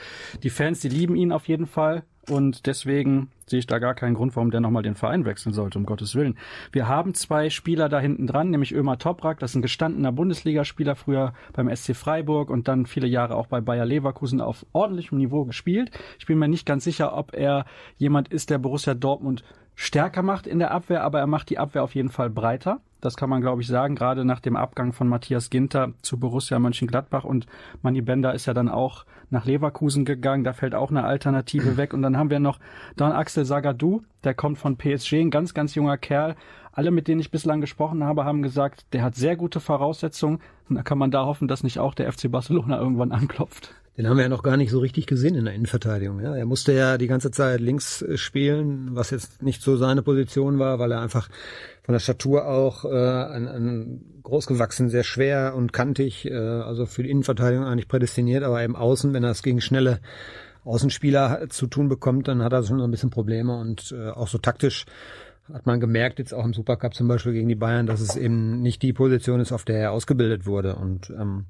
die 0.44 0.52
Fans, 0.52 0.80
die 0.80 0.88
lieben 0.88 1.16
ihn 1.16 1.34
auf 1.34 1.48
jeden 1.48 1.66
Fall. 1.66 2.04
Und 2.30 2.68
deswegen 2.68 3.32
sehe 3.48 3.60
ich 3.60 3.68
da 3.68 3.80
gar 3.80 3.96
keinen 3.96 4.14
Grund, 4.14 4.36
warum 4.36 4.52
der 4.52 4.60
nochmal 4.60 4.84
den 4.84 4.96
Verein 4.96 5.26
wechseln 5.26 5.54
sollte, 5.54 5.80
um 5.80 5.86
Gottes 5.86 6.14
Willen. 6.14 6.38
Wir 6.72 6.88
haben 6.88 7.14
zwei 7.14 7.50
Spieler 7.50 7.90
da 7.90 8.00
hinten 8.00 8.28
dran, 8.28 8.50
nämlich 8.50 8.76
Ömer 8.76 8.98
Toprak, 8.98 9.40
das 9.40 9.52
ist 9.52 9.56
ein 9.56 9.62
gestandener 9.62 10.12
Bundesligaspieler, 10.12 10.96
früher 10.96 11.34
beim 11.54 11.74
SC 11.74 11.96
Freiburg 11.96 12.50
und 12.50 12.68
dann 12.68 12.86
viele 12.86 13.08
Jahre 13.08 13.36
auch 13.36 13.48
bei 13.48 13.62
Bayer 13.62 13.86
Leverkusen 13.86 14.42
auf 14.42 14.66
ordentlichem 14.74 15.18
Niveau 15.18 15.46
gespielt. 15.46 15.90
Ich 16.20 16.26
bin 16.26 16.38
mir 16.38 16.50
nicht 16.50 16.66
ganz 16.66 16.84
sicher, 16.84 17.18
ob 17.18 17.34
er 17.34 17.66
jemand 17.96 18.28
ist, 18.28 18.50
der 18.50 18.58
Borussia 18.58 18.94
Dortmund 18.94 19.44
stärker 19.78 20.24
macht 20.24 20.48
in 20.48 20.60
der 20.60 20.72
Abwehr, 20.72 21.04
aber 21.04 21.20
er 21.20 21.28
macht 21.28 21.50
die 21.50 21.60
Abwehr 21.60 21.84
auf 21.84 21.96
jeden 21.96 22.10
Fall 22.10 22.30
breiter. 22.30 22.82
Das 23.00 23.16
kann 23.16 23.30
man, 23.30 23.42
glaube 23.42 23.62
ich, 23.62 23.68
sagen, 23.68 23.96
gerade 23.96 24.26
nach 24.26 24.40
dem 24.40 24.56
Abgang 24.56 24.92
von 24.92 25.08
Matthias 25.08 25.52
Ginter 25.52 25.94
zu 26.02 26.20
Borussia 26.20 26.58
Mönchengladbach 26.58 27.24
und 27.24 27.46
Manny 27.84 28.02
Bender 28.02 28.34
ist 28.34 28.48
ja 28.48 28.56
dann 28.56 28.70
auch 28.70 29.06
nach 29.30 29.46
Leverkusen 29.46 30.04
gegangen. 30.04 30.44
Da 30.44 30.54
fällt 30.54 30.74
auch 30.74 30.90
eine 30.90 31.04
Alternative 31.04 31.78
weg. 31.78 31.94
Und 31.94 32.02
dann 32.02 32.18
haben 32.18 32.32
wir 32.32 32.40
noch 32.40 32.60
Don 32.96 33.12
Axel 33.12 33.46
Sagadou, 33.46 34.02
der 34.24 34.34
kommt 34.34 34.58
von 34.58 34.78
PSG, 34.78 35.14
ein 35.14 35.30
ganz, 35.30 35.54
ganz 35.54 35.76
junger 35.76 35.98
Kerl. 36.00 36.36
Alle, 36.72 36.90
mit 36.90 37.08
denen 37.08 37.22
ich 37.22 37.30
bislang 37.30 37.62
gesprochen 37.62 38.04
habe, 38.04 38.26
haben 38.26 38.42
gesagt, 38.42 38.92
der 38.94 39.04
hat 39.04 39.14
sehr 39.14 39.36
gute 39.36 39.60
Voraussetzungen. 39.60 40.40
Und 40.68 40.76
da 40.76 40.82
kann 40.82 40.98
man 40.98 41.12
da 41.12 41.26
hoffen, 41.26 41.48
dass 41.48 41.64
nicht 41.64 41.78
auch 41.78 41.94
der 41.94 42.12
FC 42.12 42.32
Barcelona 42.32 42.80
irgendwann 42.80 43.12
anklopft. 43.12 43.76
Den 43.98 44.08
haben 44.08 44.18
wir 44.18 44.24
ja 44.24 44.30
noch 44.30 44.44
gar 44.44 44.58
nicht 44.58 44.70
so 44.70 44.80
richtig 44.80 45.08
gesehen 45.08 45.34
in 45.34 45.46
der 45.46 45.56
Innenverteidigung. 45.56 46.22
Ja. 46.22 46.36
Er 46.36 46.46
musste 46.46 46.72
ja 46.72 47.00
die 47.00 47.08
ganze 47.08 47.32
Zeit 47.32 47.60
links 47.60 48.04
äh, 48.04 48.18
spielen, 48.18 48.90
was 48.92 49.10
jetzt 49.10 49.42
nicht 49.42 49.64
so 49.64 49.76
seine 49.76 50.04
Position 50.04 50.60
war, 50.60 50.78
weil 50.78 50.92
er 50.92 51.02
einfach 51.02 51.30
von 51.82 51.94
der 51.94 52.00
Statur 52.00 52.48
auch 52.48 52.86
äh, 52.86 52.90
ein, 52.90 53.48
ein 53.48 54.22
großgewachsen, 54.22 54.90
sehr 54.90 55.04
schwer 55.04 55.56
und 55.56 55.74
kantig, 55.74 56.26
äh, 56.26 56.36
also 56.36 56.86
für 56.86 57.02
die 57.02 57.10
Innenverteidigung 57.10 57.66
eigentlich 57.66 57.88
prädestiniert, 57.88 58.44
aber 58.44 58.62
eben 58.62 58.76
außen, 58.76 59.14
wenn 59.14 59.24
er 59.24 59.32
es 59.32 59.42
gegen 59.42 59.62
schnelle 59.62 60.00
Außenspieler 60.64 61.48
zu 61.50 61.66
tun 61.66 61.88
bekommt, 61.88 62.28
dann 62.28 62.44
hat 62.44 62.54
er 62.54 62.64
schon 62.64 62.82
ein 62.82 62.92
bisschen 62.92 63.10
Probleme 63.10 63.58
und 63.58 63.96
äh, 63.98 64.10
auch 64.10 64.28
so 64.28 64.38
taktisch 64.38 64.86
hat 65.52 65.66
man 65.66 65.80
gemerkt, 65.80 66.20
jetzt 66.20 66.34
auch 66.34 66.46
im 66.46 66.54
Supercup 66.54 66.94
zum 66.94 67.08
Beispiel 67.08 67.34
gegen 67.34 67.48
die 67.48 67.56
Bayern, 67.56 67.88
dass 67.88 68.02
es 68.02 68.16
eben 68.16 68.62
nicht 68.62 68.82
die 68.82 68.94
Position 68.94 69.40
ist, 69.40 69.54
auf 69.54 69.64
der 69.64 69.80
er 69.80 69.92
ausgebildet 69.94 70.46
wurde. 70.46 70.76
Und 70.76 71.10
ähm, 71.10 71.46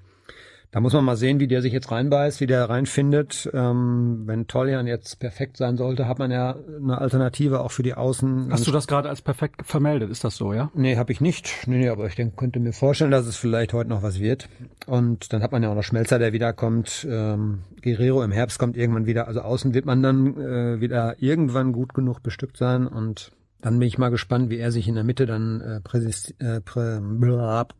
da 0.71 0.81
muss 0.81 0.93
man 0.93 1.05
mal 1.05 1.15
sehen, 1.15 1.39
wie 1.39 1.47
der 1.47 1.61
sich 1.61 1.71
jetzt 1.71 1.91
reinbeißt, 1.91 2.41
wie 2.41 2.47
der 2.47 2.69
reinfindet. 2.69 3.49
Ähm, 3.53 4.23
wenn 4.25 4.47
Toljan 4.47 4.85
jetzt 4.85 5.19
perfekt 5.19 5.55
sein 5.55 5.77
sollte, 5.77 6.07
hat 6.07 6.19
man 6.19 6.29
ja 6.29 6.55
eine 6.81 6.97
Alternative 6.97 7.61
auch 7.61 7.71
für 7.71 7.83
die 7.83 7.93
Außen. 7.93 8.49
Hast 8.51 8.67
du 8.67 8.71
das 8.71 8.85
gerade 8.85 9.07
als 9.07 9.21
perfekt 9.21 9.61
vermeldet? 9.65 10.11
Ist 10.11 10.25
das 10.25 10.35
so, 10.35 10.53
ja? 10.53 10.69
Nee, 10.73 10.97
habe 10.97 11.11
ich 11.13 11.21
nicht. 11.21 11.67
Nee, 11.67 11.77
nee, 11.77 11.89
aber 11.89 12.05
ich 12.07 12.15
denke, 12.15 12.35
könnte 12.35 12.59
mir 12.59 12.73
vorstellen, 12.73 13.11
dass 13.11 13.25
es 13.25 13.37
vielleicht 13.37 13.73
heute 13.73 13.89
noch 13.89 14.03
was 14.03 14.19
wird. 14.19 14.49
Und 14.85 15.31
dann 15.31 15.41
hat 15.41 15.53
man 15.53 15.63
ja 15.63 15.69
auch 15.71 15.75
noch 15.75 15.83
Schmelzer, 15.83 16.19
der 16.19 16.33
wiederkommt. 16.33 17.07
Ähm, 17.09 17.59
Guerrero 17.81 18.21
im 18.23 18.31
Herbst 18.31 18.59
kommt 18.59 18.75
irgendwann 18.75 19.05
wieder. 19.05 19.27
Also 19.27 19.41
außen 19.41 19.73
wird 19.73 19.85
man 19.85 20.03
dann 20.03 20.37
äh, 20.37 20.81
wieder 20.81 21.15
irgendwann 21.19 21.71
gut 21.71 21.93
genug 21.93 22.21
bestückt 22.23 22.57
sein 22.57 22.87
und 22.87 23.31
dann 23.61 23.79
bin 23.79 23.87
ich 23.87 23.97
mal 23.97 24.09
gespannt, 24.09 24.49
wie 24.49 24.57
er 24.57 24.71
sich 24.71 24.87
in 24.87 24.95
der 24.95 25.03
Mitte 25.03 25.25
dann 25.25 25.61
äh, 25.61 25.97
äh, 26.39 26.61
prä, 26.61 26.99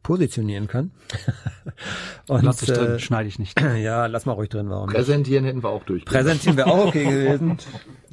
positionieren 0.02 0.68
kann. 0.68 0.92
Und, 2.28 2.44
lass 2.44 2.58
dich 2.58 2.70
drin, 2.74 2.94
äh, 2.94 3.00
schneide 3.00 3.28
ich 3.30 3.40
nicht. 3.40 3.60
Ja, 3.78 4.08
lass 4.08 4.26
mal 4.26 4.34
ruhig 4.34 4.50
drin. 4.50 4.70
Warum 4.70 4.90
Präsentieren 4.90 5.44
nicht? 5.44 5.52
hätten 5.52 5.64
wir 5.64 5.70
auch 5.70 5.84
durch. 5.84 6.04
Präsentieren 6.06 6.58
wäre 6.58 6.72
auch 6.72 6.88
okay 6.88 7.04
gewesen. 7.10 7.58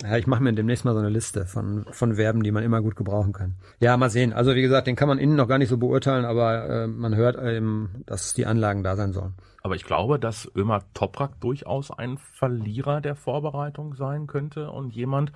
Ja, 0.03 0.16
ich 0.16 0.27
mache 0.27 0.42
mir 0.42 0.53
demnächst 0.53 0.85
mal 0.85 0.92
so 0.92 0.98
eine 0.98 1.09
Liste 1.09 1.46
von, 1.46 1.87
von 1.90 2.14
Verben, 2.16 2.42
die 2.42 2.50
man 2.50 2.62
immer 2.62 2.83
gut 2.83 2.96
gebrauchen 2.96 3.33
kann. 3.33 3.55
Ja, 3.81 3.96
mal 3.96 4.11
sehen. 4.11 4.33
Also 4.33 4.55
wie 4.55 4.62
gesagt, 4.62 4.87
den 4.87 4.96
kann 4.96 5.09
man 5.09 5.18
innen 5.18 5.37
noch 5.37 5.48
gar 5.48 5.59
nicht 5.59 5.68
so 5.68 5.79
beurteilen, 5.79 6.24
aber 6.24 6.68
äh, 6.68 6.87
man 6.87 7.14
hört 7.14 7.37
eben, 7.42 8.03
dass 8.07 8.35
die 8.35 8.46
Anlagen 8.46 8.83
da 8.83 8.96
sein 8.96 9.12
sollen. 9.12 9.35
Aber 9.64 9.77
ich 9.77 9.85
glaube, 9.85 10.18
dass 10.18 10.50
Ömer 10.55 10.83
Toprak 10.92 11.40
durchaus 11.40 11.90
ein 11.90 12.18
Verlierer 12.18 13.00
der 13.00 13.14
Vorbereitung 13.16 13.94
sein 13.94 14.27
könnte 14.27 14.70
und 14.70 14.94
jemand, 14.94 15.33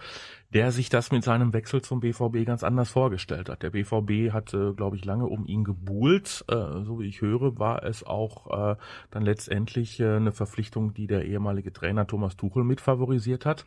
der 0.54 0.72
sich 0.72 0.88
das 0.88 1.12
mit 1.12 1.24
seinem 1.24 1.52
Wechsel 1.52 1.82
zum 1.82 2.00
BVB 2.00 2.46
ganz 2.46 2.62
anders 2.62 2.90
vorgestellt 2.90 3.48
hat. 3.48 3.62
Der 3.62 3.70
BVB 3.70 4.32
hatte, 4.32 4.74
glaube 4.74 4.96
ich, 4.96 5.04
lange 5.04 5.26
um 5.26 5.46
ihn 5.46 5.64
gebuhlt. 5.64 6.44
Äh, 6.48 6.84
so 6.84 7.00
wie 7.00 7.06
ich 7.06 7.20
höre, 7.20 7.58
war 7.58 7.82
es 7.82 8.04
auch 8.04 8.72
äh, 8.72 8.76
dann 9.10 9.22
letztendlich 9.24 10.00
äh, 10.00 10.16
eine 10.16 10.32
Verpflichtung, 10.32 10.94
die 10.94 11.06
der 11.06 11.26
ehemalige 11.26 11.72
Trainer 11.72 12.06
Thomas 12.06 12.36
Tuchel 12.36 12.64
mit 12.64 12.80
favorisiert 12.80 13.44
hat. 13.44 13.66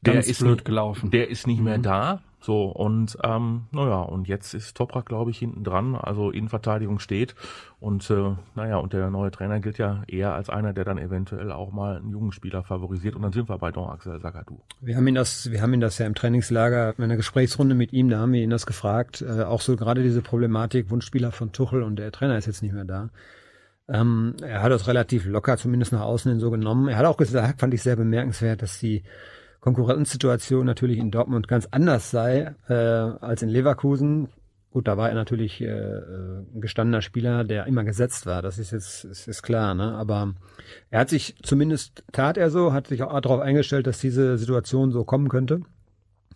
Der 0.00 0.14
ganz 0.14 0.28
ist 0.28 0.40
blöd 0.40 0.64
gelaufen. 0.64 1.10
Der 1.10 1.28
ist 1.28 1.46
nicht 1.46 1.58
mhm. 1.58 1.64
mehr 1.64 1.78
da. 1.78 2.22
So, 2.42 2.64
und 2.64 3.16
ähm, 3.22 3.66
naja, 3.70 4.00
und 4.00 4.26
jetzt 4.26 4.52
ist 4.52 4.76
Toprak, 4.76 5.06
glaube 5.06 5.30
ich, 5.30 5.38
hinten 5.38 5.62
dran, 5.62 5.94
also 5.94 6.32
Innenverteidigung 6.32 6.98
steht. 6.98 7.36
Und 7.78 8.10
äh, 8.10 8.34
naja, 8.56 8.78
und 8.78 8.92
der 8.92 9.10
neue 9.10 9.30
Trainer 9.30 9.60
gilt 9.60 9.78
ja 9.78 10.02
eher 10.08 10.34
als 10.34 10.50
einer, 10.50 10.72
der 10.72 10.84
dann 10.84 10.98
eventuell 10.98 11.52
auch 11.52 11.70
mal 11.70 11.98
einen 11.98 12.10
jungen 12.10 12.32
Spieler 12.32 12.64
favorisiert. 12.64 13.14
Und 13.14 13.22
dann 13.22 13.30
sind 13.30 13.48
wir 13.48 13.58
bei 13.58 13.70
Don 13.70 13.88
Axel 13.88 14.20
Sagadou. 14.20 14.60
Wir 14.80 14.96
haben 14.96 15.06
ihn 15.06 15.14
das, 15.14 15.52
wir 15.52 15.62
haben 15.62 15.72
ihn 15.72 15.80
das 15.80 15.98
ja 15.98 16.06
im 16.06 16.16
Trainingslager, 16.16 16.94
in 16.98 17.04
einer 17.04 17.16
Gesprächsrunde 17.16 17.76
mit 17.76 17.92
ihm, 17.92 18.08
da 18.08 18.18
haben 18.18 18.32
wir 18.32 18.42
ihn 18.42 18.50
das 18.50 18.66
gefragt. 18.66 19.22
Äh, 19.22 19.44
auch 19.44 19.60
so 19.60 19.76
gerade 19.76 20.02
diese 20.02 20.20
Problematik, 20.20 20.90
Wunschspieler 20.90 21.30
von 21.30 21.52
Tuchel 21.52 21.84
und 21.84 21.94
der 21.94 22.10
Trainer 22.10 22.36
ist 22.36 22.46
jetzt 22.46 22.64
nicht 22.64 22.74
mehr 22.74 22.84
da. 22.84 23.10
Ähm, 23.88 24.34
er 24.42 24.62
hat 24.62 24.72
das 24.72 24.88
relativ 24.88 25.26
locker, 25.26 25.58
zumindest 25.58 25.92
nach 25.92 26.00
außen 26.00 26.28
hin 26.28 26.40
so 26.40 26.50
genommen. 26.50 26.88
Er 26.88 26.96
hat 26.96 27.06
auch 27.06 27.16
gesagt, 27.16 27.60
fand 27.60 27.72
ich 27.72 27.82
sehr 27.82 27.94
bemerkenswert, 27.94 28.62
dass 28.62 28.80
die 28.80 29.04
Konkurrenzsituation 29.62 30.66
natürlich 30.66 30.98
in 30.98 31.12
Dortmund 31.12 31.46
ganz 31.46 31.68
anders 31.70 32.10
sei 32.10 32.52
äh, 32.68 32.74
als 32.74 33.42
in 33.42 33.48
Leverkusen. 33.48 34.28
Gut, 34.70 34.88
da 34.88 34.96
war 34.96 35.08
er 35.08 35.14
natürlich 35.14 35.60
äh, 35.60 35.66
äh, 35.66 36.44
ein 36.52 36.60
gestandener 36.60 37.00
Spieler, 37.00 37.44
der 37.44 37.66
immer 37.66 37.84
gesetzt 37.84 38.26
war. 38.26 38.42
Das 38.42 38.58
ist 38.58 38.72
jetzt 38.72 39.04
ist, 39.04 39.28
ist 39.28 39.42
klar, 39.42 39.74
ne? 39.74 39.94
Aber 39.94 40.34
er 40.90 40.98
hat 40.98 41.10
sich 41.10 41.36
zumindest 41.44 42.02
tat 42.10 42.38
er 42.38 42.50
so, 42.50 42.72
hat 42.72 42.88
sich 42.88 43.04
auch 43.04 43.20
darauf 43.20 43.40
eingestellt, 43.40 43.86
dass 43.86 44.00
diese 44.00 44.36
Situation 44.36 44.90
so 44.90 45.04
kommen 45.04 45.28
könnte. 45.28 45.60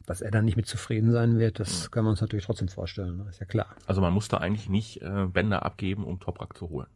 Dass 0.07 0.21
er 0.21 0.31
dann 0.31 0.45
nicht 0.45 0.57
mit 0.57 0.69
zufrieden 0.69 1.11
sein 1.11 1.41
wird, 1.41 1.59
das 1.59 1.91
kann 1.91 2.05
man 2.05 2.13
uns 2.13 2.21
natürlich 2.21 2.47
trotzdem 2.47 2.69
vorstellen. 2.69 3.17
Ne? 3.17 3.27
Ist 3.29 3.41
ja 3.41 3.47
klar. 3.47 3.75
Also 3.89 4.01
man 4.01 4.13
musste 4.13 4.41
eigentlich 4.41 4.69
nicht 4.69 5.03
äh, 5.03 5.27
Bänder 5.27 5.67
abgeben, 5.67 6.05
um 6.05 6.21
Toprak 6.21 6.57
zu 6.57 6.71
holen. 6.71 6.87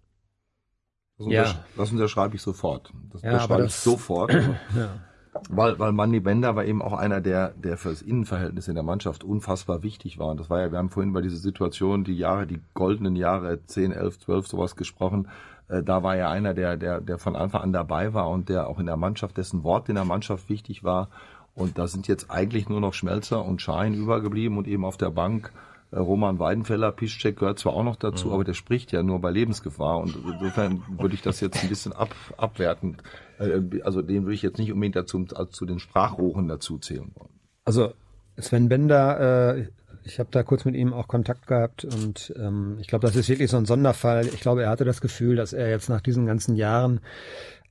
Das, 1.19 1.27
ja. 1.27 1.65
das 1.77 1.91
unterschreibe 1.91 2.37
ich 2.37 2.43
sofort. 2.43 2.93
Das 3.13 3.23
ja, 3.23 3.33
unterschreibe 3.33 3.65
ich 3.65 3.75
sofort. 3.75 4.33
ja. 4.77 5.01
Weil, 5.49 5.79
weil 5.79 5.93
Manny 5.93 6.19
Bender 6.19 6.57
war 6.57 6.65
eben 6.65 6.83
auch 6.83 6.93
einer, 6.93 7.21
der, 7.21 7.51
der 7.51 7.77
fürs 7.77 8.03
Innenverhältnis 8.03 8.67
in 8.67 8.75
der 8.75 8.83
Mannschaft 8.83 9.23
unfassbar 9.23 9.83
wichtig 9.83 10.19
war. 10.19 10.29
Und 10.29 10.41
das 10.41 10.51
war 10.51 10.61
ja, 10.61 10.73
wir 10.73 10.79
haben 10.79 10.91
vorhin 10.91 11.11
über 11.11 11.23
diese 11.23 11.37
Situation, 11.37 12.03
die 12.03 12.17
Jahre, 12.17 12.47
die 12.47 12.61
goldenen 12.75 13.15
Jahre, 13.15 13.65
10, 13.65 13.93
11, 13.93 14.19
12, 14.19 14.49
sowas 14.49 14.75
gesprochen. 14.75 15.29
Äh, 15.69 15.85
da 15.85 16.03
war 16.03 16.17
er 16.17 16.31
einer, 16.31 16.53
der, 16.53 16.77
der, 16.77 17.01
der 17.01 17.19
von 17.19 17.37
Anfang 17.37 17.63
an 17.63 17.73
dabei 17.73 18.13
war 18.13 18.29
und 18.29 18.49
der 18.49 18.67
auch 18.67 18.81
in 18.81 18.87
der 18.87 18.97
Mannschaft, 18.97 19.37
dessen 19.37 19.63
Wort 19.63 19.89
in 19.89 19.95
der 19.95 20.05
Mannschaft 20.05 20.49
wichtig 20.49 20.83
war. 20.83 21.09
Und 21.55 21.79
da 21.79 21.87
sind 21.87 22.09
jetzt 22.09 22.31
eigentlich 22.31 22.69
nur 22.69 22.81
noch 22.81 22.95
Schmelzer 22.95 23.45
und 23.45 23.63
Schein 23.63 23.95
übergeblieben 23.95 24.59
und 24.59 24.67
eben 24.67 24.85
auf 24.85 24.97
der 24.97 25.11
Bank 25.11 25.53
äh, 25.93 25.99
Roman 25.99 26.39
Weidenfeller, 26.39 26.91
Piszczek 26.93 27.39
gehört 27.39 27.59
zwar 27.59 27.75
auch 27.75 27.85
noch 27.85 27.97
dazu, 27.97 28.29
mhm. 28.29 28.35
aber 28.35 28.45
der 28.45 28.55
spricht 28.55 28.93
ja 28.93 29.03
nur 29.03 29.21
bei 29.21 29.31
Lebensgefahr 29.31 29.99
und 29.99 30.17
insofern 30.17 30.83
würde 30.99 31.15
ich 31.15 31.23
das 31.23 31.41
jetzt 31.41 31.63
ein 31.63 31.69
bisschen 31.69 31.93
ab, 31.93 32.15
abwerten. 32.37 32.97
Äh, 33.41 33.83
also 33.83 34.03
den 34.03 34.25
würde 34.25 34.35
ich 34.35 34.43
jetzt 34.43 34.59
nicht 34.59 34.73
unbedingt 34.73 34.97
dazu 34.97 35.27
also 35.35 35.51
zu 35.51 35.67
den 35.67 35.79
Sprachrohren 35.79 36.49
dazu 36.49 36.79
zählen 36.79 37.11
wollen. 37.15 37.41
Also 37.65 37.93
Sven 38.39 38.69
Bender, 38.69 39.57
äh, 39.57 39.67
ich 40.05 40.19
habe 40.19 40.31
da 40.33 40.43
kurz 40.43 40.65
mit 40.65 40.75
ihm 40.75 40.93
auch 40.93 41.09
Kontakt 41.09 41.47
gehabt 41.47 41.85
und 41.85 42.33
ähm, 42.39 42.79
ich 42.81 42.89
glaube, 42.89 43.07
das 43.07 43.17
ist 43.17 43.29
wirklich 43.29 43.51
so 43.51 43.57
ein 43.57 43.67
Sonderfall. 43.67 44.27
Ich 44.27 44.41
glaube, 44.41 44.63
er 44.63 44.71
hatte 44.71 44.85
das 44.85 45.01
Gefühl, 45.01 45.37
dass 45.37 45.53
er 45.53 45.69
jetzt 45.69 45.89
nach 45.89 46.01
diesen 46.01 46.27
ganzen 46.27 46.57
Jahren 46.57 47.01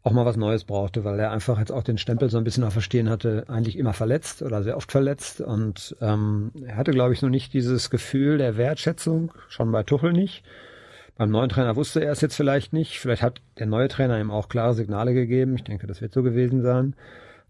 auch 0.01 0.11
mal 0.11 0.25
was 0.25 0.37
Neues 0.37 0.63
brauchte, 0.63 1.03
weil 1.03 1.19
er 1.19 1.31
einfach 1.31 1.59
jetzt 1.59 1.71
auch 1.71 1.83
den 1.83 1.97
Stempel 1.97 2.29
so 2.29 2.37
ein 2.37 2.43
bisschen 2.43 2.63
auf 2.63 2.73
Verstehen 2.73 3.09
hatte, 3.09 3.45
eigentlich 3.47 3.77
immer 3.77 3.93
verletzt 3.93 4.41
oder 4.41 4.63
sehr 4.63 4.77
oft 4.77 4.91
verletzt. 4.91 5.41
Und 5.41 5.95
ähm, 5.99 6.51
er 6.65 6.77
hatte, 6.77 6.91
glaube 6.91 7.13
ich, 7.13 7.21
noch 7.21 7.29
nicht 7.29 7.53
dieses 7.53 7.89
Gefühl 7.89 8.37
der 8.37 8.55
Wertschätzung, 8.55 9.33
schon 9.49 9.71
bei 9.71 9.83
Tuchel 9.83 10.13
nicht. 10.13 10.43
Beim 11.19 11.31
neuen 11.31 11.49
Trainer 11.49 11.75
wusste 11.75 11.99
er 11.99 12.13
es 12.13 12.21
jetzt 12.21 12.37
vielleicht 12.37 12.71
nicht. 12.71 12.97
Vielleicht 12.97 13.23
hat 13.23 13.41
der 13.57 13.65
neue 13.67 13.89
Trainer 13.89 14.21
ihm 14.21 14.31
auch 14.31 14.47
klare 14.47 14.73
Signale 14.73 15.13
gegeben. 15.13 15.53
Ich 15.55 15.65
denke, 15.65 15.85
das 15.85 15.99
wird 15.99 16.13
so 16.13 16.23
gewesen 16.23 16.61
sein. 16.61 16.95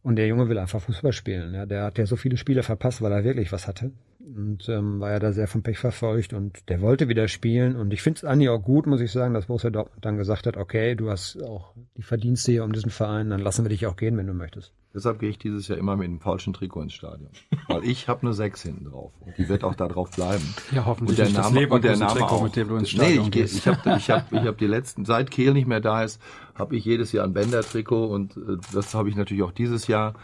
Und 0.02 0.16
der 0.16 0.26
Junge 0.26 0.50
will 0.50 0.58
einfach 0.58 0.82
Fußball 0.82 1.14
spielen. 1.14 1.54
Ja, 1.54 1.68
der 1.68 1.84
hat 1.84 2.00
ja 2.00 2.08
so 2.08 2.16
viele 2.16 2.38
Spiele 2.38 2.64
verpasst, 2.64 3.04
weil 3.04 3.12
er 3.12 3.24
wirklich 3.24 3.52
was 3.52 3.68
hatte. 3.68 3.92
Und 4.20 4.68
ähm, 4.68 5.00
war 5.00 5.12
ja 5.12 5.20
da 5.20 5.32
sehr 5.32 5.48
vom 5.48 5.64
Pech 5.64 5.80
verfolgt 5.80 6.34
und 6.34 6.68
der 6.70 6.82
wollte 6.82 7.08
wieder 7.08 7.30
spielen. 7.30 7.78
Und 7.78 7.94
ich 7.94 8.02
finde 8.02 8.18
es 8.18 8.24
eigentlich 8.26 8.50
auch 8.50 8.62
gut, 8.62 8.86
muss 8.86 9.00
ich 9.00 9.12
sagen, 9.12 9.34
dass 9.34 9.46
Borussia 9.46 9.70
Dortmund 9.70 10.04
dann 10.04 10.18
gesagt 10.18 10.46
hat, 10.46 10.58
okay, 10.58 10.96
du 10.96 11.10
hast 11.10 11.42
auch 11.42 11.74
die 11.96 12.02
Verdienste 12.02 12.52
hier 12.52 12.66
um 12.66 12.74
diesen 12.74 12.92
Verein, 12.92 13.30
dann 13.30 13.40
lassen 13.40 13.64
wir 13.64 13.70
dich 13.70 13.88
auch 13.88 13.96
gehen, 13.96 14.18
wenn 14.18 14.28
du 14.28 14.34
möchtest. 14.34 14.74
Deshalb 14.94 15.20
gehe 15.20 15.30
ich 15.30 15.38
dieses 15.38 15.68
Jahr 15.68 15.78
immer 15.78 15.96
mit 15.96 16.08
dem 16.08 16.20
falschen 16.20 16.52
Trikot 16.52 16.82
ins 16.82 16.94
Stadion. 16.94 17.30
Weil 17.68 17.86
ich 17.86 18.08
habe 18.10 18.24
eine 18.24 18.34
6 18.34 18.62
hinten 18.62 18.86
drauf. 18.86 19.14
Und 19.22 19.38
die 19.38 19.48
wird 19.48 19.64
auch 19.64 19.76
da 19.76 19.88
drauf 19.88 20.12
bleiben. 20.12 20.44
Ja, 20.72 20.86
hoffentlich 20.86 21.20
und 21.20 21.34
der 21.34 21.42
Name, 21.42 21.62
das 21.62 21.72
und 21.72 21.84
der 21.84 21.98
Name 21.98 22.20
Trikot, 22.20 22.36
auch. 22.36 22.44
mit 22.44 22.56
dem 22.56 22.68
du 22.68 22.76
ins 22.76 22.90
Stadion 22.90 23.30
nee, 23.30 23.42
ich, 23.44 23.56
ich 23.56 23.68
habe 23.68 23.98
ich 23.98 24.10
hab, 24.10 24.34
ich 24.34 24.42
hab 24.42 24.58
die 24.58 24.68
letzten, 24.68 25.06
seit 25.06 25.32
Kehl 25.32 25.54
nicht 25.54 25.68
mehr 25.68 25.80
da 25.80 26.04
ist, 26.04 26.20
habe 26.56 26.76
ich 26.76 26.84
jedes 26.84 27.12
Jahr 27.12 27.26
ein 27.26 27.34
Bänder-Trikot 27.34 28.08
und 28.08 28.36
äh, 28.36 28.58
das 28.74 28.94
habe 28.94 29.10
ich 29.10 29.16
natürlich 29.16 29.44
auch 29.44 29.52
dieses 29.52 29.88
Jahr 29.88 30.16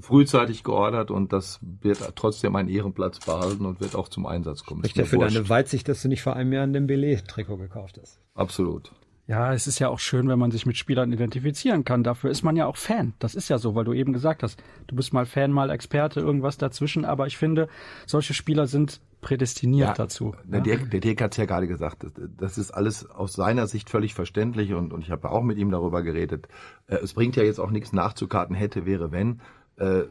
frühzeitig 0.00 0.62
geordert 0.62 1.10
und 1.10 1.32
das 1.32 1.60
wird 1.62 2.14
trotzdem 2.16 2.56
einen 2.56 2.68
Ehrenplatz 2.68 3.18
behalten 3.20 3.64
und 3.64 3.80
wird 3.80 3.96
auch 3.96 4.08
zum 4.08 4.26
Einsatz 4.26 4.64
kommen. 4.64 4.80
Spricht 4.80 4.96
ja 4.96 5.04
für 5.04 5.16
wurscht. 5.16 5.36
deine 5.36 5.48
Weitsicht, 5.48 5.88
dass 5.88 6.02
du 6.02 6.08
nicht 6.08 6.22
vor 6.22 6.36
einem 6.36 6.52
Jahr 6.52 6.64
ein 6.64 6.72
Dembele-Trikot 6.72 7.56
gekauft 7.56 7.98
hast. 8.00 8.20
Absolut. 8.34 8.92
Ja, 9.30 9.54
es 9.54 9.68
ist 9.68 9.78
ja 9.78 9.88
auch 9.88 10.00
schön, 10.00 10.28
wenn 10.28 10.40
man 10.40 10.50
sich 10.50 10.66
mit 10.66 10.76
Spielern 10.76 11.12
identifizieren 11.12 11.84
kann. 11.84 12.02
Dafür 12.02 12.30
ist 12.30 12.42
man 12.42 12.56
ja 12.56 12.66
auch 12.66 12.76
Fan. 12.76 13.14
Das 13.20 13.36
ist 13.36 13.48
ja 13.48 13.58
so, 13.58 13.76
weil 13.76 13.84
du 13.84 13.92
eben 13.92 14.12
gesagt 14.12 14.42
hast, 14.42 14.60
du 14.88 14.96
bist 14.96 15.12
mal 15.12 15.24
Fan, 15.24 15.52
mal 15.52 15.70
Experte, 15.70 16.18
irgendwas 16.18 16.58
dazwischen. 16.58 17.04
Aber 17.04 17.28
ich 17.28 17.36
finde, 17.36 17.68
solche 18.06 18.34
Spieler 18.34 18.66
sind 18.66 19.00
prädestiniert 19.20 19.90
ja, 19.90 19.94
dazu. 19.94 20.34
Der, 20.42 20.64
ja? 20.64 20.84
der 20.84 20.98
Dirk 20.98 21.20
hat 21.20 21.30
es 21.30 21.36
ja 21.36 21.44
gerade 21.44 21.68
gesagt. 21.68 22.06
Das 22.38 22.58
ist 22.58 22.72
alles 22.72 23.08
aus 23.08 23.34
seiner 23.34 23.68
Sicht 23.68 23.88
völlig 23.88 24.14
verständlich 24.14 24.74
und, 24.74 24.92
und 24.92 25.02
ich 25.02 25.12
habe 25.12 25.30
auch 25.30 25.42
mit 25.42 25.58
ihm 25.58 25.70
darüber 25.70 26.02
geredet. 26.02 26.48
Äh, 26.88 26.96
es 26.96 27.14
bringt 27.14 27.36
ja 27.36 27.44
jetzt 27.44 27.60
auch 27.60 27.70
nichts 27.70 27.92
nachzukarten, 27.92 28.56
hätte, 28.56 28.84
wäre, 28.84 29.12
wenn. 29.12 29.40
Äh, 29.80 30.04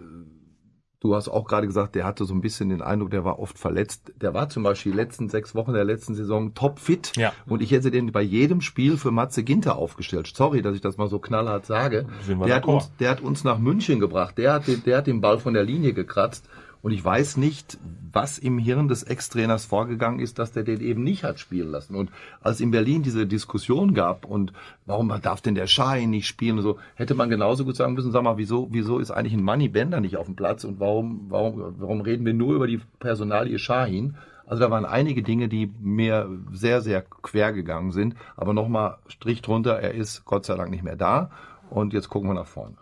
du 1.00 1.16
hast 1.16 1.30
auch 1.30 1.46
gerade 1.46 1.68
gesagt, 1.68 1.96
der 1.96 2.06
hatte 2.06 2.26
so 2.26 2.34
ein 2.34 2.42
bisschen 2.42 2.70
den 2.70 2.82
Eindruck, 2.82 3.12
der 3.12 3.24
war 3.24 3.40
oft 3.40 3.58
verletzt. 3.58 4.12
Der 4.18 4.34
war 4.34 4.50
zum 4.50 4.64
Beispiel 4.64 4.92
die 4.92 4.98
letzten 4.98 5.30
sechs 5.30 5.56
Wochen 5.56 5.74
der 5.74 5.86
letzten 5.86 6.16
Saison 6.16 6.54
topfit. 6.54 7.16
Ja. 7.16 7.34
Und 7.46 7.62
ich 7.62 7.72
hätte 7.72 7.92
den 7.92 8.12
bei 8.12 8.22
jedem 8.22 8.62
Spiel 8.62 8.98
für 8.98 9.12
Matze 9.12 9.44
Ginter 9.44 9.78
aufgestellt. 9.78 10.28
Sorry, 10.34 10.62
dass 10.62 10.76
ich 10.76 10.82
das 10.82 10.98
mal 10.98 11.08
so 11.08 11.20
knallhart 11.20 11.66
sage. 11.66 12.08
Der 12.28 12.56
hat, 12.56 12.66
uns, 12.66 12.92
der 13.00 13.12
hat 13.12 13.22
uns 13.22 13.44
nach 13.44 13.60
München 13.60 14.00
gebracht. 14.00 14.38
Der 14.38 14.54
hat, 14.54 14.68
den, 14.68 14.84
der 14.84 14.98
hat 14.98 15.08
den 15.08 15.22
Ball 15.22 15.40
von 15.40 15.54
der 15.54 15.64
Linie 15.64 15.94
gekratzt. 15.94 16.50
Und 16.82 16.92
ich 16.92 17.04
weiß 17.04 17.38
nicht, 17.38 17.78
was 18.12 18.38
im 18.38 18.58
Hirn 18.58 18.88
des 18.88 19.04
Ex-Trainers 19.04 19.66
vorgegangen 19.66 20.20
ist, 20.20 20.40
dass 20.40 20.54
der 20.54 20.64
den 20.64 20.82
eben 20.82 21.04
nicht 21.04 21.24
hat 21.24 21.40
spielen 21.40 21.70
lassen. 21.70 21.96
Und 21.96 22.10
als 22.42 22.62
in 22.62 22.72
Berlin 22.72 23.04
diese 23.04 23.28
Diskussion 23.28 23.94
gab 23.94 24.26
und 24.26 24.54
warum 24.86 25.14
darf 25.22 25.42
denn 25.42 25.56
der 25.56 25.68
Schein 25.68 26.10
nicht 26.10 26.28
spielen 26.28 26.58
und 26.58 26.64
so, 26.64 26.80
hätte 26.96 27.16
man 27.16 27.30
genauso 27.30 27.66
gut 27.66 27.76
sagen 27.76 27.94
müssen, 27.94 28.12
sag 28.12 28.24
mal, 28.24 28.38
wieso, 28.38 28.70
wieso 28.72 29.00
ist 29.00 29.12
eigentlich 29.12 29.34
ein 29.34 29.44
Money 29.44 29.68
Bender 29.68 30.00
nicht 30.00 30.18
auf 30.18 30.26
dem 30.26 30.36
Platz 30.36 30.64
und 30.64 30.80
warum, 30.80 31.26
warum, 31.30 31.76
warum 31.80 32.02
reden 32.02 32.26
wir 32.26 32.34
nur 32.34 32.56
über 32.56 32.68
die 32.68 32.80
Personalie 33.00 33.60
Shahin? 33.60 34.16
Also 34.46 34.64
da 34.64 34.72
waren 34.72 34.86
einige 34.86 35.22
Dinge, 35.22 35.48
die 35.48 35.72
mir 35.80 36.28
sehr, 36.52 36.82
sehr 36.82 37.04
quer 37.04 37.54
gegangen 37.54 37.92
sind. 37.92 38.16
Aber 38.36 38.54
nochmal 38.54 38.98
Strich 39.08 39.44
drunter, 39.44 39.80
er 39.80 39.94
ist 39.94 40.26
Gott 40.26 40.46
sei 40.46 40.56
Dank 40.56 40.72
nicht 40.72 40.84
mehr 40.84 40.96
da. 40.96 41.30
Und 41.70 41.94
jetzt 41.94 42.10
gucken 42.10 42.30
wir 42.30 42.34
nach 42.34 42.48
vorne. 42.48 42.76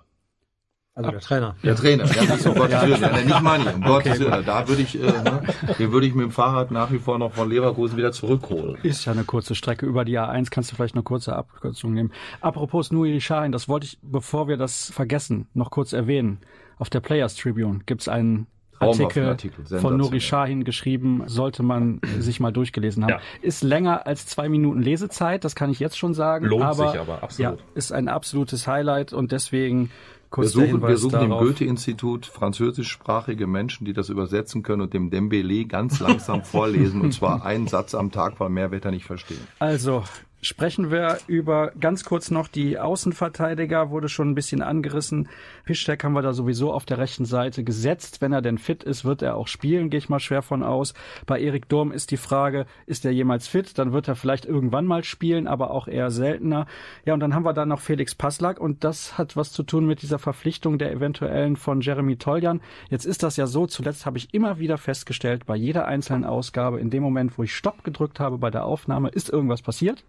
Also 0.97 1.12
der 1.12 1.19
Trainer. 1.19 1.55
Der 1.63 1.75
Trainer, 1.75 2.05
ja, 2.05 2.21
nicht 2.23 2.45
um 2.47 2.55
Gottes 2.55 2.81
Willen, 2.81 3.25
nicht 3.27 3.41
Money, 3.43 3.65
um 3.75 3.81
Gottes 3.81 4.19
Willen. 4.19 4.43
Da 4.43 4.67
würde 4.67 4.81
ich, 4.81 4.99
äh, 4.99 5.05
ne, 5.05 5.43
den 5.77 5.91
würde 5.91 6.07
ich 6.07 6.15
mit 6.15 6.25
dem 6.25 6.31
Fahrrad 6.31 6.71
nach 6.71 6.91
wie 6.91 6.97
vor 6.97 7.19
noch 7.19 7.33
von 7.33 7.47
Leverkusen 7.47 7.97
wieder 7.97 8.12
zurückholen. 8.12 8.77
Ist 8.81 9.05
ja 9.05 9.12
eine 9.12 9.23
kurze 9.23 9.53
Strecke. 9.53 9.86
Über 9.86 10.05
die 10.05 10.17
A1 10.17 10.49
kannst 10.49 10.71
du 10.71 10.75
vielleicht 10.75 10.95
eine 10.95 11.03
kurze 11.03 11.36
Abkürzung 11.36 11.93
nehmen. 11.93 12.12
Apropos 12.41 12.91
Nuri 12.91 13.19
Sahin, 13.19 13.51
das 13.51 13.69
wollte 13.69 13.86
ich, 13.86 13.99
bevor 14.01 14.47
wir 14.47 14.57
das 14.57 14.89
vergessen, 14.89 15.47
noch 15.53 15.69
kurz 15.69 15.93
erwähnen. 15.93 16.39
Auf 16.79 16.89
der 16.89 16.99
Players 16.99 17.36
Tribune 17.36 17.81
gibt's 17.86 18.07
einen 18.07 18.47
Artikel, 18.79 19.27
Artikel 19.27 19.79
von 19.79 19.97
Nuri 19.97 20.19
Shahin 20.19 20.63
geschrieben, 20.63 21.23
sollte 21.27 21.62
man 21.62 22.01
sich 22.19 22.39
mal 22.39 22.51
durchgelesen 22.51 23.03
haben. 23.03 23.12
Ja. 23.12 23.19
Ist 23.41 23.63
länger 23.63 24.07
als 24.07 24.25
zwei 24.25 24.49
Minuten 24.49 24.81
Lesezeit, 24.81 25.43
das 25.43 25.55
kann 25.55 25.69
ich 25.69 25.79
jetzt 25.79 25.97
schon 25.97 26.15
sagen. 26.15 26.47
Lohnt 26.47 26.63
aber, 26.63 26.91
sich 26.91 26.99
aber, 26.99 27.23
absolut. 27.23 27.60
Ja, 27.60 27.65
ist 27.75 27.91
ein 27.91 28.07
absolutes 28.07 28.67
Highlight 28.67 29.13
und 29.13 29.31
deswegen 29.31 29.91
Kurz 30.30 30.56
wir 30.56 30.68
suchen, 30.68 30.82
wir 30.82 30.98
suchen 30.98 31.22
im 31.22 31.30
Goethe-Institut 31.30 32.26
französischsprachige 32.26 33.48
Menschen, 33.48 33.86
die 33.86 33.94
das 33.94 34.10
übersetzen 34.10 34.62
können 34.62 34.82
und 34.82 34.94
dem 34.94 35.10
Dembele 35.10 35.66
ganz 35.66 36.00
langsam 36.00 36.44
vorlesen 36.44 37.02
und 37.02 37.13
zwar 37.13 37.46
einen 37.46 37.68
Satz 37.68 37.96
am 37.96 38.12
Tag, 38.12 38.40
weil 38.40 38.50
mehr 38.50 38.72
wird 38.72 38.86
er 38.86 38.92
nicht 38.92 39.06
verstehen. 39.06 39.40
Also, 39.60 40.04
sprechen 40.41 40.91
wir 40.91 41.17
über 41.28 41.71
ganz 41.80 42.04
kurz 42.04 42.30
noch 42.30 42.47
die 42.47 42.78
Außenverteidiger, 42.78 43.89
wurde 43.89 44.08
schon 44.08 44.30
ein 44.30 44.36
bisschen 44.36 44.62
angerissen. 44.62 45.30
Piszczek 45.65 46.04
haben 46.04 46.13
wir 46.13 46.21
da 46.21 46.34
sowieso 46.34 46.71
auf 46.71 46.86
der 46.86 47.00
rechten 47.00 47.26
Seite 47.26 47.63
gesetzt. 47.63 48.21
Wenn 48.21 48.34
er 48.34 48.41
denn 48.41 48.58
fit 48.58 48.84
ist, 48.84 49.04
wird 49.04 49.21
er 49.21 49.36
auch 49.36 49.47
spielen, 49.47 49.89
gehe 49.89 49.97
ich 49.97 50.10
mal 50.10 50.19
schwer 50.19 50.41
von 50.41 50.63
aus. 50.63 50.93
Bei 51.26 51.39
Erik 51.39 51.67
Durm 51.69 51.91
ist 51.91 52.12
die 52.12 52.17
Frage, 52.17 52.65
ist 52.86 53.04
er 53.04 53.12
jemals 53.12 53.47
fit? 53.47 53.78
Dann 53.78 53.93
wird 53.93 54.08
er 54.08 54.15
vielleicht 54.15 54.45
irgendwann 54.45 54.86
mal 54.86 55.04
spielen, 55.04 55.47
aber 55.47 55.71
auch 55.71 55.88
eher 55.88 56.12
seltener. 56.12 56.67
Ja, 57.06 57.13
und 57.13 57.19
dann 57.19 57.34
haben 57.34 57.45
wir 57.45 57.54
da 57.54 57.65
noch 57.65 57.82
Felix 57.82 58.13
Passlack 58.13 58.60
und 58.60 58.84
das 58.84 59.17
hat 59.17 59.36
was 59.36 59.52
zu 59.52 59.63
tun 59.63 59.88
mit 59.88 60.02
dieser 60.02 60.19
Verpflichtung 60.19 60.78
der 60.78 60.91
eventuellen 60.91 61.56
von 61.56 61.82
Jeremy 61.82 62.17
Toljan. 62.17 62.62
Jetzt 62.89 63.06
ist 63.06 63.23
das 63.23 63.38
ja 63.38 63.47
so, 63.47 63.65
zuletzt 63.65 64.06
habe 64.06 64.17
ich 64.17 64.34
immer 64.34 64.60
wieder 64.60 64.78
festgestellt, 64.78 65.45
bei 65.45 65.56
jeder 65.56 65.88
einzelnen 65.88 66.26
Ausgabe, 66.26 66.80
in 66.80 66.89
dem 66.89 67.02
Moment, 67.02 67.38
wo 67.38 67.43
ich 67.43 67.56
Stopp 67.56 67.84
gedrückt 67.84 68.19
habe 68.19 68.38
bei 68.38 68.52
der 68.52 68.65
Aufnahme, 68.65 69.10
ist 69.10 69.30
irgendwas 69.30 69.62
passiert. 69.62 70.04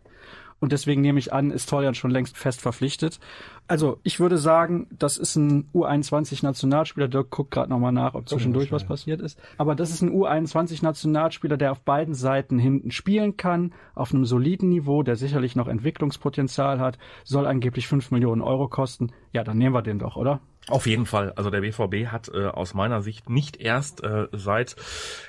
Und 0.60 0.72
deswegen 0.72 1.02
nehme 1.02 1.18
ich 1.18 1.32
an, 1.32 1.50
ist 1.50 1.68
Toljan 1.68 1.94
schon 1.94 2.10
längst 2.10 2.36
fest 2.36 2.60
verpflichtet. 2.60 3.20
Also 3.68 3.98
ich 4.02 4.18
würde 4.18 4.38
sagen, 4.38 4.86
das 4.90 5.18
ist 5.18 5.36
ein 5.36 5.68
U21-Nationalspieler. 5.74 7.06
Dirk 7.06 7.30
guckt 7.30 7.50
gerade 7.50 7.70
nochmal 7.70 7.92
nach, 7.92 8.14
ob 8.14 8.28
zwischendurch 8.28 8.72
was 8.72 8.84
passiert 8.84 9.20
ist. 9.20 9.38
Aber 9.56 9.74
das 9.74 9.90
ist 9.90 10.02
ein 10.02 10.10
U21-Nationalspieler, 10.10 11.56
der 11.56 11.72
auf 11.72 11.80
beiden 11.80 12.14
Seiten 12.14 12.58
hinten 12.58 12.90
spielen 12.90 13.36
kann, 13.36 13.72
auf 13.94 14.12
einem 14.12 14.24
soliden 14.24 14.70
Niveau, 14.70 15.02
der 15.02 15.16
sicherlich 15.16 15.54
noch 15.54 15.68
Entwicklungspotenzial 15.68 16.80
hat, 16.80 16.98
soll 17.24 17.46
angeblich 17.46 17.86
fünf 17.86 18.10
Millionen 18.10 18.42
Euro 18.42 18.68
kosten. 18.68 19.12
Ja, 19.32 19.44
dann 19.44 19.58
nehmen 19.58 19.74
wir 19.74 19.82
den 19.82 19.98
doch, 19.98 20.16
oder? 20.16 20.40
Auf 20.68 20.86
jeden 20.86 21.06
Fall. 21.06 21.32
Also 21.34 21.48
der 21.48 21.62
BVB 21.62 22.12
hat 22.12 22.28
äh, 22.28 22.46
aus 22.46 22.74
meiner 22.74 23.00
Sicht 23.00 23.30
nicht 23.30 23.56
erst 23.56 24.04
äh, 24.04 24.26
seit 24.32 24.76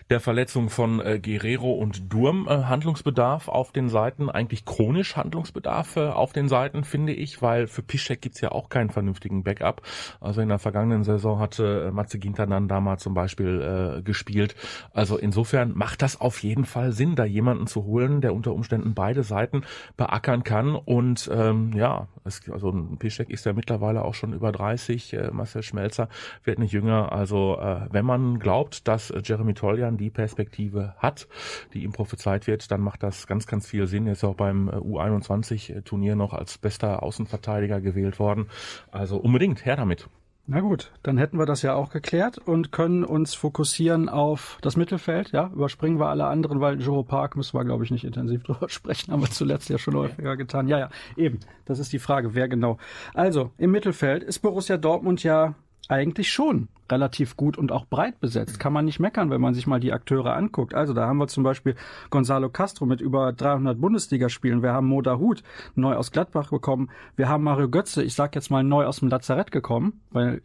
der 0.10 0.19
Verletzung 0.19 0.69
von 0.69 0.99
äh, 0.99 1.19
Guerrero 1.19 1.71
und 1.71 2.12
Durm 2.12 2.47
äh, 2.47 2.63
Handlungsbedarf 2.63 3.47
auf 3.47 3.71
den 3.71 3.88
Seiten, 3.88 4.30
eigentlich 4.30 4.65
chronisch 4.65 5.15
Handlungsbedarf 5.15 5.95
äh, 5.95 6.08
auf 6.08 6.34
den 6.34 6.49
Seiten, 6.49 6.84
finde 6.84 7.13
ich, 7.13 7.41
weil 7.41 7.67
für 7.67 7.82
Piszczek 7.82 8.21
gibt's 8.21 8.41
ja 8.41 8.52
auch 8.52 8.67
keinen 8.67 8.89
vernünftigen 8.89 9.43
Backup. 9.43 9.82
Also 10.19 10.41
in 10.41 10.49
der 10.49 10.60
vergangenen 10.60 11.06
Saison 11.06 11.39
hatte 11.39 11.86
äh, 11.88 11.91
Matze 11.91 12.19
Ginter 12.19 12.45
dann 12.45 12.67
damals 12.67 13.02
zum 13.04 13.13
Beispiel 13.13 13.99
äh, 13.99 14.02
gespielt. 14.02 14.56
Also 14.93 15.17
insofern 15.17 15.71
macht 15.73 16.02
das 16.02 16.19
auf 16.19 16.43
jeden 16.43 16.65
Fall 16.65 16.91
Sinn, 16.91 17.15
da 17.15 17.23
jemanden 17.23 17.67
zu 17.67 17.86
holen, 17.86 18.19
der 18.19 18.34
unter 18.34 18.54
Umständen 18.54 18.93
beide 18.93 19.23
Seiten 19.23 19.63
beackern 19.95 20.43
kann. 20.43 20.75
Und 20.75 21.30
ähm, 21.34 21.71
ja, 21.73 22.10
es, 22.25 22.41
also 22.52 22.73
Piszczek 22.99 23.30
ist 23.30 23.45
ja 23.45 23.54
mittlerweile 23.54 24.04
auch 24.04 24.15
schon 24.15 24.34
über 24.34 24.52
30. 24.52 25.13
Äh, 25.13 25.28
Marcel 25.33 25.63
Schmelzer 25.63 26.09
wird 26.43 26.59
nicht 26.59 26.71
jünger. 26.71 27.11
Also 27.11 27.57
äh, 27.59 27.87
wenn 27.91 28.05
man 28.05 28.39
glaubt, 28.39 28.87
dass 28.87 29.13
Jeremy 29.23 29.53
Toljan 29.53 29.97
die 29.97 30.09
Perspektive 30.09 30.95
hat, 30.97 31.27
die 31.73 31.83
ihm 31.83 31.91
prophezeit 31.91 32.47
wird, 32.47 32.71
dann 32.71 32.81
macht 32.81 33.03
das 33.03 33.27
ganz, 33.27 33.47
ganz 33.47 33.67
viel 33.67 33.87
Sinn. 33.87 34.07
Er 34.07 34.13
ist 34.13 34.23
auch 34.23 34.35
beim 34.35 34.69
äh, 34.69 34.73
U21-Turnier 34.73 36.15
noch 36.15 36.33
als 36.33 36.57
bester 36.57 37.03
Außenverteidiger 37.03 37.81
gewählt 37.81 38.19
worden. 38.19 38.47
Also 38.91 39.17
unbedingt 39.17 39.65
her 39.65 39.75
damit. 39.75 40.09
Na 40.51 40.62
gut, 40.62 40.91
dann 41.03 41.19
hätten 41.19 41.38
wir 41.38 41.45
das 41.45 41.62
ja 41.62 41.75
auch 41.75 41.91
geklärt 41.91 42.39
und 42.39 42.71
können 42.71 43.03
uns 43.03 43.35
fokussieren 43.35 44.09
auf 44.09 44.57
das 44.63 44.77
Mittelfeld. 44.77 45.31
Ja, 45.31 45.51
überspringen 45.53 45.99
wir 45.99 46.07
alle 46.07 46.25
anderen, 46.25 46.59
weil 46.59 46.81
Joe 46.81 47.03
Park 47.03 47.35
müssen 47.35 47.55
wir, 47.55 47.63
glaube 47.63 47.83
ich, 47.83 47.91
nicht 47.91 48.03
intensiv 48.03 48.41
drüber 48.45 48.67
sprechen, 48.67 49.13
haben 49.13 49.21
wir 49.21 49.29
zuletzt 49.29 49.69
ja 49.69 49.77
schon 49.77 49.95
häufiger 49.95 50.35
getan. 50.38 50.67
Ja, 50.67 50.79
ja, 50.79 50.89
eben. 51.15 51.39
Das 51.65 51.77
ist 51.77 51.93
die 51.93 51.99
Frage, 51.99 52.33
wer 52.33 52.47
genau. 52.47 52.79
Also, 53.13 53.51
im 53.59 53.69
Mittelfeld 53.69 54.23
ist 54.23 54.39
Borussia 54.39 54.77
Dortmund 54.77 55.21
ja 55.21 55.53
eigentlich 55.87 56.31
schon 56.31 56.67
relativ 56.91 57.37
gut 57.37 57.57
und 57.57 57.71
auch 57.71 57.85
breit 57.85 58.19
besetzt. 58.19 58.59
Kann 58.59 58.73
man 58.73 58.85
nicht 58.85 58.99
meckern, 58.99 59.29
wenn 59.29 59.41
man 59.41 59.53
sich 59.53 59.67
mal 59.67 59.79
die 59.79 59.93
Akteure 59.93 60.35
anguckt. 60.35 60.73
Also 60.73 60.93
da 60.93 61.07
haben 61.07 61.17
wir 61.17 61.27
zum 61.27 61.43
Beispiel 61.43 61.75
Gonzalo 62.09 62.49
Castro 62.49 62.85
mit 62.85 63.01
über 63.01 63.31
300 63.33 63.79
Bundesligaspielen. 63.79 64.63
Wir 64.63 64.73
haben 64.73 64.87
Moda 64.87 65.17
Hut 65.17 65.43
neu 65.75 65.95
aus 65.95 66.11
Gladbach 66.11 66.49
bekommen. 66.49 66.89
Wir 67.15 67.29
haben 67.29 67.43
Mario 67.43 67.69
Götze, 67.69 68.03
ich 68.03 68.15
sag 68.15 68.35
jetzt 68.35 68.49
mal 68.51 68.63
neu 68.63 68.85
aus 68.85 68.99
dem 68.99 69.09
Lazarett 69.09 69.51
gekommen, 69.51 70.01
weil 70.11 70.41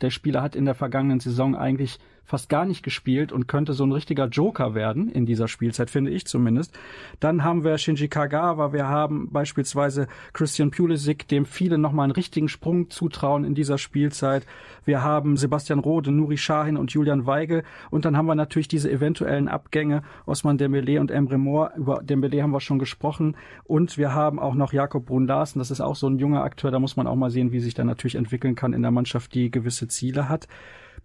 der 0.00 0.10
Spieler 0.10 0.42
hat 0.42 0.56
in 0.56 0.64
der 0.64 0.74
vergangenen 0.74 1.20
Saison 1.20 1.56
eigentlich 1.56 1.98
fast 2.26 2.48
gar 2.48 2.66
nicht 2.66 2.82
gespielt 2.82 3.32
und 3.32 3.46
könnte 3.46 3.72
so 3.72 3.84
ein 3.84 3.92
richtiger 3.92 4.26
Joker 4.26 4.74
werden 4.74 5.08
in 5.08 5.26
dieser 5.26 5.48
Spielzeit, 5.48 5.90
finde 5.90 6.10
ich 6.10 6.26
zumindest. 6.26 6.76
Dann 7.20 7.44
haben 7.44 7.64
wir 7.64 7.78
Shinji 7.78 8.08
Kagawa, 8.08 8.72
wir 8.72 8.88
haben 8.88 9.30
beispielsweise 9.30 10.08
Christian 10.32 10.72
Pulisic, 10.72 11.28
dem 11.28 11.46
viele 11.46 11.78
nochmal 11.78 12.04
einen 12.04 12.12
richtigen 12.12 12.48
Sprung 12.48 12.90
zutrauen 12.90 13.44
in 13.44 13.54
dieser 13.54 13.78
Spielzeit. 13.78 14.44
Wir 14.84 15.02
haben 15.02 15.36
Sebastian 15.36 15.78
Rode, 15.78 16.10
Nuri 16.10 16.36
Sahin 16.36 16.76
und 16.76 16.92
Julian 16.92 17.26
Weigel 17.26 17.62
und 17.90 18.04
dann 18.04 18.16
haben 18.16 18.26
wir 18.26 18.34
natürlich 18.34 18.68
diese 18.68 18.90
eventuellen 18.90 19.48
Abgänge 19.48 20.02
Osman 20.26 20.58
Dembele 20.58 21.00
und 21.00 21.10
Emre 21.10 21.38
Moore. 21.38 21.72
Über 21.76 22.02
Dembele 22.02 22.42
haben 22.42 22.52
wir 22.52 22.60
schon 22.60 22.78
gesprochen 22.80 23.36
und 23.64 23.98
wir 23.98 24.14
haben 24.14 24.40
auch 24.40 24.54
noch 24.54 24.72
Jakob 24.72 25.06
Brun 25.06 25.26
Larsen, 25.26 25.60
das 25.60 25.70
ist 25.70 25.80
auch 25.80 25.96
so 25.96 26.08
ein 26.08 26.18
junger 26.18 26.42
Akteur, 26.42 26.72
da 26.72 26.80
muss 26.80 26.96
man 26.96 27.06
auch 27.06 27.14
mal 27.14 27.30
sehen, 27.30 27.52
wie 27.52 27.60
sich 27.60 27.74
der 27.74 27.84
natürlich 27.84 28.16
entwickeln 28.16 28.56
kann 28.56 28.72
in 28.72 28.82
der 28.82 28.90
Mannschaft, 28.90 29.32
die 29.34 29.50
gewisse 29.50 29.86
Ziele 29.86 30.28
hat. 30.28 30.48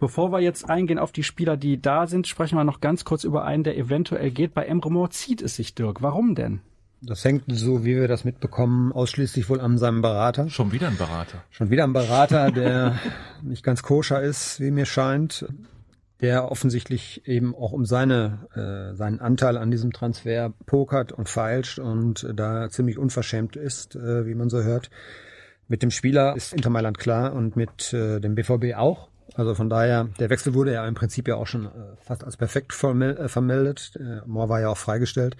Bevor 0.02 0.32
wir 0.32 0.40
jetzt 0.40 0.68
eingehen 0.68 0.98
auf 0.98 1.12
die 1.12 1.22
Spieler, 1.22 1.58
die 1.58 1.80
da 1.80 2.08
sind, 2.08 2.26
sprechen 2.26 2.58
wir 2.58 2.64
noch 2.64 2.82
ganz 2.82 3.06
kurz 3.06 3.24
über 3.24 3.46
einen, 3.46 3.64
der 3.64 3.78
eventuell 3.78 4.32
geht. 4.32 4.56
Bei 4.56 4.66
Emre 4.66 4.92
Moore 4.92 5.12
zieht 5.12 5.44
es 5.44 5.56
sich, 5.56 5.76
Dirk. 5.76 6.02
Warum 6.02 6.34
denn? 6.34 6.60
Das 7.04 7.24
hängt, 7.24 7.44
so 7.50 7.86
wie 7.86 7.96
wir 7.96 8.08
das 8.08 8.26
mitbekommen, 8.26 8.92
ausschließlich 8.92 9.48
wohl 9.48 9.62
an 9.62 9.78
seinem 9.78 10.02
Berater. 10.02 10.50
Schon 10.50 10.72
wieder 10.72 10.88
ein 10.88 10.98
Berater. 10.98 11.44
Schon 11.52 11.70
wieder 11.70 11.84
ein 11.84 11.94
Berater, 11.94 12.50
der 12.50 13.00
nicht 13.44 13.64
ganz 13.64 13.84
koscher 13.84 14.24
ist, 14.24 14.60
wie 14.60 14.72
mir 14.72 14.88
scheint, 14.88 15.46
der 16.20 16.50
offensichtlich 16.50 17.28
eben 17.28 17.54
auch 17.54 17.72
um 17.72 17.86
seine, 17.86 18.48
äh, 18.56 18.96
seinen 18.96 19.20
Anteil 19.20 19.56
an 19.56 19.70
diesem 19.70 19.94
Transfer 19.94 20.52
pokert 20.66 21.12
und 21.12 21.30
feilscht 21.30 21.78
und 21.78 22.28
da 22.34 22.72
ziemlich 22.72 22.98
unverschämt 22.98 23.56
ist, 23.56 23.96
äh, 23.96 24.26
wie 24.26 24.34
man 24.34 24.50
so 24.50 24.64
hört. 24.64 24.90
Mit 25.68 25.84
dem 25.84 25.92
Spieler 25.92 26.36
ist 26.36 26.54
Inter 26.54 26.72
Mailand 26.72 26.98
klar 26.98 27.34
und 27.34 27.56
mit 27.56 27.94
äh, 27.94 28.20
dem 28.20 28.34
BVB 28.34 28.74
auch. 28.76 29.11
Also 29.36 29.56
von 29.56 29.70
daher, 29.70 30.10
der 30.20 30.30
Wechsel 30.30 30.54
wurde 30.54 30.74
ja 30.74 30.88
im 30.88 30.94
Prinzip 30.94 31.28
ja 31.28 31.36
auch 31.36 31.48
schon 31.48 31.66
äh, 31.66 31.70
fast 32.02 32.24
als 32.24 32.38
perfekt 32.38 32.72
äh, 32.74 33.28
vermeldet. 33.28 33.94
Äh, 34.00 34.28
Moore 34.28 34.50
war 34.50 34.62
ja 34.62 34.70
auch 34.70 34.78
freigestellt. 34.78 35.38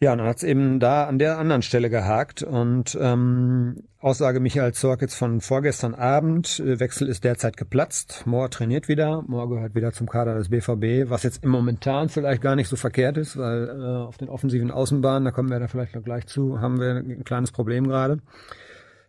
Ja, 0.00 0.12
und 0.12 0.18
dann 0.18 0.28
hat's 0.28 0.44
eben 0.44 0.78
da 0.78 1.06
an 1.06 1.18
der 1.18 1.38
anderen 1.38 1.62
Stelle 1.62 1.90
gehakt. 1.90 2.44
Und 2.44 2.96
ähm, 3.00 3.82
Aussage 3.98 4.38
Michael 4.38 4.72
Zorc 4.72 5.02
jetzt 5.02 5.16
von 5.16 5.40
vorgestern 5.40 5.96
Abend, 5.96 6.60
äh, 6.60 6.78
Wechsel 6.78 7.08
ist 7.08 7.24
derzeit 7.24 7.56
geplatzt. 7.56 8.22
Moore 8.24 8.48
trainiert 8.48 8.86
wieder, 8.86 9.22
Moore 9.26 9.48
gehört 9.48 9.74
wieder 9.74 9.92
zum 9.92 10.08
Kader 10.08 10.36
des 10.36 10.50
BVB, 10.50 11.10
was 11.10 11.24
jetzt 11.24 11.42
im 11.42 11.50
Momentan 11.50 12.10
vielleicht 12.10 12.42
gar 12.42 12.54
nicht 12.54 12.68
so 12.68 12.76
verkehrt 12.76 13.16
ist, 13.16 13.36
weil 13.36 13.68
äh, 13.68 14.06
auf 14.06 14.18
den 14.18 14.28
offensiven 14.28 14.70
Außenbahnen, 14.70 15.24
da 15.24 15.32
kommen 15.32 15.50
wir 15.50 15.58
da 15.58 15.66
vielleicht 15.66 15.96
noch 15.96 16.04
gleich 16.04 16.26
zu, 16.26 16.60
haben 16.60 16.78
wir 16.78 16.94
ein 16.94 17.24
kleines 17.24 17.50
Problem 17.50 17.88
gerade. 17.88 18.18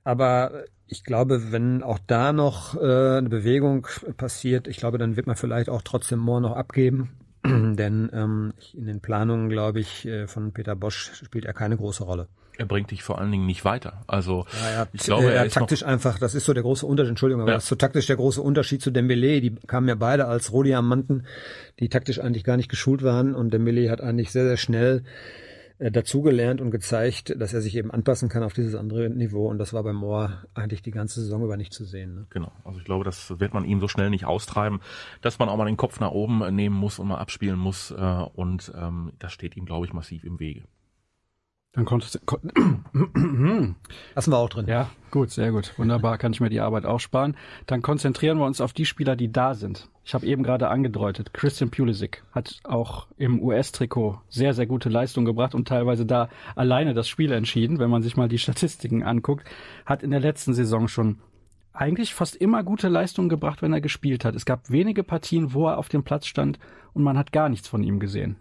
Aber 0.04 0.64
ich 0.90 1.04
glaube, 1.04 1.52
wenn 1.52 1.84
auch 1.84 2.00
da 2.06 2.34
noch 2.34 2.76
äh, 2.76 3.18
eine 3.18 3.30
Bewegung 3.30 3.88
passiert, 4.18 4.68
ich 4.68 4.78
glaube, 4.78 4.98
dann 4.98 5.16
wird 5.16 5.28
man 5.28 5.36
vielleicht 5.36 5.70
auch 5.70 5.82
trotzdem 5.84 6.20
Moore 6.20 6.42
noch 6.42 6.56
abgeben. 6.56 7.10
denn 7.46 8.10
ähm, 8.14 8.54
in 8.74 8.86
den 8.86 9.00
Planungen, 9.00 9.50
glaube 9.50 9.80
ich, 9.80 10.06
äh, 10.06 10.28
von 10.28 10.52
Peter 10.52 10.76
Bosch 10.76 11.12
spielt 11.14 11.46
er 11.46 11.54
keine 11.54 11.78
große 11.78 12.04
Rolle. 12.04 12.28
Er 12.58 12.66
bringt 12.66 12.92
dich 12.92 13.04
vor 13.04 13.20
allen 13.20 13.32
Dingen 13.32 13.46
nicht 13.46 13.64
weiter. 13.64 14.02
Also 14.08 14.46
ja, 14.62 14.72
ja, 14.82 14.88
ich 14.92 15.04
glaube, 15.04 15.28
er, 15.28 15.36
er 15.36 15.46
ist 15.46 15.54
taktisch 15.54 15.84
einfach, 15.84 16.20
das 16.20 16.36
ist 16.36 16.44
so 16.44 16.54
der 16.54 16.64
große 16.64 16.86
Unterschied, 16.86 17.12
Entschuldigung, 17.12 17.44
aber 17.44 17.52
ja. 17.52 17.56
das 17.56 17.64
ist 17.64 17.70
so 17.70 17.76
taktisch 17.76 18.08
der 18.08 18.18
große 18.18 18.42
Unterschied 18.42 18.82
zu 18.82 18.92
Dembele. 18.92 19.40
Die 19.40 19.56
kamen 19.56 19.88
ja 19.88 19.96
beide 19.96 20.26
als 20.26 20.52
Rohdiamanten, 20.52 21.26
die 21.80 21.88
taktisch 21.88 22.20
eigentlich 22.20 22.44
gar 22.44 22.58
nicht 22.58 22.68
geschult 22.68 23.02
waren 23.02 23.34
und 23.34 23.54
Dembele 23.54 23.90
hat 23.90 24.02
eigentlich 24.02 24.32
sehr, 24.32 24.44
sehr 24.44 24.58
schnell 24.58 25.04
äh, 25.80 25.92
dazugelernt 25.92 26.60
und 26.60 26.72
gezeigt, 26.72 27.34
dass 27.40 27.54
er 27.54 27.62
sich 27.62 27.76
eben 27.76 27.90
anpassen 27.90 28.28
kann 28.28 28.44
auf 28.44 28.54
dieses 28.54 28.76
andere 28.76 29.10
Niveau. 29.10 29.48
Und 29.48 29.58
das 29.60 29.74
war 29.74 29.82
bei 29.82 29.94
Moore 29.94 30.46
eigentlich 30.54 30.82
die 30.82 30.92
ganze 30.92 31.22
Saison 31.22 31.44
über 31.44 31.56
nicht 31.56 31.74
zu 31.74 31.86
sehen. 31.86 32.16
Ne? 32.16 32.28
Genau. 32.30 32.52
Also 32.66 32.80
ich 32.80 32.86
glaube, 32.86 33.06
das 33.06 33.40
wird 33.40 33.54
man 33.54 33.64
ihm 33.64 33.80
so 33.80 33.88
schnell 33.88 34.10
nicht 34.10 34.26
austreiben, 34.26 34.82
dass 35.22 35.40
man 35.40 35.48
auch 35.48 35.56
mal 35.56 35.66
den 35.66 35.78
Kopf 35.78 36.02
nach 36.02 36.12
oben 36.12 36.54
nehmen 36.54 36.76
muss 36.76 37.00
und 37.00 37.08
mal 37.08 37.18
abspielen 37.18 37.58
muss. 37.58 37.92
Äh, 37.92 37.96
und 37.96 38.74
ähm, 38.76 39.14
das 39.20 39.32
steht 39.32 39.56
ihm, 39.56 39.66
glaube 39.66 39.86
ich, 39.86 39.94
massiv 39.94 40.26
im 40.26 40.40
Wege. 40.40 40.64
Dann 41.74 41.86
konntest 41.86 42.16
du. 42.16 42.20
Kon 42.26 42.40
Lassen 44.16 44.32
wir 44.32 44.38
auch 44.38 44.50
drin. 44.50 44.66
Ja, 44.68 44.90
gut, 45.12 45.30
sehr 45.30 45.52
gut. 45.52 45.78
Wunderbar, 45.78 46.18
kann 46.18 46.34
ich 46.34 46.42
mir 46.42 46.50
die 46.50 46.62
Arbeit 46.62 46.86
auch 46.86 47.00
sparen. 47.00 47.38
Dann 47.68 47.84
konzentrieren 47.84 48.40
wir 48.40 48.46
uns 48.46 48.60
auf 48.60 48.74
die 48.74 48.86
Spieler, 48.86 49.16
die 49.16 49.32
da 49.32 49.54
sind. 49.54 49.88
Ich 50.04 50.16
habe 50.16 50.26
eben 50.26 50.42
gerade 50.42 50.70
angedeutet, 50.70 51.34
Christian 51.34 51.70
Pulisic 51.70 52.24
hat 52.32 52.60
auch 52.64 53.08
im 53.18 53.40
US-Trikot 53.44 54.20
sehr, 54.28 54.56
sehr 54.56 54.66
gute 54.66 54.90
Leistung 54.90 55.26
gebracht 55.26 55.54
und 55.54 55.68
teilweise 55.68 56.08
da 56.08 56.30
alleine 56.56 56.96
das 56.96 57.08
Spiel 57.08 57.32
entschieden, 57.32 57.78
wenn 57.78 57.92
man 57.92 58.02
sich 58.02 58.18
mal 58.18 58.28
die 58.28 58.40
Statistiken 58.40 59.04
anguckt. 59.04 59.48
Hat 59.86 60.02
in 60.02 60.10
der 60.10 60.20
letzten 60.20 60.56
Saison 60.56 60.88
schon 60.88 61.20
eigentlich 61.72 62.16
fast 62.16 62.36
immer 62.36 62.64
gute 62.64 62.88
Leistungen 62.88 63.30
gebracht, 63.30 63.62
wenn 63.62 63.74
er 63.74 63.82
gespielt 63.82 64.26
hat. 64.26 64.36
Es 64.36 64.46
gab 64.46 64.72
wenige 64.72 65.04
Partien, 65.04 65.54
wo 65.54 65.68
er 65.68 65.78
auf 65.78 65.90
dem 65.90 66.04
Platz 66.04 66.26
stand 66.26 66.58
und 66.94 67.04
man 67.04 67.18
hat 67.18 67.32
gar 67.32 67.48
nichts 67.48 67.68
von 67.68 67.84
ihm 67.84 68.00
gesehen. 68.00 68.38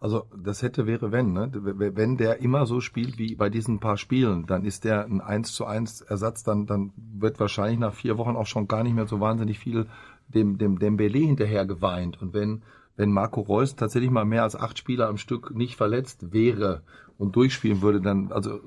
Also 0.00 0.26
das 0.36 0.62
hätte 0.62 0.86
wäre 0.86 1.10
wenn, 1.10 1.32
ne? 1.32 1.50
Wenn 1.52 2.16
der 2.16 2.40
immer 2.40 2.66
so 2.66 2.80
spielt 2.80 3.18
wie 3.18 3.34
bei 3.34 3.50
diesen 3.50 3.80
paar 3.80 3.96
Spielen, 3.96 4.46
dann 4.46 4.64
ist 4.64 4.84
der 4.84 5.04
ein 5.04 5.20
1 5.20 5.52
zu 5.52 5.66
1 5.66 6.02
Ersatz, 6.02 6.44
dann, 6.44 6.66
dann 6.66 6.92
wird 6.96 7.40
wahrscheinlich 7.40 7.80
nach 7.80 7.94
vier 7.94 8.16
Wochen 8.16 8.36
auch 8.36 8.46
schon 8.46 8.68
gar 8.68 8.84
nicht 8.84 8.94
mehr 8.94 9.06
so 9.06 9.20
wahnsinnig 9.20 9.58
viel 9.58 9.86
dem, 10.28 10.58
dem 10.58 10.78
Dembele 10.78 11.18
hinterher 11.18 11.66
geweint. 11.66 12.22
Und 12.22 12.32
wenn, 12.32 12.62
wenn 12.96 13.10
Marco 13.10 13.40
Reus 13.40 13.74
tatsächlich 13.74 14.10
mal 14.10 14.24
mehr 14.24 14.44
als 14.44 14.54
acht 14.54 14.78
Spieler 14.78 15.08
am 15.08 15.16
Stück 15.16 15.54
nicht 15.54 15.76
verletzt 15.76 16.32
wäre 16.32 16.82
und 17.18 17.34
durchspielen 17.34 17.82
würde, 17.82 18.00
dann, 18.00 18.32
also 18.32 18.60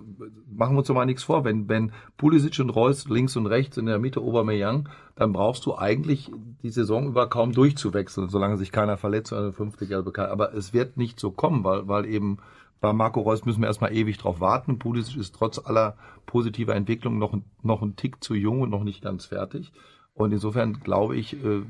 machen 0.53 0.75
wir 0.75 0.79
uns 0.79 0.87
doch 0.87 0.93
mal 0.93 1.05
nichts 1.05 1.23
vor, 1.23 1.45
wenn, 1.45 1.69
wenn 1.69 1.93
Pulisic 2.17 2.59
und 2.59 2.69
Reus 2.69 3.07
links 3.07 3.35
und 3.37 3.47
rechts 3.47 3.77
in 3.77 3.85
der 3.85 3.97
Mitte 3.97 4.19
Aubameyang, 4.19 4.89
dann 5.15 5.31
brauchst 5.31 5.65
du 5.65 5.75
eigentlich 5.75 6.29
die 6.61 6.69
Saison 6.69 7.07
über 7.07 7.27
kaum 7.29 7.53
durchzuwechseln, 7.53 8.29
solange 8.29 8.57
sich 8.57 8.71
keiner 8.71 8.97
verletzt 8.97 9.31
oder 9.31 9.41
eine 9.43 9.53
fünfte 9.53 9.87
gelbe 9.87 10.11
Karte. 10.11 10.31
Aber 10.31 10.53
es 10.53 10.73
wird 10.73 10.97
nicht 10.97 11.19
so 11.19 11.31
kommen, 11.31 11.63
weil, 11.63 11.87
weil 11.87 12.05
eben 12.05 12.37
bei 12.81 12.91
Marco 12.91 13.21
Reus 13.21 13.45
müssen 13.45 13.61
wir 13.61 13.67
erstmal 13.67 13.93
ewig 13.93 14.17
drauf 14.17 14.41
warten. 14.41 14.79
Pulisic 14.79 15.15
ist 15.15 15.35
trotz 15.35 15.57
aller 15.59 15.95
positiver 16.25 16.75
Entwicklung 16.75 17.19
noch, 17.19 17.37
noch 17.63 17.81
ein 17.81 17.95
Tick 17.95 18.23
zu 18.23 18.33
jung 18.33 18.61
und 18.61 18.69
noch 18.69 18.83
nicht 18.83 19.01
ganz 19.01 19.25
fertig. 19.25 19.71
Und 20.13 20.33
insofern 20.33 20.79
glaube 20.81 21.15
ich, 21.15 21.33
äh, 21.33 21.61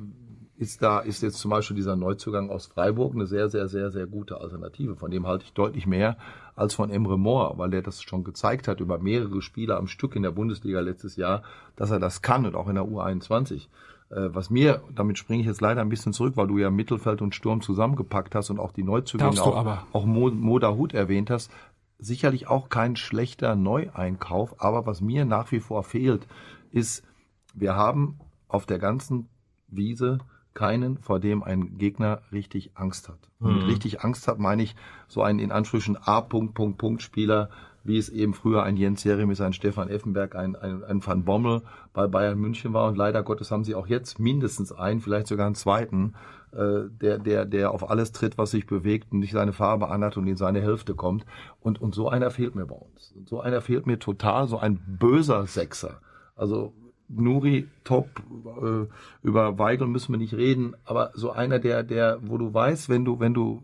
ist 0.61 0.83
da, 0.83 0.99
ist 0.99 1.23
jetzt 1.23 1.39
zum 1.39 1.49
Beispiel 1.49 1.75
dieser 1.75 1.95
Neuzugang 1.95 2.51
aus 2.51 2.67
Freiburg 2.67 3.15
eine 3.15 3.25
sehr, 3.25 3.49
sehr, 3.49 3.67
sehr, 3.67 3.89
sehr 3.89 4.05
gute 4.05 4.39
Alternative. 4.39 4.95
Von 4.95 5.09
dem 5.09 5.25
halte 5.25 5.43
ich 5.43 5.53
deutlich 5.53 5.87
mehr 5.87 6.17
als 6.55 6.75
von 6.75 6.91
Emre 6.91 7.17
Moore, 7.17 7.57
weil 7.57 7.71
der 7.71 7.81
das 7.81 8.03
schon 8.03 8.23
gezeigt 8.23 8.67
hat 8.67 8.79
über 8.79 8.99
mehrere 8.99 9.41
Spiele 9.41 9.75
am 9.75 9.87
Stück 9.87 10.15
in 10.15 10.21
der 10.21 10.29
Bundesliga 10.29 10.79
letztes 10.79 11.15
Jahr, 11.15 11.41
dass 11.75 11.89
er 11.89 11.99
das 11.99 12.21
kann 12.21 12.45
und 12.45 12.55
auch 12.55 12.67
in 12.67 12.75
der 12.75 12.83
U21. 12.83 13.69
Äh, 14.11 14.29
was 14.35 14.51
mir, 14.51 14.83
damit 14.93 15.17
springe 15.17 15.41
ich 15.41 15.47
jetzt 15.47 15.61
leider 15.61 15.81
ein 15.81 15.89
bisschen 15.89 16.13
zurück, 16.13 16.37
weil 16.37 16.45
du 16.45 16.59
ja 16.59 16.69
Mittelfeld 16.69 17.23
und 17.23 17.33
Sturm 17.33 17.61
zusammengepackt 17.61 18.35
hast 18.35 18.51
und 18.51 18.59
auch 18.59 18.71
die 18.71 18.83
Neuzugänge, 18.83 19.41
auch, 19.41 19.83
auch 19.93 20.05
Moda 20.05 20.75
Hut 20.75 20.93
erwähnt 20.93 21.31
hast, 21.31 21.51
sicherlich 21.97 22.47
auch 22.47 22.69
kein 22.69 22.95
schlechter 22.95 23.55
Neueinkauf, 23.55 24.61
aber 24.61 24.85
was 24.85 25.01
mir 25.01 25.25
nach 25.25 25.51
wie 25.51 25.59
vor 25.59 25.81
fehlt, 25.81 26.27
ist, 26.69 27.03
wir 27.55 27.75
haben 27.75 28.19
auf 28.47 28.67
der 28.67 28.77
ganzen 28.77 29.27
Wiese 29.67 30.19
keinen, 30.53 30.97
vor 30.97 31.19
dem 31.19 31.43
ein 31.43 31.77
Gegner 31.77 32.21
richtig 32.31 32.71
Angst 32.75 33.09
hat. 33.09 33.19
Und 33.39 33.63
mhm. 33.63 33.69
richtig 33.69 34.01
Angst 34.01 34.27
hat, 34.27 34.39
meine 34.39 34.63
ich 34.63 34.75
so 35.07 35.21
einen 35.21 35.39
in 35.39 35.51
Anführungsstrichen 35.51 36.03
A. 36.03 36.21
Punkt, 36.21 36.53
Punkt, 36.53 36.77
Punkt 36.77 37.01
Spieler, 37.01 37.49
wie 37.83 37.97
es 37.97 38.09
eben 38.09 38.33
früher 38.33 38.63
ein 38.63 38.77
Jens 38.77 39.03
Jeremis, 39.03 39.41
ein 39.41 39.53
Stefan 39.53 39.89
Effenberg, 39.89 40.35
ein, 40.35 40.55
ein, 40.55 40.83
ein 40.83 41.05
Van 41.05 41.23
Bommel 41.23 41.61
bei 41.93 42.07
Bayern 42.07 42.37
München 42.37 42.73
war. 42.73 42.87
Und 42.87 42.97
leider 42.97 43.23
Gottes 43.23 43.49
haben 43.51 43.63
sie 43.63 43.75
auch 43.75 43.87
jetzt 43.87 44.19
mindestens 44.19 44.71
einen, 44.71 44.99
vielleicht 44.99 45.27
sogar 45.27 45.47
einen 45.47 45.55
zweiten, 45.55 46.13
äh, 46.51 46.89
der, 46.89 47.17
der, 47.17 47.45
der 47.45 47.71
auf 47.71 47.89
alles 47.89 48.11
tritt, 48.11 48.37
was 48.37 48.51
sich 48.51 48.67
bewegt 48.67 49.11
und 49.11 49.19
nicht 49.19 49.31
seine 49.31 49.53
Farbe 49.53 49.89
anhat 49.89 50.17
und 50.17 50.27
in 50.27 50.35
seine 50.35 50.61
Hälfte 50.61 50.93
kommt. 50.93 51.25
Und, 51.59 51.81
und 51.81 51.95
so 51.95 52.09
einer 52.09 52.29
fehlt 52.29 52.55
mir 52.55 52.65
bei 52.65 52.75
uns. 52.75 53.13
Und 53.15 53.27
so 53.27 53.41
einer 53.41 53.61
fehlt 53.61 53.87
mir 53.87 53.97
total, 53.97 54.47
so 54.47 54.59
ein 54.59 54.79
böser 54.99 55.47
Sechser. 55.47 56.01
Also 56.35 56.73
Nuri 57.15 57.67
top, 57.83 58.07
äh, 58.61 58.87
über 59.27 59.57
Weigel 59.57 59.87
müssen 59.87 60.13
wir 60.13 60.17
nicht 60.19 60.33
reden, 60.33 60.75
aber 60.85 61.11
so 61.13 61.31
einer, 61.31 61.59
der, 61.59 61.83
der, 61.83 62.19
wo 62.21 62.37
du 62.37 62.53
weißt, 62.53 62.89
wenn 62.89 63.05
du, 63.05 63.19
wenn 63.19 63.33
du 63.33 63.63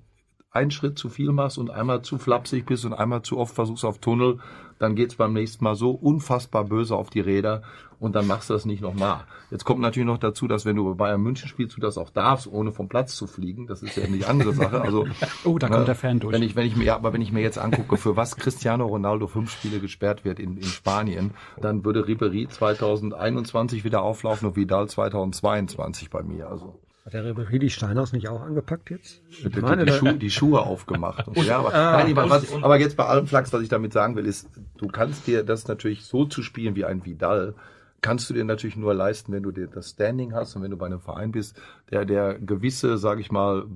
einen 0.58 0.72
Schritt 0.72 0.98
zu 0.98 1.10
viel 1.10 1.32
machst 1.32 1.58
und 1.58 1.70
einmal 1.70 2.02
zu 2.02 2.18
flapsig 2.18 2.66
bist 2.66 2.86
und 2.86 2.94
einmal 2.94 3.22
zu 3.22 3.38
oft 3.38 3.56
versuchst 3.56 3.86
auf 3.86 4.00
Tunnel, 4.00 4.40
dann 4.80 4.96
geht's 4.96 5.16
beim 5.16 5.34
nächsten 5.34 5.64
Mal 5.64 5.76
so 5.76 5.92
unfassbar 5.92 6.66
böse 6.66 6.96
auf 6.96 7.10
die 7.10 7.20
Räder 7.20 7.64
und 8.00 8.16
dann 8.16 8.28
machst 8.28 8.50
du 8.50 8.54
das 8.54 8.66
nicht 8.66 8.82
nochmal. 8.82 9.24
Jetzt 9.50 9.66
kommt 9.66 9.80
natürlich 9.80 10.06
noch 10.06 10.20
dazu, 10.20 10.48
dass 10.48 10.66
wenn 10.66 10.76
du 10.76 10.86
bei 10.86 11.06
Bayern 11.06 11.22
München 11.22 11.48
spielst, 11.48 11.76
du 11.76 11.82
das 11.82 11.98
auch 11.98 12.12
darfst, 12.12 12.48
ohne 12.48 12.72
vom 12.72 12.88
Platz 12.88 13.16
zu 13.16 13.26
fliegen. 13.26 13.66
Das 13.66 13.82
ist 13.82 13.98
ja 13.98 14.04
eine 14.04 14.28
andere 14.28 14.54
Sache. 14.54 14.82
Also, 14.82 15.08
oh, 15.46 15.58
da 15.58 15.68
kommt 15.68 15.80
ne, 15.80 15.86
der 15.86 15.96
Fan 15.96 16.20
durch. 16.20 16.34
Wenn 16.34 16.44
ich, 16.44 16.56
wenn 16.56 16.68
ich 16.68 16.76
mir, 16.76 16.86
ja, 16.86 16.96
aber 16.96 17.14
wenn 17.14 17.22
ich 17.22 17.32
mir 17.32 17.42
jetzt 17.42 17.58
angucke, 17.58 17.98
für 17.98 18.16
was 18.16 18.36
Cristiano 18.36 18.86
Ronaldo 18.86 19.28
fünf 19.28 19.52
Spiele 19.52 19.80
gesperrt 19.80 20.26
wird 20.26 20.40
in, 20.40 20.58
in 20.58 20.64
Spanien, 20.64 21.32
dann 21.60 21.84
würde 21.84 22.06
Ribéry 22.06 22.48
2021 22.48 23.84
wieder 23.84 24.02
auflaufen 24.04 24.50
und 24.50 24.56
Vidal 24.56 24.88
2022 24.88 26.10
bei 26.10 26.22
mir. 26.22 26.50
Also. 26.50 26.76
Hat 27.08 27.14
der 27.14 27.24
Ribéry 27.24 27.58
die 27.58 27.70
Steinhaus 27.70 28.12
nicht 28.12 28.28
auch 28.28 28.42
angepackt 28.42 28.90
jetzt? 28.90 29.22
Die, 29.42 29.62
meine, 29.62 29.86
die, 29.86 29.94
Schuhe, 29.94 30.16
die 30.16 30.30
Schuhe 30.30 30.60
aufgemacht. 30.60 31.26
Und, 31.30 31.38
ja, 31.38 31.60
aber, 31.60 31.74
ah, 31.74 32.04
nein, 32.04 32.18
aber, 32.18 32.30
was, 32.30 32.54
aber 32.54 32.78
jetzt 32.78 32.98
bei 32.98 33.06
allem 33.06 33.28
Flachs, 33.28 33.54
was 33.54 33.62
ich 33.62 33.70
damit 33.70 33.94
sagen 33.94 34.18
will, 34.18 34.26
ist, 34.26 34.50
du 34.78 34.88
kannst 34.90 35.26
dir 35.26 35.44
das 35.44 35.70
natürlich 35.70 36.04
so 36.04 36.26
zu 36.26 36.44
spielen 36.44 36.76
wie 36.76 36.84
ein 36.84 37.06
Vidal, 37.06 37.56
kannst 38.02 38.30
du 38.30 38.34
dir 38.34 38.44
natürlich 38.44 38.76
nur 38.76 38.94
leisten, 38.94 39.32
wenn 39.32 39.42
du 39.42 39.52
dir 39.52 39.68
das 39.68 39.92
Standing 39.92 40.34
hast 40.34 40.58
und 40.58 40.64
wenn 40.64 40.72
du 40.72 40.76
bei 40.76 40.88
einem 40.88 41.00
Verein 41.00 41.32
bist, 41.32 41.58
der, 41.92 42.04
der 42.04 42.40
gewisse, 42.40 42.98
sage 42.98 43.22
ich 43.22 43.32
mal, 43.32 43.68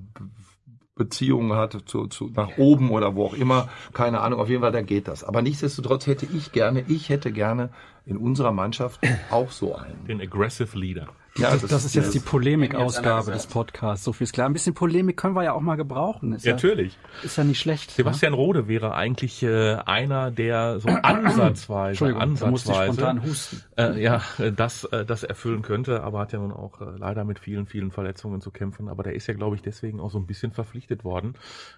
Beziehungen 0.96 1.54
hat 1.54 1.78
zu, 1.86 2.08
zu, 2.08 2.32
nach 2.36 2.58
oben 2.58 2.92
oder 2.92 3.16
wo 3.16 3.28
auch 3.28 3.34
immer, 3.34 3.70
keine 3.94 4.20
Ahnung, 4.20 4.42
auf 4.42 4.50
jeden 4.50 4.62
Fall, 4.62 4.74
da 4.74 4.82
geht 4.82 5.08
das. 5.08 5.24
Aber 5.24 5.42
nichtsdestotrotz 5.42 6.06
hätte 6.06 6.26
ich 6.26 6.52
gerne, 6.52 6.84
ich 6.90 7.08
hätte 7.08 7.32
gerne 7.32 7.70
in 8.06 8.18
unserer 8.18 8.52
Mannschaft 8.52 9.00
auch 9.30 9.52
so 9.52 9.74
einen. 9.74 10.06
Den 10.06 10.20
Aggressive 10.20 10.78
Leader. 10.78 11.08
Ja, 11.38 11.52
das, 11.52 11.62
das 11.62 11.86
ist 11.86 11.96
jetzt 11.96 12.14
die 12.14 12.20
Polemikausgabe 12.20 13.32
des 13.32 13.48
Podcasts. 13.48 14.04
So 14.04 14.12
viel 14.12 14.26
ist 14.26 14.34
klar. 14.34 14.48
Ein 14.48 14.54
bisschen 14.54 14.74
Polemik 14.74 15.16
können 15.16 15.34
wir 15.34 15.44
ja 15.44 15.54
auch 15.54 15.62
mal 15.62 15.76
gebrauchen. 15.76 16.34
Ist 16.34 16.46
ja, 16.46 16.54
Natürlich. 16.54 16.98
Ist 17.24 17.38
ja 17.38 17.46
nicht 17.46 17.60
schlecht. 17.60 17.92
Sebastian 17.92 18.34
ne? 18.34 18.38
Rode 18.38 18.68
wäre 18.68 18.94
eigentlich 18.96 19.42
äh, 19.44 19.76
einer, 19.76 20.30
der 20.30 20.80
so 20.80 20.90
ansatzweise, 21.04 22.16
ansatzweise, 22.18 22.94
spontan 22.94 23.24
husten. 23.24 23.64
Äh, 23.78 24.02
ja, 24.02 24.22
das, 24.56 24.84
äh, 24.86 25.06
das 25.06 25.24
erfüllen 25.24 25.62
könnte, 25.62 26.04
aber 26.04 26.20
hat 26.20 26.34
ja 26.34 26.40
nun 26.40 26.52
auch 26.52 26.82
äh, 26.82 26.98
leider 26.98 27.24
mit 27.24 27.40
vielen, 27.40 27.66
vielen 27.66 27.92
Verletzungen 27.92 28.42
zu 28.42 28.52
kämpfen. 28.52 28.90
Aber 28.90 29.04
der 29.04 29.16
ist 29.16 29.28
ja, 29.28 29.34
glaube 29.34 29.56
ich, 29.56 29.62
deswegen 29.62 30.02
auch 30.02 30.12
so 30.12 30.18
ein 30.18 30.28
bisschen 30.28 30.52
verpflichtet 30.52 31.06
worden, 31.06 31.36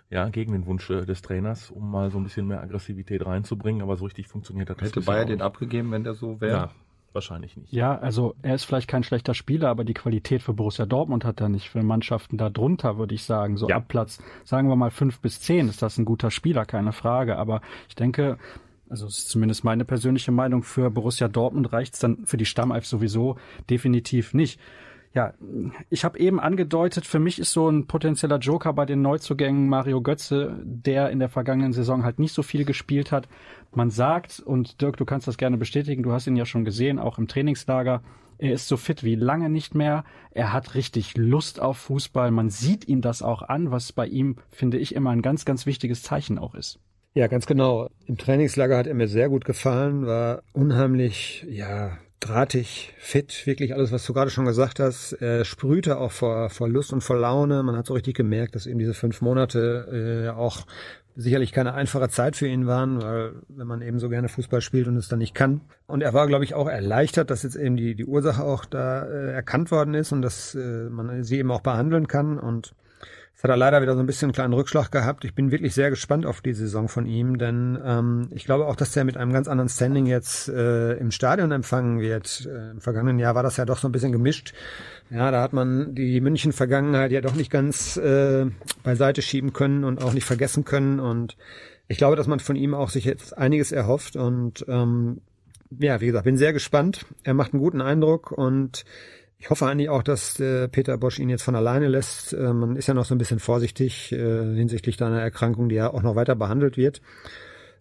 ja, 0.09 0.29
gegen 0.29 0.53
den 0.53 0.65
Wunsch 0.65 0.89
äh, 0.89 1.05
des 1.05 1.21
Trainers, 1.21 1.69
um 1.69 1.91
mal 1.91 2.09
so 2.09 2.17
ein 2.17 2.23
bisschen 2.23 2.47
mehr 2.47 2.61
Aggressivität 2.61 3.23
reinzubringen. 3.23 3.83
Aber 3.83 3.97
so 3.97 4.05
richtig 4.05 4.27
funktioniert 4.27 4.71
das 4.71 4.79
Hätte 4.81 5.01
Bayer 5.01 5.25
den 5.25 5.41
abgegeben, 5.41 5.91
wenn 5.91 6.03
der 6.03 6.15
so 6.15 6.41
wäre? 6.41 6.51
Ja 6.51 6.71
wahrscheinlich 7.14 7.57
nicht. 7.57 7.72
Ja, 7.72 7.97
also 7.97 8.36
er 8.41 8.55
ist 8.55 8.66
vielleicht 8.66 8.88
kein 8.88 9.03
schlechter 9.03 9.34
Spieler, 9.34 9.70
aber 9.70 9.84
die 9.84 9.93
Qualität 9.93 10.41
für 10.41 10.53
Borussia 10.53 10.86
Dortmund 10.86 11.26
hat 11.26 11.41
er 11.41 11.49
nicht. 11.49 11.70
Für 11.70 11.84
Mannschaften 11.84 12.38
da 12.38 12.49
drunter 12.49 12.97
würde 12.97 13.16
ich 13.16 13.24
sagen, 13.24 13.57
so 13.57 13.70
ja. 13.70 13.78
ab 13.78 13.88
Platz, 13.88 14.20
sagen 14.43 14.70
wir 14.70 14.76
mal 14.76 14.91
fünf 14.91 15.20
bis 15.20 15.39
zehn, 15.41 15.70
ist 15.70 15.82
das 15.82 15.97
ein 15.97 16.05
guter 16.05 16.32
Spieler, 16.32 16.66
keine 16.66 16.91
Frage. 16.91 17.38
Aber 17.38 17.61
ich 17.88 17.95
denke, 17.95 18.38
also 18.89 19.07
ist 19.07 19.30
zumindest 19.30 19.64
meine 19.64 19.86
persönliche 19.86 20.32
Meinung, 20.32 20.64
für 20.64 20.91
Borussia 20.91 21.28
Dortmund 21.28 21.74
reicht's 21.74 21.99
dann 21.99 22.26
für 22.26 22.38
die 22.38 22.45
Stammelf 22.45 22.86
sowieso 22.86 23.38
definitiv 23.70 24.34
nicht. 24.34 24.59
Ja, 25.14 25.34
ich 25.91 26.03
habe 26.03 26.18
eben 26.18 26.39
angedeutet, 26.39 27.05
für 27.05 27.20
mich 27.20 27.38
ist 27.38 27.51
so 27.51 27.70
ein 27.70 27.86
potenzieller 27.86 28.39
Joker 28.39 28.74
bei 28.74 28.86
den 28.86 29.03
Neuzugängen 29.03 29.70
Mario 29.70 30.01
Götze, 30.01 30.59
der 30.64 31.11
in 31.11 31.20
der 31.20 31.30
vergangenen 31.30 31.72
Saison 31.72 32.03
halt 32.03 32.18
nicht 32.18 32.34
so 32.34 32.41
viel 32.41 32.66
gespielt 32.66 33.11
hat. 33.11 33.28
Man 33.72 33.91
sagt, 33.91 34.39
und 34.39 34.82
Dirk, 34.82 34.97
du 34.97 35.05
kannst 35.05 35.28
das 35.28 35.38
gerne 35.38 35.57
bestätigen, 35.57 36.01
du 36.01 36.14
hast 36.14 36.26
ihn 36.26 36.36
ja 36.36 36.45
schon 36.45 36.66
gesehen, 36.66 36.97
auch 36.97 37.20
im 37.20 37.28
Trainingslager, 37.28 38.01
er 38.39 38.53
ist 38.53 38.68
so 38.68 38.76
fit 38.76 39.03
wie 39.03 39.16
lange 39.16 39.49
nicht 39.49 39.76
mehr. 39.76 40.03
Er 40.32 40.51
hat 40.51 40.76
richtig 40.76 41.16
Lust 41.16 41.61
auf 41.61 41.78
Fußball. 41.78 42.32
Man 42.32 42.49
sieht 42.49 42.88
ihm 42.88 43.01
das 43.01 43.22
auch 43.22 43.41
an, 43.41 43.72
was 43.72 43.93
bei 43.93 44.07
ihm, 44.07 44.38
finde 44.49 44.80
ich, 44.80 44.95
immer 44.95 45.11
ein 45.11 45.22
ganz, 45.22 45.45
ganz 45.45 45.66
wichtiges 45.66 46.03
Zeichen 46.03 46.38
auch 46.38 46.55
ist. 46.55 46.80
Ja, 47.14 47.28
ganz 47.28 47.45
genau. 47.45 47.89
Im 48.07 48.18
Trainingslager 48.18 48.76
hat 48.76 48.88
er 48.88 48.95
mir 48.95 49.07
sehr 49.07 49.30
gut 49.30 49.45
gefallen, 49.45 50.07
war 50.07 50.41
unheimlich, 50.53 51.45
ja, 51.47 51.97
drahtig, 52.20 52.93
fit, 52.97 53.45
wirklich 53.45 53.74
alles, 53.74 53.91
was 53.91 54.05
du 54.05 54.14
gerade 54.14 54.32
schon 54.32 54.45
gesagt 54.45 54.80
hast. 54.80 55.14
Er 55.14 55.43
sprühte 55.45 55.97
auch 55.97 56.11
vor, 56.11 56.49
vor 56.49 56.70
Lust 56.70 56.93
und 56.93 57.01
vor 57.01 57.18
Laune. 57.18 57.64
Man 57.64 57.76
hat 57.76 57.88
so 57.88 57.93
richtig 57.93 58.16
gemerkt, 58.16 58.55
dass 58.55 58.66
eben 58.66 58.80
diese 58.80 58.93
fünf 58.93 59.22
Monate 59.22 60.28
äh, 60.28 60.30
auch 60.30 60.66
sicherlich 61.16 61.51
keine 61.51 61.74
einfache 61.74 62.09
Zeit 62.09 62.36
für 62.36 62.47
ihn 62.47 62.66
waren, 62.66 63.01
weil 63.01 63.34
wenn 63.47 63.68
man 63.68 63.82
eben 63.82 63.99
so 63.99 64.09
gerne 64.09 64.30
Fußball 64.30 64.61
spielt 64.61 64.88
und 64.88 64.95
es 64.95 65.07
dann 65.07 65.20
nicht 65.20 65.36
kann. 65.36 65.61
Und 65.86 66.01
er 66.01 66.14
war, 66.14 66.28
glaube 66.28 66.43
ich, 66.43 66.55
auch 66.55 66.68
erleichtert, 66.68 67.30
dass 67.30 67.43
jetzt 67.43 67.55
eben 67.55 67.76
die, 67.76 67.95
die 67.95 68.05
Ursache 68.05 68.43
auch 68.43 68.66
da 68.66 69.05
äh, 69.05 69.32
erkannt 69.32 69.70
worden 69.70 69.93
ist 69.93 70.11
und 70.11 70.22
dass 70.22 70.55
äh, 70.55 70.89
man 70.89 71.24
sie 71.24 71.38
eben 71.38 71.51
auch 71.51 71.61
behandeln 71.61 72.07
kann. 72.07 72.39
Und 72.39 72.74
Hat 73.43 73.49
er 73.49 73.57
leider 73.57 73.81
wieder 73.81 73.93
so 73.93 73.99
ein 73.99 74.05
bisschen 74.05 74.27
einen 74.27 74.33
kleinen 74.33 74.53
Rückschlag 74.53 74.89
gehabt. 74.89 75.25
Ich 75.25 75.35
bin 75.35 75.51
wirklich 75.51 75.73
sehr 75.73 75.89
gespannt 75.89 76.25
auf 76.25 76.39
die 76.39 76.53
Saison 76.53 76.87
von 76.87 77.05
ihm, 77.05 77.37
denn 77.37 77.77
ähm, 77.83 78.29
ich 78.31 78.45
glaube 78.45 78.67
auch, 78.67 78.77
dass 78.77 78.93
der 78.93 79.03
mit 79.03 79.17
einem 79.17 79.33
ganz 79.33 79.49
anderen 79.49 79.67
Standing 79.67 80.05
jetzt 80.05 80.47
äh, 80.47 80.93
im 80.93 81.11
Stadion 81.11 81.51
empfangen 81.51 81.99
wird. 81.99 82.47
Äh, 82.49 82.71
Im 82.71 82.79
vergangenen 82.79 83.19
Jahr 83.19 83.35
war 83.35 83.43
das 83.43 83.57
ja 83.57 83.65
doch 83.65 83.79
so 83.79 83.89
ein 83.89 83.91
bisschen 83.91 84.13
gemischt. 84.13 84.53
Ja, 85.09 85.29
da 85.29 85.41
hat 85.41 85.51
man 85.51 85.93
die 85.93 86.21
München-Vergangenheit 86.21 87.11
ja 87.11 87.19
doch 87.19 87.35
nicht 87.35 87.51
ganz 87.51 87.97
äh, 87.97 88.45
beiseite 88.81 89.21
schieben 89.21 89.51
können 89.51 89.83
und 89.83 90.01
auch 90.01 90.13
nicht 90.13 90.25
vergessen 90.25 90.63
können. 90.63 91.01
Und 91.01 91.35
ich 91.89 91.97
glaube, 91.97 92.15
dass 92.15 92.27
man 92.27 92.39
von 92.39 92.55
ihm 92.55 92.73
auch 92.73 92.91
sich 92.91 93.03
jetzt 93.03 93.37
einiges 93.37 93.73
erhofft. 93.73 94.15
Und 94.15 94.63
ähm, 94.69 95.19
ja, 95.79 95.99
wie 95.99 96.05
gesagt, 96.05 96.23
bin 96.23 96.37
sehr 96.37 96.53
gespannt. 96.53 97.05
Er 97.23 97.33
macht 97.33 97.53
einen 97.53 97.61
guten 97.61 97.81
Eindruck 97.81 98.31
und 98.31 98.85
ich 99.43 99.49
hoffe 99.49 99.67
eigentlich 99.67 99.89
auch, 99.89 100.03
dass 100.03 100.39
äh, 100.39 100.69
Peter 100.69 100.97
Bosch 100.97 101.19
ihn 101.19 101.27
jetzt 101.27 101.43
von 101.43 101.57
alleine 101.57 101.89
lässt. 101.89 102.31
Äh, 102.31 102.53
man 102.53 102.77
ist 102.77 102.87
ja 102.87 102.93
noch 102.93 103.03
so 103.03 103.13
ein 103.13 103.17
bisschen 103.17 103.39
vorsichtig 103.39 104.13
äh, 104.13 104.55
hinsichtlich 104.55 104.95
deiner 104.95 105.21
Erkrankung, 105.21 105.67
die 105.67 105.75
ja 105.75 105.93
auch 105.93 106.01
noch 106.01 106.15
weiter 106.15 106.33
behandelt 106.33 106.77
wird. 106.77 107.01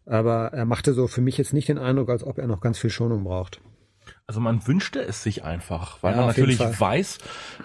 Aber 0.05 0.47
er 0.53 0.65
machte 0.65 0.93
so 0.93 1.07
für 1.07 1.21
mich 1.21 1.39
jetzt 1.39 1.53
nicht 1.53 1.69
den 1.69 1.79
Eindruck, 1.79 2.11
als 2.11 2.25
ob 2.25 2.39
er 2.39 2.49
noch 2.49 2.61
ganz 2.61 2.81
viel 2.81 2.91
Schonung 2.91 3.23
braucht. 3.23 3.61
Also 4.27 4.41
man 4.41 4.67
wünschte 4.67 5.01
es 5.01 5.23
sich 5.23 5.45
einfach, 5.45 6.03
weil 6.03 6.13
ja, 6.13 6.19
man 6.19 6.27
natürlich 6.29 6.59
weiß, 6.59 7.19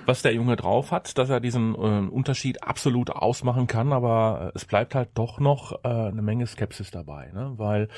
was 0.05 0.21
der 0.21 0.33
Junge 0.33 0.57
drauf 0.57 0.91
hat, 0.91 1.17
dass 1.17 1.29
er 1.29 1.39
diesen 1.39 1.73
äh, 1.73 1.77
Unterschied 1.77 2.61
absolut 2.61 3.09
ausmachen 3.09 3.67
kann, 3.67 3.93
aber 3.93 4.51
es 4.53 4.65
bleibt 4.65 4.93
halt 4.93 5.09
doch 5.13 5.39
noch 5.39 5.83
äh, 5.83 5.87
eine 5.87 6.21
Menge 6.21 6.45
Skepsis 6.45 6.91
dabei, 6.91 7.31
ne? 7.31 7.53
weil 7.57 7.89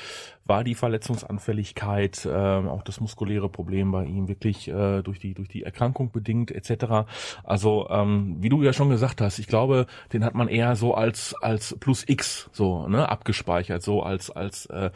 war 0.50 0.64
die 0.64 0.74
Verletzungsanfälligkeit, 0.74 2.26
äh, 2.26 2.28
auch 2.28 2.82
das 2.82 3.00
muskuläre 3.00 3.48
Problem 3.48 3.92
bei 3.92 4.04
ihm 4.04 4.26
wirklich 4.26 4.66
äh, 4.66 5.00
durch 5.00 5.20
die 5.20 5.32
durch 5.32 5.48
die 5.48 5.62
Erkrankung 5.62 6.10
bedingt 6.10 6.50
etc. 6.50 7.06
Also 7.44 7.88
ähm, 7.88 8.36
wie 8.40 8.48
du 8.48 8.60
ja 8.60 8.72
schon 8.72 8.90
gesagt 8.90 9.20
hast, 9.20 9.38
ich 9.38 9.46
glaube, 9.46 9.86
den 10.12 10.24
hat 10.24 10.34
man 10.34 10.48
eher 10.48 10.74
so 10.74 10.92
als 10.92 11.36
als 11.40 11.76
plus 11.78 12.02
X 12.04 12.50
so 12.52 12.88
ne 12.88 13.08
abgespeichert, 13.08 13.82
so 13.82 14.02
als 14.02 14.28
als 14.32 14.66
äh, 14.66 14.90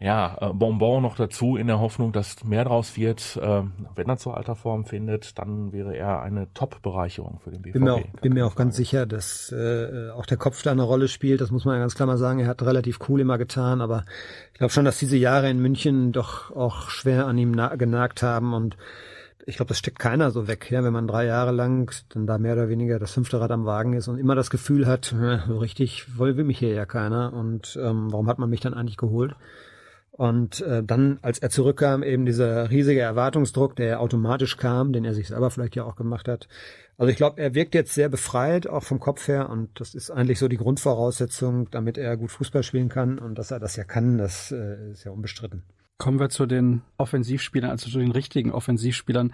ja, 0.00 0.38
äh, 0.40 0.54
Bonbon 0.54 1.02
noch 1.02 1.16
dazu 1.16 1.56
in 1.56 1.66
der 1.66 1.78
Hoffnung, 1.78 2.12
dass 2.12 2.42
mehr 2.42 2.64
draus 2.64 2.96
wird. 2.96 3.36
Äh, 3.36 3.62
wenn 3.94 4.08
er 4.08 4.16
zur 4.16 4.34
alter 4.34 4.56
Form 4.56 4.86
findet, 4.86 5.38
dann 5.38 5.72
wäre 5.72 5.94
er 5.94 6.22
eine 6.22 6.52
Top-Bereicherung 6.54 7.38
für 7.38 7.50
den 7.50 7.60
BVB. 7.60 7.74
Bin 7.74 7.84
mir 7.84 7.94
auch, 7.94 8.20
bin 8.22 8.32
mir 8.32 8.46
auch 8.46 8.56
ganz 8.56 8.76
sicher, 8.76 9.04
dass 9.04 9.52
äh, 9.52 10.08
auch 10.16 10.24
der 10.24 10.38
Kopf 10.38 10.62
da 10.62 10.70
eine 10.70 10.82
Rolle 10.82 11.06
spielt. 11.06 11.42
Das 11.42 11.50
muss 11.50 11.66
man 11.66 11.74
ja 11.74 11.80
ganz 11.80 11.94
klar 11.94 12.06
mal 12.06 12.16
sagen. 12.16 12.38
Er 12.40 12.46
hat 12.46 12.62
relativ 12.62 12.98
cool 13.10 13.20
immer 13.20 13.36
getan, 13.36 13.82
aber 13.82 14.04
ich 14.52 14.58
glaube 14.58 14.72
schon, 14.72 14.86
dass 14.90 14.98
diese 14.98 15.16
Jahre 15.16 15.48
in 15.48 15.62
München 15.62 16.10
doch 16.10 16.50
auch 16.50 16.90
schwer 16.90 17.28
an 17.28 17.38
ihm 17.38 17.52
genagt 17.78 18.24
haben 18.24 18.54
und 18.54 18.76
ich 19.46 19.54
glaube, 19.54 19.68
das 19.68 19.78
steckt 19.78 20.00
keiner 20.00 20.32
so 20.32 20.48
weg, 20.48 20.68
ja, 20.68 20.82
wenn 20.82 20.92
man 20.92 21.06
drei 21.06 21.26
Jahre 21.26 21.52
lang 21.52 21.94
dann 22.08 22.26
da 22.26 22.38
mehr 22.38 22.54
oder 22.54 22.68
weniger 22.68 22.98
das 22.98 23.12
fünfte 23.12 23.40
Rad 23.40 23.52
am 23.52 23.66
Wagen 23.66 23.92
ist 23.92 24.08
und 24.08 24.18
immer 24.18 24.34
das 24.34 24.50
Gefühl 24.50 24.88
hat, 24.88 25.14
so 25.46 25.58
richtig 25.58 26.18
will 26.18 26.34
mich 26.42 26.58
hier 26.58 26.74
ja 26.74 26.86
keiner 26.86 27.32
und 27.32 27.78
ähm, 27.80 28.10
warum 28.10 28.26
hat 28.26 28.40
man 28.40 28.50
mich 28.50 28.58
dann 28.58 28.74
eigentlich 28.74 28.96
geholt? 28.96 29.36
Und 30.10 30.60
äh, 30.62 30.82
dann, 30.82 31.20
als 31.22 31.38
er 31.38 31.50
zurückkam, 31.50 32.02
eben 32.02 32.26
dieser 32.26 32.68
riesige 32.68 33.00
Erwartungsdruck, 33.00 33.76
der 33.76 34.00
automatisch 34.00 34.56
kam, 34.56 34.92
den 34.92 35.04
er 35.04 35.14
sich 35.14 35.28
selber 35.28 35.52
vielleicht 35.52 35.76
ja 35.76 35.84
auch 35.84 35.94
gemacht 35.94 36.26
hat. 36.26 36.48
Also 37.00 37.12
ich 37.12 37.16
glaube, 37.16 37.40
er 37.40 37.54
wirkt 37.54 37.74
jetzt 37.74 37.94
sehr 37.94 38.10
befreit, 38.10 38.66
auch 38.66 38.82
vom 38.82 39.00
Kopf 39.00 39.26
her. 39.26 39.48
Und 39.48 39.80
das 39.80 39.94
ist 39.94 40.10
eigentlich 40.10 40.38
so 40.38 40.48
die 40.48 40.58
Grundvoraussetzung, 40.58 41.70
damit 41.70 41.96
er 41.96 42.14
gut 42.18 42.30
Fußball 42.30 42.62
spielen 42.62 42.90
kann. 42.90 43.18
Und 43.18 43.38
dass 43.38 43.50
er 43.50 43.58
das 43.58 43.74
ja 43.76 43.84
kann, 43.84 44.18
das 44.18 44.52
äh, 44.52 44.90
ist 44.90 45.04
ja 45.04 45.10
unbestritten. 45.10 45.62
Kommen 45.96 46.20
wir 46.20 46.28
zu 46.28 46.44
den 46.44 46.82
Offensivspielern, 46.98 47.70
also 47.70 47.88
zu 47.88 48.00
den 48.00 48.12
richtigen 48.12 48.52
Offensivspielern. 48.52 49.32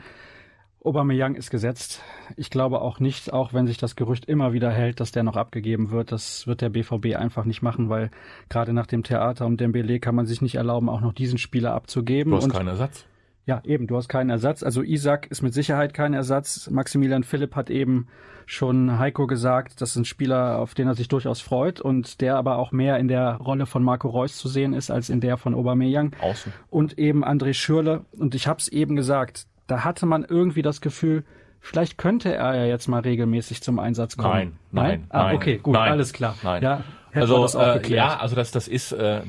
Aubameyang 0.84 1.34
ist 1.34 1.50
gesetzt. 1.50 2.02
Ich 2.36 2.50
glaube 2.50 2.82
auch 2.82 3.00
nicht, 3.00 3.32
auch 3.32 3.52
wenn 3.52 3.66
sich 3.66 3.78
das 3.78 3.96
Gerücht 3.96 4.26
immer 4.26 4.52
wieder 4.52 4.70
hält, 4.70 5.00
dass 5.00 5.10
der 5.10 5.24
noch 5.24 5.34
abgegeben 5.34 5.90
wird. 5.90 6.12
Das 6.12 6.46
wird 6.46 6.60
der 6.60 6.68
BVB 6.68 7.16
einfach 7.16 7.44
nicht 7.44 7.62
machen, 7.62 7.88
weil 7.88 8.12
gerade 8.48 8.74
nach 8.74 8.86
dem 8.86 9.02
Theater 9.02 9.44
um 9.44 9.56
Dembele 9.56 9.98
kann 9.98 10.14
man 10.14 10.26
sich 10.26 10.40
nicht 10.40 10.54
erlauben, 10.54 10.88
auch 10.88 11.00
noch 11.00 11.12
diesen 11.12 11.36
Spieler 11.36 11.74
abzugeben. 11.74 12.30
Du 12.30 12.36
hast 12.36 12.44
Und 12.44 12.52
keinen 12.52 12.68
Ersatz. 12.68 13.06
Ja, 13.46 13.62
eben, 13.64 13.86
du 13.86 13.96
hast 13.96 14.08
keinen 14.08 14.30
Ersatz. 14.30 14.64
Also 14.64 14.82
Isaac 14.82 15.28
ist 15.30 15.40
mit 15.40 15.54
Sicherheit 15.54 15.94
kein 15.94 16.14
Ersatz. 16.14 16.68
Maximilian 16.68 17.22
Philipp 17.22 17.54
hat 17.54 17.70
eben 17.70 18.08
schon 18.44 18.98
Heiko 18.98 19.28
gesagt, 19.28 19.80
das 19.80 19.90
ist 19.90 19.96
ein 19.96 20.04
Spieler, 20.04 20.58
auf 20.58 20.74
den 20.74 20.88
er 20.88 20.94
sich 20.94 21.06
durchaus 21.06 21.40
freut 21.40 21.80
und 21.80 22.20
der 22.20 22.36
aber 22.36 22.58
auch 22.58 22.72
mehr 22.72 22.98
in 22.98 23.06
der 23.06 23.36
Rolle 23.36 23.66
von 23.66 23.84
Marco 23.84 24.08
Reus 24.08 24.36
zu 24.36 24.48
sehen 24.48 24.72
ist 24.72 24.90
als 24.90 25.10
in 25.10 25.20
der 25.20 25.36
von 25.36 25.54
Aubameyang. 25.54 26.12
Außen. 26.20 26.52
Und 26.70 26.98
eben 26.98 27.24
André 27.24 27.54
Schürle. 27.54 28.04
Und 28.18 28.34
ich 28.34 28.48
habe 28.48 28.58
es 28.58 28.66
eben 28.66 28.96
gesagt, 28.96 29.46
da 29.68 29.84
hatte 29.84 30.06
man 30.06 30.24
irgendwie 30.24 30.62
das 30.62 30.80
Gefühl, 30.80 31.24
vielleicht 31.60 31.98
könnte 31.98 32.34
er 32.34 32.56
ja 32.56 32.64
jetzt 32.64 32.88
mal 32.88 33.00
regelmäßig 33.00 33.62
zum 33.62 33.78
Einsatz 33.78 34.16
kommen. 34.16 34.32
Nein, 34.32 34.52
nein, 34.72 34.88
nein. 34.90 35.06
Ah, 35.10 35.32
okay, 35.32 35.58
gut, 35.58 35.74
nein, 35.74 35.92
alles 35.92 36.12
klar. 36.12 36.34
Nein. 36.42 36.62
Ja, 36.62 36.84
also 37.16 37.42
das 37.42 37.54
äh, 37.54 37.94
ja, 37.94 38.16
also 38.16 38.36
das 38.36 38.50
das 38.50 38.68
ist 38.68 38.92
äh, 38.92 39.22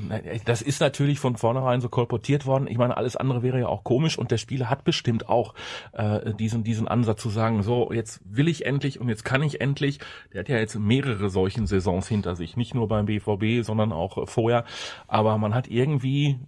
das 0.46 0.62
ist 0.62 0.82
natürlich 0.82 1.20
von 1.20 1.36
vornherein 1.36 1.82
so 1.82 1.90
kolportiert 1.90 2.46
worden. 2.46 2.68
Ich 2.68 2.78
meine, 2.78 2.98
alles 2.98 3.16
andere 3.16 3.44
wäre 3.44 3.60
ja 3.60 3.68
auch 3.68 3.84
komisch 3.84 4.18
und 4.18 4.32
der 4.32 4.38
Spieler 4.38 4.70
hat 4.70 4.84
bestimmt 4.84 5.30
auch 5.30 5.54
äh, 5.94 6.34
diesen 6.34 6.64
diesen 6.64 6.88
Ansatz 6.88 7.22
zu 7.22 7.30
sagen, 7.30 7.64
so 7.64 7.92
jetzt 7.92 8.22
will 8.24 8.48
ich 8.48 8.66
endlich 8.66 9.00
und 9.00 9.10
jetzt 9.10 9.26
kann 9.26 9.42
ich 9.44 9.62
endlich. 9.62 10.00
Der 10.34 10.42
hat 10.42 10.50
ja 10.50 10.58
jetzt 10.58 10.76
mehrere 10.78 11.30
solchen 11.30 11.68
Saisons 11.68 12.08
hinter 12.08 12.36
sich, 12.36 12.58
nicht 12.58 12.76
nur 12.76 12.88
beim 12.88 13.06
BVB, 13.06 13.64
sondern 13.64 13.92
auch 13.92 14.28
vorher. 14.28 14.66
Aber 15.08 15.38
man 15.38 15.54
hat 15.54 15.68
irgendwie 15.68 16.40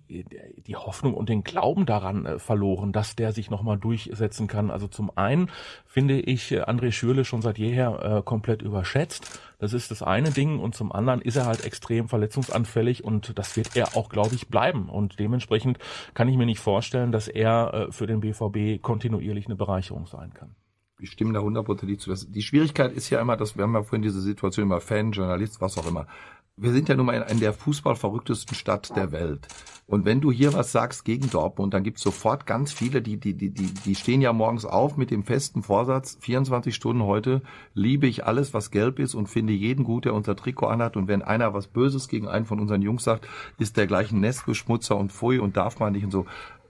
die 0.67 0.75
Hoffnung 0.75 1.13
und 1.13 1.29
den 1.29 1.43
Glauben 1.43 1.85
daran 1.85 2.25
äh, 2.25 2.39
verloren, 2.39 2.91
dass 2.91 3.15
der 3.15 3.31
sich 3.31 3.49
nochmal 3.49 3.77
durchsetzen 3.77 4.47
kann. 4.47 4.71
Also 4.71 4.87
zum 4.87 5.11
einen 5.15 5.49
finde 5.85 6.19
ich 6.19 6.51
äh, 6.51 6.61
André 6.61 6.91
Schürle 6.91 7.25
schon 7.25 7.41
seit 7.41 7.57
jeher 7.57 8.17
äh, 8.19 8.21
komplett 8.23 8.61
überschätzt. 8.61 9.39
Das 9.60 9.74
ist 9.74 9.91
das 9.91 10.01
eine 10.01 10.32
Ding 10.32 10.57
und 10.60 10.74
zum 10.74 10.91
anderen 10.91 11.22
ist 11.22 11.36
er 11.36 11.45
halt 11.45 11.66
extrem 11.66 12.07
verletzungsanfällig 12.07 13.03
und 13.03 13.38
das 13.38 13.55
wird 13.57 13.76
er 13.76 13.95
auch, 13.95 14.10
glaube 14.10 14.34
ich, 14.34 14.47
bleiben. 14.47 14.89
Und 14.89 15.20
dementsprechend 15.20 15.78
kann 16.14 16.30
ich 16.30 16.38
mir 16.38 16.45
nicht 16.45 16.62
vorstellen, 16.62 17.12
dass 17.12 17.28
er 17.28 17.74
äh, 17.74 17.91
für 17.91 18.07
den 18.07 18.22
BVB 18.22 18.82
kontinuierlich 18.82 19.45
eine 19.45 19.55
Bereicherung 19.55 20.07
sein 20.07 20.34
kann. 20.34 20.55
Ich 21.01 21.12
stimme 21.12 21.34
da 21.34 21.39
hundertprozentig 21.39 21.99
zu. 21.99 22.14
Die 22.14 22.41
Schwierigkeit 22.41 22.91
ist 22.91 23.10
ja 23.10 23.22
immer, 23.22 23.38
dass 23.38 23.55
wir 23.55 23.64
haben 23.64 23.74
ja 23.74 23.84
vorhin 23.84 24.01
diese 24.01 24.22
Situation 24.22 24.66
immer 24.66 24.82
Fan, 24.82 25.12
Journalist, 25.12 25.62
was 25.62 25.78
auch 25.78 25.88
immer 25.88 26.07
wir 26.62 26.72
sind 26.72 26.89
ja 26.89 26.95
nun 26.95 27.05
mal 27.05 27.14
in 27.30 27.39
der 27.39 27.53
fußballverrücktesten 27.53 28.55
Stadt 28.55 28.95
der 28.95 29.12
Welt. 29.12 29.47
Und 29.88 30.05
wenn 30.05 30.22
du 30.22 30.32
hier 30.32 30.53
was 30.53 30.72
sagst 30.72 31.03
gegen 31.03 31.32
Dortmund, 31.32 31.74
dann 31.74 31.84
gibt's 31.84 32.03
sofort 32.03 32.45
ganz 32.45 32.72
viele, 32.72 33.01
die, 33.01 33.18
die, 33.18 33.34
die, 33.34 33.49
die, 33.49 33.74
die 33.74 33.95
stehen 33.95 34.22
ja 34.22 34.32
morgens 34.34 34.66
auf 34.66 34.97
mit 34.97 35.10
dem 35.10 35.24
festen 35.24 35.64
Vorsatz, 35.64 36.18
24 36.22 36.76
Stunden 36.76 37.03
heute 37.03 37.41
liebe 37.74 38.05
ich 38.05 38.24
alles, 38.26 38.53
was 38.53 38.70
gelb 38.70 38.99
ist 38.99 39.16
und 39.16 39.30
finde 39.30 39.53
jeden 39.53 39.84
gut, 39.84 40.05
der 40.05 40.14
unser 40.14 40.36
Trikot 40.36 40.68
anhat. 40.68 40.95
Und 40.95 41.07
wenn 41.07 41.24
einer 41.24 41.55
was 41.55 41.66
Böses 41.66 42.07
gegen 42.07 42.28
einen 42.28 42.45
von 42.45 42.60
unseren 42.60 42.84
Jungs 42.84 43.03
sagt, 43.03 43.28
ist 43.57 43.78
der 43.78 43.88
gleich 43.88 44.12
ein 44.12 44.20
Nestbeschmutzer 44.20 44.95
und 44.95 45.12
Pfui 45.12 45.39
und 45.39 45.57
darf 45.57 45.80
man 45.80 45.93
nicht 45.93 46.03
und 46.03 46.12
so 46.12 46.28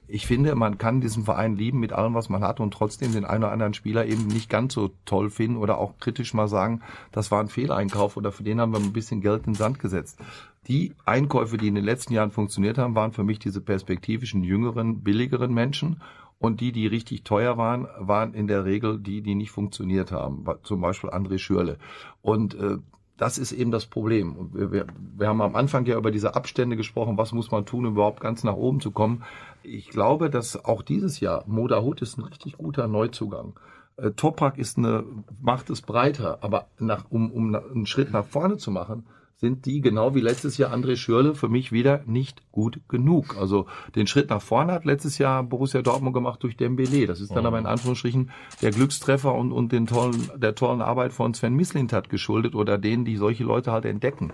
ich 0.09 0.25
finde, 0.25 0.55
man 0.55 0.77
kann 0.77 1.01
diesen 1.01 1.23
Verein 1.23 1.55
lieben 1.55 1.79
mit 1.79 1.93
allem, 1.93 2.13
was 2.13 2.29
man 2.29 2.43
hat 2.43 2.59
und 2.59 2.73
trotzdem 2.73 3.13
den 3.13 3.25
einen 3.25 3.43
oder 3.43 3.53
anderen 3.53 3.73
Spieler 3.73 4.05
eben 4.05 4.27
nicht 4.27 4.49
ganz 4.49 4.73
so 4.73 4.91
toll 5.05 5.29
finden 5.29 5.57
oder 5.57 5.77
auch 5.77 5.97
kritisch 5.99 6.33
mal 6.33 6.47
sagen, 6.47 6.81
das 7.11 7.31
war 7.31 7.39
ein 7.39 7.47
Fehleinkauf 7.47 8.17
oder 8.17 8.31
für 8.31 8.43
den 8.43 8.59
haben 8.59 8.73
wir 8.73 8.79
ein 8.79 8.93
bisschen 8.93 9.21
Geld 9.21 9.45
in 9.45 9.53
den 9.53 9.55
Sand 9.55 9.79
gesetzt. 9.79 10.19
Die 10.67 10.93
Einkäufe, 11.05 11.57
die 11.57 11.67
in 11.67 11.75
den 11.75 11.85
letzten 11.85 12.13
Jahren 12.13 12.31
funktioniert 12.31 12.77
haben, 12.77 12.95
waren 12.95 13.11
für 13.11 13.23
mich 13.23 13.39
diese 13.39 13.61
perspektivischen, 13.61 14.43
jüngeren, 14.43 15.01
billigeren 15.01 15.53
Menschen 15.53 16.01
und 16.39 16.61
die, 16.61 16.71
die 16.71 16.87
richtig 16.87 17.23
teuer 17.23 17.57
waren, 17.57 17.87
waren 17.97 18.33
in 18.33 18.47
der 18.47 18.65
Regel 18.65 18.99
die, 18.99 19.21
die 19.21 19.35
nicht 19.35 19.51
funktioniert 19.51 20.11
haben. 20.11 20.45
Zum 20.63 20.81
Beispiel 20.81 21.09
André 21.09 21.37
Schürle. 21.37 21.77
Und 22.21 22.55
äh, 22.55 22.77
das 23.19 23.37
ist 23.37 23.51
eben 23.51 23.71
das 23.71 23.85
Problem. 23.85 24.49
Wir, 24.53 24.71
wir, 24.71 24.87
wir 25.17 25.27
haben 25.27 25.41
am 25.41 25.55
Anfang 25.55 25.85
ja 25.85 25.97
über 25.97 26.09
diese 26.09 26.35
Abstände 26.35 26.77
gesprochen, 26.77 27.17
was 27.17 27.33
muss 27.33 27.51
man 27.51 27.65
tun, 27.65 27.85
um 27.85 27.93
überhaupt 27.93 28.21
ganz 28.21 28.43
nach 28.43 28.55
oben 28.55 28.79
zu 28.79 28.91
kommen. 28.91 29.23
Ich 29.63 29.89
glaube, 29.89 30.29
dass 30.29 30.63
auch 30.63 30.81
dieses 30.81 31.19
Jahr 31.19 31.43
Moda 31.47 31.81
Hut 31.81 32.01
ist 32.01 32.17
ein 32.17 32.23
richtig 32.23 32.57
guter 32.57 32.87
Neuzugang. 32.87 33.59
Äh, 33.97 34.11
Topak 34.11 34.57
ist 34.57 34.77
eine, 34.77 35.03
macht 35.41 35.69
es 35.69 35.81
breiter, 35.81 36.39
aber 36.41 36.67
nach, 36.79 37.05
um, 37.09 37.31
um 37.31 37.55
einen 37.55 37.85
Schritt 37.85 38.11
nach 38.11 38.25
vorne 38.25 38.57
zu 38.57 38.71
machen, 38.71 39.05
sind 39.39 39.65
die 39.65 39.79
genau 39.79 40.15
wie 40.15 40.19
letztes 40.19 40.57
Jahr 40.57 40.73
André 40.73 40.97
Schürle 40.97 41.33
für 41.33 41.47
mich 41.47 41.71
wieder 41.71 42.03
nicht 42.05 42.51
gut 42.51 42.81
genug. 42.89 43.37
Also 43.39 43.67
den 43.95 44.05
Schritt 44.05 44.29
nach 44.29 44.41
vorne 44.41 44.73
hat 44.73 44.83
letztes 44.83 45.17
Jahr 45.17 45.43
Borussia 45.43 45.81
Dortmund 45.81 46.13
gemacht 46.13 46.43
durch 46.43 46.57
Dembele. 46.57 47.07
Das 47.07 47.21
ist 47.21 47.33
dann 47.33 47.45
aber 47.45 47.57
in 47.57 47.63
mhm. 47.63 47.69
Anführungsstrichen 47.69 48.31
der 48.61 48.71
Glückstreffer 48.71 49.33
und, 49.33 49.53
und 49.53 49.71
den 49.71 49.87
tollen, 49.87 50.29
der 50.35 50.55
tollen 50.55 50.81
Arbeit 50.81 51.13
von 51.13 51.33
Sven 51.33 51.55
Mislintat 51.55 52.09
geschuldet 52.09 52.53
oder 52.53 52.77
denen, 52.77 53.05
die 53.05 53.15
solche 53.15 53.45
Leute 53.45 53.71
halt 53.71 53.85
entdecken. 53.85 54.33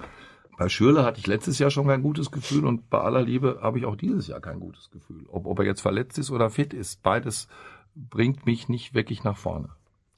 Bei 0.58 0.70
Schürle 0.70 1.03
hatte 1.03 1.20
ich 1.20 1.28
letztes 1.28 1.60
Jahr 1.60 1.70
schon 1.70 1.88
kein 1.88 2.01
gutes 2.01 2.32
Gefühl 2.32 2.66
und 2.66 2.89
bei 2.89 2.99
aller 2.99 3.22
Liebe 3.22 3.60
habe 3.62 3.80
ich 3.80 3.86
auch 3.86 3.95
dieses 3.95 4.28
Jahr 4.28 4.39
kein 4.39 4.60
gutes 4.60 4.89
Gefühl. 4.91 5.26
Ob, 5.30 5.45
ob 5.45 5.60
er 5.60 5.66
jetzt 5.66 5.82
verletzt 5.82 6.18
ist 6.18 6.32
oder 6.32 6.49
fit 6.49 6.74
ist, 6.74 7.03
beides 7.03 7.47
bringt 7.95 8.45
mich 8.45 8.70
nicht 8.70 8.93
wirklich 8.93 9.24
nach 9.24 9.38
vorne. 9.38 9.70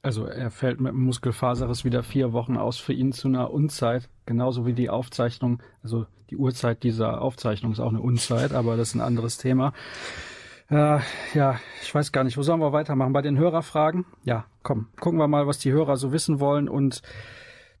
Also 0.02 0.26
er 0.26 0.50
fällt 0.50 0.80
mit 0.80 0.92
dem 0.92 1.04
Muskelfaserriss 1.04 1.84
wieder 1.84 2.02
vier 2.02 2.32
Wochen 2.32 2.56
aus 2.56 2.78
für 2.78 2.92
ihn 2.92 3.12
zu 3.12 3.28
einer 3.28 3.50
Unzeit, 3.50 4.08
genauso 4.26 4.64
wie 4.64 4.72
die 4.72 4.90
Aufzeichnung, 4.90 5.60
also 5.82 6.06
die 6.30 6.36
Uhrzeit 6.36 6.82
dieser 6.82 7.20
Aufzeichnung 7.20 7.72
ist 7.72 7.80
auch 7.80 7.90
eine 7.90 8.00
Unzeit, 8.00 8.52
aber 8.52 8.76
das 8.76 8.90
ist 8.90 8.94
ein 8.94 9.00
anderes 9.00 9.38
Thema. 9.38 9.72
Äh, 10.70 11.00
ja, 11.34 11.58
ich 11.82 11.94
weiß 11.94 12.12
gar 12.12 12.24
nicht, 12.24 12.36
wo 12.36 12.42
sollen 12.42 12.60
wir 12.60 12.72
weitermachen? 12.72 13.12
Bei 13.12 13.22
den 13.22 13.38
Hörerfragen? 13.38 14.04
Ja, 14.22 14.44
komm, 14.62 14.86
gucken 15.00 15.18
wir 15.18 15.26
mal, 15.26 15.46
was 15.46 15.58
die 15.58 15.72
Hörer 15.72 15.96
so 15.96 16.12
wissen 16.12 16.40
wollen 16.40 16.68
und 16.68 17.02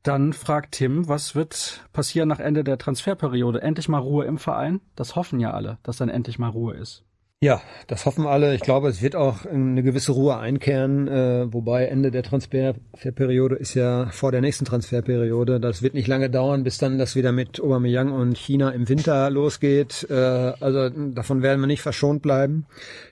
dann 0.02 0.32
fragt 0.32 0.72
Tim, 0.72 1.08
was 1.08 1.34
wird 1.34 1.82
passieren 1.92 2.28
nach 2.28 2.40
Ende 2.40 2.64
der 2.64 2.78
Transferperiode? 2.78 3.62
Endlich 3.62 3.88
mal 3.88 3.98
Ruhe 3.98 4.24
im 4.24 4.38
Verein? 4.38 4.80
Das 4.96 5.16
hoffen 5.16 5.40
ja 5.40 5.52
alle, 5.52 5.78
dass 5.82 5.96
dann 5.96 6.08
endlich 6.08 6.38
mal 6.38 6.50
Ruhe 6.50 6.74
ist. 6.74 7.04
Ja, 7.40 7.62
das 7.86 8.04
hoffen 8.04 8.26
alle. 8.26 8.52
Ich 8.56 8.62
glaube, 8.62 8.88
es 8.88 9.00
wird 9.00 9.14
auch 9.14 9.46
eine 9.46 9.84
gewisse 9.84 10.10
Ruhe 10.10 10.38
einkehren, 10.38 11.06
äh, 11.06 11.46
wobei 11.52 11.84
Ende 11.84 12.10
der 12.10 12.24
Transferperiode 12.24 13.54
ist 13.54 13.74
ja 13.74 14.06
vor 14.06 14.32
der 14.32 14.40
nächsten 14.40 14.64
Transferperiode. 14.64 15.60
Das 15.60 15.80
wird 15.80 15.94
nicht 15.94 16.08
lange 16.08 16.30
dauern, 16.30 16.64
bis 16.64 16.78
dann 16.78 16.98
das 16.98 17.14
wieder 17.14 17.30
mit 17.30 17.60
Aubameyang 17.60 18.10
und 18.10 18.36
China 18.36 18.70
im 18.70 18.88
Winter 18.88 19.30
losgeht. 19.30 20.04
Äh, 20.10 20.14
also 20.14 20.88
davon 20.88 21.40
werden 21.42 21.60
wir 21.60 21.68
nicht 21.68 21.80
verschont 21.80 22.22
bleiben. 22.22 22.66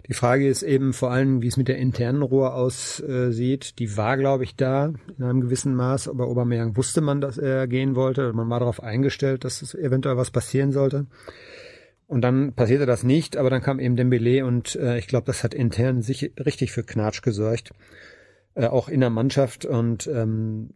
Die 0.08 0.14
Frage 0.14 0.48
ist 0.48 0.64
eben 0.64 0.92
vor 0.92 1.12
allem, 1.12 1.40
wie 1.40 1.46
es 1.46 1.56
mit 1.56 1.68
der 1.68 1.78
internen 1.78 2.22
Ruhe 2.22 2.52
aussieht. 2.52 3.78
Die 3.78 3.96
war, 3.96 4.16
glaube 4.16 4.42
ich, 4.42 4.56
da 4.56 4.92
in 5.16 5.22
einem 5.22 5.40
gewissen 5.40 5.76
Maß, 5.76 6.08
aber 6.08 6.26
Aubameyang 6.26 6.76
wusste 6.76 7.00
man, 7.00 7.20
dass 7.20 7.38
er 7.38 7.68
gehen 7.68 7.94
wollte. 7.94 8.32
Man 8.32 8.50
war 8.50 8.58
darauf 8.58 8.82
eingestellt, 8.82 9.44
dass 9.44 9.62
es 9.62 9.76
eventuell 9.76 10.16
was 10.16 10.32
passieren 10.32 10.72
sollte. 10.72 11.06
Und 12.06 12.20
dann 12.22 12.52
passierte 12.52 12.86
das 12.86 13.02
nicht, 13.02 13.36
aber 13.36 13.50
dann 13.50 13.62
kam 13.62 13.80
eben 13.80 13.96
Dembele 13.96 14.46
und 14.46 14.76
äh, 14.76 14.98
ich 14.98 15.08
glaube, 15.08 15.26
das 15.26 15.42
hat 15.42 15.54
intern 15.54 16.02
sich 16.02 16.32
richtig 16.38 16.70
für 16.70 16.84
Knatsch 16.84 17.20
gesorgt, 17.20 17.72
äh, 18.54 18.66
auch 18.66 18.88
in 18.88 19.00
der 19.00 19.10
Mannschaft. 19.10 19.64
Und 19.64 20.06
ähm, 20.06 20.70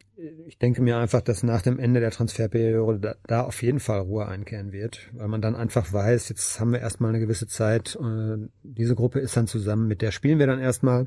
ich 0.47 0.59
denke 0.59 0.83
mir 0.83 0.99
einfach, 0.99 1.20
dass 1.20 1.45
nach 1.45 1.62
dem 1.62 1.78
Ende 1.78 2.01
der 2.01 2.11
Transferperiode 2.11 2.99
da, 2.99 3.14
da 3.26 3.43
auf 3.43 3.62
jeden 3.62 3.78
Fall 3.78 4.01
Ruhe 4.01 4.26
einkehren 4.26 4.72
wird, 4.72 5.09
weil 5.12 5.28
man 5.28 5.41
dann 5.41 5.55
einfach 5.55 5.93
weiß, 5.93 6.31
jetzt 6.31 6.59
haben 6.59 6.72
wir 6.72 6.81
erstmal 6.81 7.11
eine 7.11 7.20
gewisse 7.20 7.47
Zeit. 7.47 7.97
Äh, 8.01 8.49
diese 8.64 8.97
Gruppe 8.97 9.20
ist 9.20 9.37
dann 9.37 9.47
zusammen, 9.47 9.87
mit 9.87 10.03
der 10.03 10.11
spielen 10.11 10.41
wir 10.41 10.49
dann 10.49 10.61
erstmal. 10.61 11.07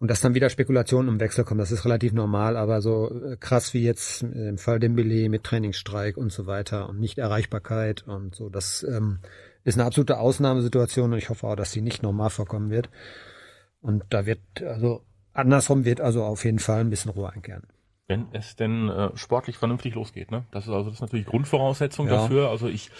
Und 0.00 0.10
dass 0.10 0.22
dann 0.22 0.34
wieder 0.34 0.48
Spekulationen 0.48 1.08
im 1.08 1.20
Wechsel 1.20 1.44
kommen, 1.44 1.58
das 1.58 1.72
ist 1.72 1.84
relativ 1.84 2.14
normal, 2.14 2.56
aber 2.56 2.80
so 2.80 3.10
äh, 3.10 3.36
krass 3.36 3.74
wie 3.74 3.84
jetzt 3.84 4.22
im 4.22 4.56
Fall 4.56 4.80
Dembele 4.80 5.28
mit 5.28 5.44
Trainingsstreik 5.44 6.16
und 6.16 6.32
so 6.32 6.46
weiter 6.46 6.88
und 6.88 6.98
Nichterreichbarkeit 6.98 8.08
und 8.08 8.34
so, 8.34 8.48
das 8.48 8.82
ähm, 8.82 9.18
ist 9.62 9.78
eine 9.78 9.86
absolute 9.86 10.18
Ausnahmesituation 10.18 11.12
und 11.12 11.18
ich 11.18 11.28
hoffe 11.28 11.46
auch, 11.46 11.54
dass 11.54 11.72
sie 11.72 11.82
nicht 11.82 12.02
normal 12.02 12.30
vorkommen 12.30 12.70
wird. 12.70 12.88
Und 13.82 14.04
da 14.08 14.24
wird, 14.24 14.40
also 14.62 15.02
andersrum 15.34 15.84
wird 15.84 16.00
also 16.00 16.24
auf 16.24 16.44
jeden 16.46 16.60
Fall 16.60 16.80
ein 16.80 16.90
bisschen 16.90 17.10
Ruhe 17.10 17.30
einkehren. 17.30 17.64
Wenn 18.08 18.26
es 18.32 18.56
denn 18.56 18.88
äh, 18.88 19.10
sportlich 19.16 19.58
vernünftig 19.58 19.94
losgeht, 19.94 20.30
ne? 20.30 20.44
Das 20.50 20.64
ist 20.64 20.70
also 20.70 20.84
das 20.86 20.94
ist 20.94 21.00
natürlich 21.02 21.26
Grundvoraussetzung 21.26 22.06
ja. 22.06 22.14
dafür. 22.14 22.48
Also 22.48 22.68
ich 22.68 22.90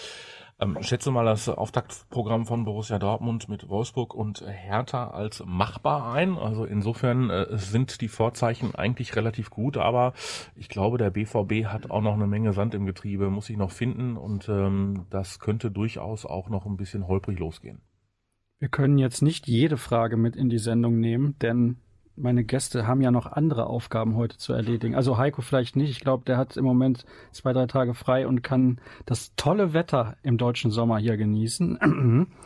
ähm, 0.61 0.77
schätze 0.83 1.11
mal 1.11 1.25
das 1.25 1.49
Auftaktprogramm 1.49 2.47
von 2.47 2.65
Borussia 2.65 2.99
Dortmund 2.99 3.49
mit 3.49 3.69
Wolfsburg 3.69 4.15
und 4.15 4.45
Hertha 4.47 5.09
als 5.11 5.43
machbar 5.47 6.13
ein. 6.13 6.37
Also 6.37 6.65
insofern 6.65 7.31
äh, 7.31 7.47
sind 7.57 8.01
die 8.01 8.09
Vorzeichen 8.09 8.75
eigentlich 8.75 9.17
relativ 9.17 9.51
gut, 9.51 9.77
aber 9.77 10.13
ich 10.55 10.69
glaube, 10.69 10.99
der 10.99 11.11
BVB 11.11 11.67
hat 11.67 11.91
auch 11.91 12.03
noch 12.03 12.15
eine 12.15 12.27
Menge 12.27 12.53
Sand 12.53 12.75
im 12.75 12.87
Getriebe, 12.87 13.31
muss 13.31 13.51
ich 13.51 13.57
noch 13.57 13.73
finden 13.73 14.17
und 14.17 14.49
ähm, 14.49 15.07
das 15.11 15.39
könnte 15.39 15.71
durchaus 15.71 16.27
auch 16.27 16.49
noch 16.49 16.67
ein 16.67 16.77
bisschen 16.77 17.09
holprig 17.09 17.39
losgehen. 17.39 17.81
Wir 18.59 18.69
können 18.69 18.99
jetzt 18.99 19.23
nicht 19.23 19.49
jede 19.49 19.79
Frage 19.79 20.19
mit 20.19 20.37
in 20.37 20.51
die 20.51 20.59
Sendung 20.59 21.01
nehmen, 21.01 21.39
denn 21.41 21.79
meine 22.17 22.45
Gäste 22.45 22.87
haben 22.87 23.01
ja 23.01 23.11
noch 23.11 23.27
andere 23.27 23.67
Aufgaben 23.67 24.17
heute 24.17 24.37
zu 24.37 24.53
erledigen. 24.53 24.95
Also 24.95 25.17
Heiko 25.17 25.43
vielleicht 25.43 25.77
nicht. 25.77 25.91
Ich 25.91 26.01
glaube, 26.01 26.25
der 26.25 26.37
hat 26.37 26.57
im 26.57 26.65
Moment 26.65 27.05
zwei, 27.33 27.53
drei 27.53 27.67
Tage 27.67 27.95
frei 27.95 28.27
und 28.27 28.43
kann 28.43 28.81
das 29.07 29.35
tolle 29.37 29.73
Wetter 29.73 30.17
im 30.23 30.37
deutschen 30.37 30.71
Sommer 30.71 30.99
hier 30.99 31.17
genießen. 31.17 32.27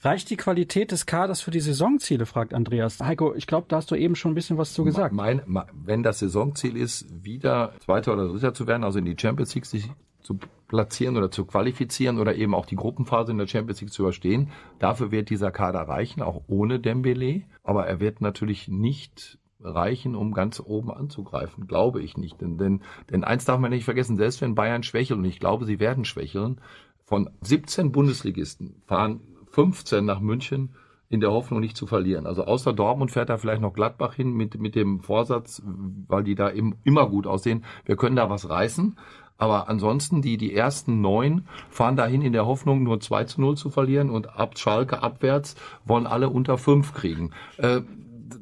Reicht 0.00 0.30
die 0.30 0.36
Qualität 0.36 0.92
des 0.92 1.06
Kaders 1.06 1.40
für 1.40 1.50
die 1.50 1.58
Saisonziele, 1.58 2.24
fragt 2.24 2.54
Andreas. 2.54 3.00
Heiko, 3.00 3.34
ich 3.34 3.48
glaube, 3.48 3.66
da 3.68 3.76
hast 3.76 3.90
du 3.90 3.96
eben 3.96 4.14
schon 4.14 4.30
ein 4.30 4.34
bisschen 4.36 4.56
was 4.56 4.72
zu 4.72 4.84
gesagt. 4.84 5.12
Mein, 5.12 5.42
wenn 5.72 6.04
das 6.04 6.20
Saisonziel 6.20 6.76
ist, 6.76 7.24
wieder 7.24 7.72
Zweiter 7.80 8.12
oder 8.12 8.28
Dritter 8.28 8.54
zu 8.54 8.68
werden, 8.68 8.84
also 8.84 9.00
in 9.00 9.06
die 9.06 9.16
Champions 9.18 9.56
League 9.56 9.66
sich 9.66 9.90
zu 10.28 10.38
platzieren 10.68 11.16
oder 11.16 11.30
zu 11.30 11.46
qualifizieren 11.46 12.18
oder 12.18 12.34
eben 12.34 12.54
auch 12.54 12.66
die 12.66 12.76
Gruppenphase 12.76 13.32
in 13.32 13.38
der 13.38 13.46
Champions 13.46 13.80
League 13.80 13.92
zu 13.92 14.02
überstehen. 14.02 14.50
Dafür 14.78 15.10
wird 15.10 15.30
dieser 15.30 15.50
Kader 15.50 15.80
reichen, 15.80 16.20
auch 16.22 16.42
ohne 16.48 16.78
Dembele. 16.78 17.44
Aber 17.64 17.86
er 17.86 17.98
wird 17.98 18.20
natürlich 18.20 18.68
nicht 18.68 19.38
reichen, 19.60 20.14
um 20.14 20.34
ganz 20.34 20.60
oben 20.60 20.90
anzugreifen. 20.90 21.66
Glaube 21.66 22.02
ich 22.02 22.18
nicht. 22.18 22.40
Denn, 22.42 22.58
denn, 22.58 22.82
denn 23.10 23.24
eins 23.24 23.46
darf 23.46 23.58
man 23.58 23.70
nicht 23.70 23.86
vergessen, 23.86 24.18
selbst 24.18 24.42
wenn 24.42 24.54
Bayern 24.54 24.82
schwächelt, 24.82 25.18
und 25.18 25.24
ich 25.24 25.40
glaube, 25.40 25.64
sie 25.64 25.80
werden 25.80 26.04
schwächeln, 26.04 26.60
von 27.04 27.30
17 27.40 27.90
Bundesligisten 27.90 28.82
fahren 28.86 29.20
15 29.50 30.04
nach 30.04 30.20
München 30.20 30.74
in 31.08 31.20
der 31.20 31.30
Hoffnung 31.30 31.60
nicht 31.60 31.76
zu 31.76 31.86
verlieren. 31.86 32.26
Also 32.26 32.44
außer 32.44 32.74
Dortmund 32.74 33.10
fährt 33.10 33.30
da 33.30 33.38
vielleicht 33.38 33.62
noch 33.62 33.72
Gladbach 33.72 34.12
hin 34.12 34.32
mit, 34.32 34.60
mit 34.60 34.74
dem 34.74 35.00
Vorsatz, 35.00 35.62
weil 35.64 36.22
die 36.22 36.34
da 36.34 36.48
im, 36.48 36.76
immer 36.84 37.08
gut 37.08 37.26
aussehen, 37.26 37.64
wir 37.86 37.96
können 37.96 38.16
da 38.16 38.28
was 38.28 38.50
reißen. 38.50 38.98
Aber 39.38 39.68
ansonsten, 39.68 40.20
die, 40.20 40.36
die 40.36 40.52
ersten 40.52 41.00
neun 41.00 41.46
fahren 41.70 41.96
dahin 41.96 42.22
in 42.22 42.32
der 42.32 42.44
Hoffnung, 42.44 42.82
nur 42.82 43.00
2 43.00 43.24
zu 43.24 43.40
0 43.40 43.56
zu 43.56 43.70
verlieren 43.70 44.10
und 44.10 44.36
ab 44.36 44.58
Schalke 44.58 45.00
abwärts 45.00 45.54
wollen 45.84 46.08
alle 46.08 46.28
unter 46.28 46.58
fünf 46.58 46.92
kriegen. 46.92 47.30
Äh, 47.56 47.82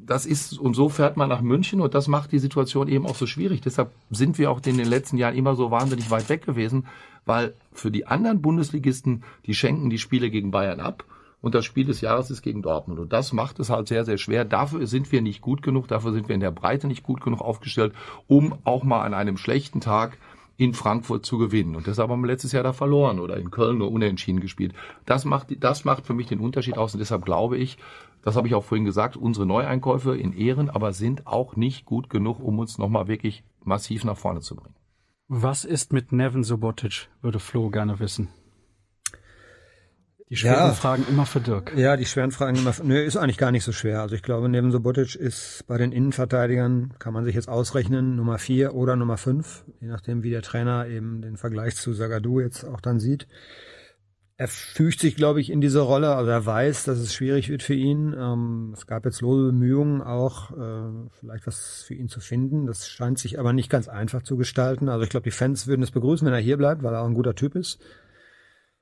das 0.05 0.25
ist, 0.25 0.57
und 0.57 0.73
so 0.73 0.89
fährt 0.89 1.15
man 1.15 1.29
nach 1.29 1.41
München 1.41 1.81
und 1.81 1.93
das 1.93 2.07
macht 2.07 2.31
die 2.31 2.39
Situation 2.39 2.87
eben 2.87 3.05
auch 3.05 3.15
so 3.15 3.27
schwierig. 3.27 3.61
Deshalb 3.61 3.91
sind 4.09 4.37
wir 4.37 4.51
auch 4.51 4.59
in 4.65 4.77
den 4.77 4.87
letzten 4.87 5.17
Jahren 5.17 5.35
immer 5.35 5.55
so 5.55 5.69
wahnsinnig 5.69 6.09
weit 6.09 6.29
weg 6.29 6.45
gewesen, 6.45 6.87
weil 7.25 7.53
für 7.71 7.91
die 7.91 8.07
anderen 8.07 8.41
Bundesligisten, 8.41 9.23
die 9.45 9.53
schenken 9.53 9.89
die 9.89 9.99
Spiele 9.99 10.29
gegen 10.29 10.51
Bayern 10.51 10.79
ab 10.79 11.05
und 11.41 11.55
das 11.55 11.65
Spiel 11.65 11.85
des 11.85 12.01
Jahres 12.01 12.31
ist 12.31 12.41
gegen 12.41 12.61
Dortmund. 12.61 12.99
Und 12.99 13.13
das 13.13 13.33
macht 13.33 13.59
es 13.59 13.69
halt 13.69 13.87
sehr, 13.87 14.03
sehr 14.03 14.17
schwer. 14.17 14.45
Dafür 14.45 14.87
sind 14.87 15.11
wir 15.11 15.21
nicht 15.21 15.41
gut 15.41 15.61
genug, 15.61 15.87
dafür 15.87 16.11
sind 16.11 16.27
wir 16.27 16.35
in 16.35 16.41
der 16.41 16.51
Breite 16.51 16.87
nicht 16.87 17.03
gut 17.03 17.21
genug 17.21 17.41
aufgestellt, 17.41 17.93
um 18.27 18.55
auch 18.63 18.83
mal 18.83 19.03
an 19.03 19.13
einem 19.13 19.37
schlechten 19.37 19.79
Tag 19.79 20.17
in 20.57 20.73
Frankfurt 20.73 21.25
zu 21.25 21.37
gewinnen. 21.37 21.75
Und 21.75 21.87
deshalb 21.87 22.09
haben 22.09 22.21
wir 22.21 22.27
letztes 22.27 22.51
Jahr 22.51 22.63
da 22.63 22.73
verloren 22.73 23.19
oder 23.19 23.37
in 23.37 23.51
Köln 23.51 23.77
nur 23.77 23.91
unentschieden 23.91 24.39
gespielt. 24.39 24.73
Das 25.05 25.23
macht, 25.23 25.55
das 25.63 25.85
macht 25.85 26.05
für 26.05 26.13
mich 26.13 26.27
den 26.27 26.39
Unterschied 26.39 26.77
aus 26.77 26.93
und 26.93 26.99
deshalb 26.99 27.23
glaube 27.23 27.57
ich, 27.57 27.77
das 28.23 28.35
habe 28.35 28.47
ich 28.47 28.55
auch 28.55 28.63
vorhin 28.63 28.85
gesagt, 28.85 29.15
unsere 29.15 29.45
Neueinkäufe 29.45 30.17
in 30.17 30.33
Ehren, 30.33 30.69
aber 30.69 30.91
sind 30.91 31.27
auch 31.27 31.55
nicht 31.55 31.85
gut 31.85 32.09
genug, 32.09 32.39
um 32.39 32.59
uns 32.59 32.77
nochmal 32.77 33.07
wirklich 33.07 33.43
massiv 33.63 34.03
nach 34.03 34.17
vorne 34.17 34.41
zu 34.41 34.55
bringen. 34.55 34.75
Was 35.29 35.63
ist 35.63 35.93
mit 35.93 36.11
Nevin 36.11 36.43
Subotic, 36.43 37.09
würde 37.21 37.39
Flo 37.39 37.69
gerne 37.69 37.99
wissen. 37.99 38.29
Die 40.29 40.35
schweren 40.35 40.55
ja, 40.55 40.73
Fragen 40.73 41.05
immer 41.09 41.25
für 41.25 41.39
Dirk. 41.39 41.73
Ja, 41.77 41.95
die 41.95 42.05
schweren 42.05 42.31
Fragen 42.31 42.57
immer. 42.57 42.73
Nö, 42.83 43.01
ist 43.01 43.15
eigentlich 43.15 43.37
gar 43.37 43.51
nicht 43.51 43.63
so 43.63 43.71
schwer. 43.71 44.01
Also 44.01 44.15
ich 44.15 44.23
glaube, 44.23 44.49
neben 44.49 44.71
Sobotic 44.71 45.15
ist 45.15 45.63
bei 45.67 45.77
den 45.77 45.93
Innenverteidigern, 45.93 46.93
kann 46.99 47.13
man 47.13 47.23
sich 47.23 47.33
jetzt 47.33 47.47
ausrechnen, 47.47 48.17
Nummer 48.17 48.37
vier 48.37 48.75
oder 48.75 48.97
Nummer 48.97 49.17
fünf, 49.17 49.63
je 49.79 49.87
nachdem, 49.87 50.23
wie 50.23 50.31
der 50.31 50.41
Trainer 50.41 50.87
eben 50.87 51.21
den 51.21 51.37
Vergleich 51.37 51.77
zu 51.77 51.93
Sagadu 51.93 52.41
jetzt 52.41 52.65
auch 52.65 52.81
dann 52.81 52.99
sieht. 52.99 53.27
Er 54.35 54.49
fügt 54.49 54.99
sich, 54.99 55.15
glaube 55.15 55.39
ich, 55.39 55.49
in 55.49 55.61
diese 55.61 55.79
Rolle, 55.79 56.13
also 56.13 56.29
er 56.29 56.45
weiß, 56.45 56.83
dass 56.83 56.99
es 56.99 57.13
schwierig 57.13 57.49
wird 57.49 57.63
für 57.63 57.73
ihn. 57.73 58.13
Ähm, 58.15 58.71
es 58.75 58.85
gab 58.85 59.05
jetzt 59.05 59.21
lose 59.21 59.47
Bemühungen, 59.47 60.01
auch 60.01 60.51
äh, 60.51 61.09
vielleicht 61.19 61.47
was 61.47 61.83
für 61.87 61.95
ihn 61.95 62.09
zu 62.09 62.19
finden. 62.19 62.67
Das 62.67 62.87
scheint 62.87 63.17
sich 63.17 63.39
aber 63.39 63.53
nicht 63.53 63.69
ganz 63.69 63.87
einfach 63.87 64.21
zu 64.21 64.35
gestalten. 64.35 64.89
Also 64.89 65.05
ich 65.05 65.09
glaube, 65.09 65.23
die 65.23 65.31
Fans 65.31 65.67
würden 65.67 65.81
es 65.81 65.91
begrüßen, 65.91 66.27
wenn 66.27 66.33
er 66.33 66.39
hier 66.39 66.57
bleibt, 66.57 66.83
weil 66.83 66.93
er 66.93 67.01
auch 67.01 67.07
ein 67.07 67.15
guter 67.15 67.33
Typ 67.33 67.55
ist. 67.55 67.79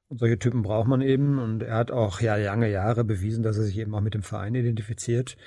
Und 0.08 0.20
solche 0.20 0.40
Typen 0.40 0.62
braucht 0.62 0.88
man 0.88 1.02
eben. 1.02 1.40
Und 1.40 1.64
er 1.64 1.76
hat 1.76 1.92
auch 1.92 2.22
ja 2.22 2.36
lange 2.36 2.70
Jahre 2.70 3.04
bewiesen, 3.04 3.44
dass 3.44 3.58
er 3.58 3.64
sich 3.64 3.78
eben 3.78 3.96
auch 3.96 4.02
mit 4.02 4.14
dem 4.14 4.24
Verein 4.24 4.56
identifiziert. 4.56 5.38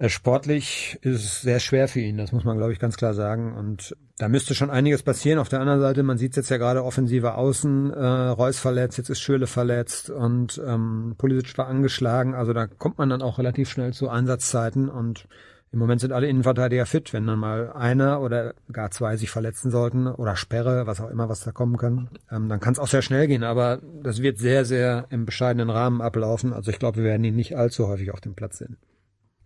Äh, 0.00 0.08
sportlich 0.08 0.98
ist 1.02 1.24
es 1.24 1.42
sehr 1.42 1.60
schwer 1.60 1.86
für 1.86 2.00
ihn, 2.00 2.16
das 2.16 2.32
muss 2.32 2.44
man, 2.44 2.56
glaube 2.56 2.72
ich, 2.72 2.78
ganz 2.78 2.96
klar 2.96 3.12
sagen. 3.12 3.54
Und 3.54 3.94
da 4.16 4.30
müsste 4.30 4.54
schon 4.54 4.70
einiges 4.70 5.02
passieren. 5.02 5.38
Auf 5.38 5.50
der 5.50 5.60
anderen 5.60 5.80
Seite, 5.80 6.02
man 6.02 6.16
sieht 6.16 6.32
es 6.32 6.36
jetzt 6.36 6.48
ja 6.48 6.56
gerade 6.56 6.84
offensive 6.84 7.34
Außen, 7.34 7.92
äh, 7.92 8.06
Reus 8.06 8.58
verletzt, 8.58 8.96
jetzt 8.96 9.10
ist 9.10 9.20
Schöle 9.20 9.46
verletzt 9.46 10.08
und 10.08 10.60
ähm, 10.66 11.16
Pulisic 11.18 11.56
war 11.58 11.66
angeschlagen. 11.66 12.34
Also 12.34 12.54
da 12.54 12.66
kommt 12.66 12.96
man 12.96 13.10
dann 13.10 13.20
auch 13.20 13.38
relativ 13.38 13.68
schnell 13.68 13.92
zu 13.92 14.08
Einsatzzeiten 14.08 14.88
und 14.88 15.28
im 15.72 15.78
Moment 15.78 16.00
sind 16.00 16.12
alle 16.12 16.28
Innenverteidiger 16.28 16.84
fit. 16.84 17.12
Wenn 17.12 17.26
dann 17.26 17.38
mal 17.38 17.72
einer 17.72 18.20
oder 18.20 18.54
gar 18.72 18.90
zwei 18.90 19.16
sich 19.16 19.30
verletzen 19.30 19.70
sollten 19.70 20.08
oder 20.08 20.34
Sperre, 20.34 20.86
was 20.86 21.00
auch 21.00 21.10
immer, 21.10 21.28
was 21.28 21.44
da 21.44 21.52
kommen 21.52 21.76
kann, 21.76 22.08
ähm, 22.30 22.48
dann 22.48 22.58
kann 22.58 22.72
es 22.72 22.80
auch 22.80 22.88
sehr 22.88 23.02
schnell 23.02 23.28
gehen. 23.28 23.44
Aber 23.44 23.80
das 24.02 24.20
wird 24.20 24.38
sehr, 24.38 24.64
sehr 24.64 25.06
im 25.10 25.26
bescheidenen 25.26 25.70
Rahmen 25.70 26.00
ablaufen. 26.00 26.52
Also 26.52 26.72
ich 26.72 26.80
glaube, 26.80 26.98
wir 26.98 27.04
werden 27.04 27.22
ihn 27.22 27.36
nicht 27.36 27.56
allzu 27.56 27.86
häufig 27.86 28.10
auf 28.12 28.20
dem 28.20 28.34
Platz 28.34 28.58
sehen. 28.58 28.78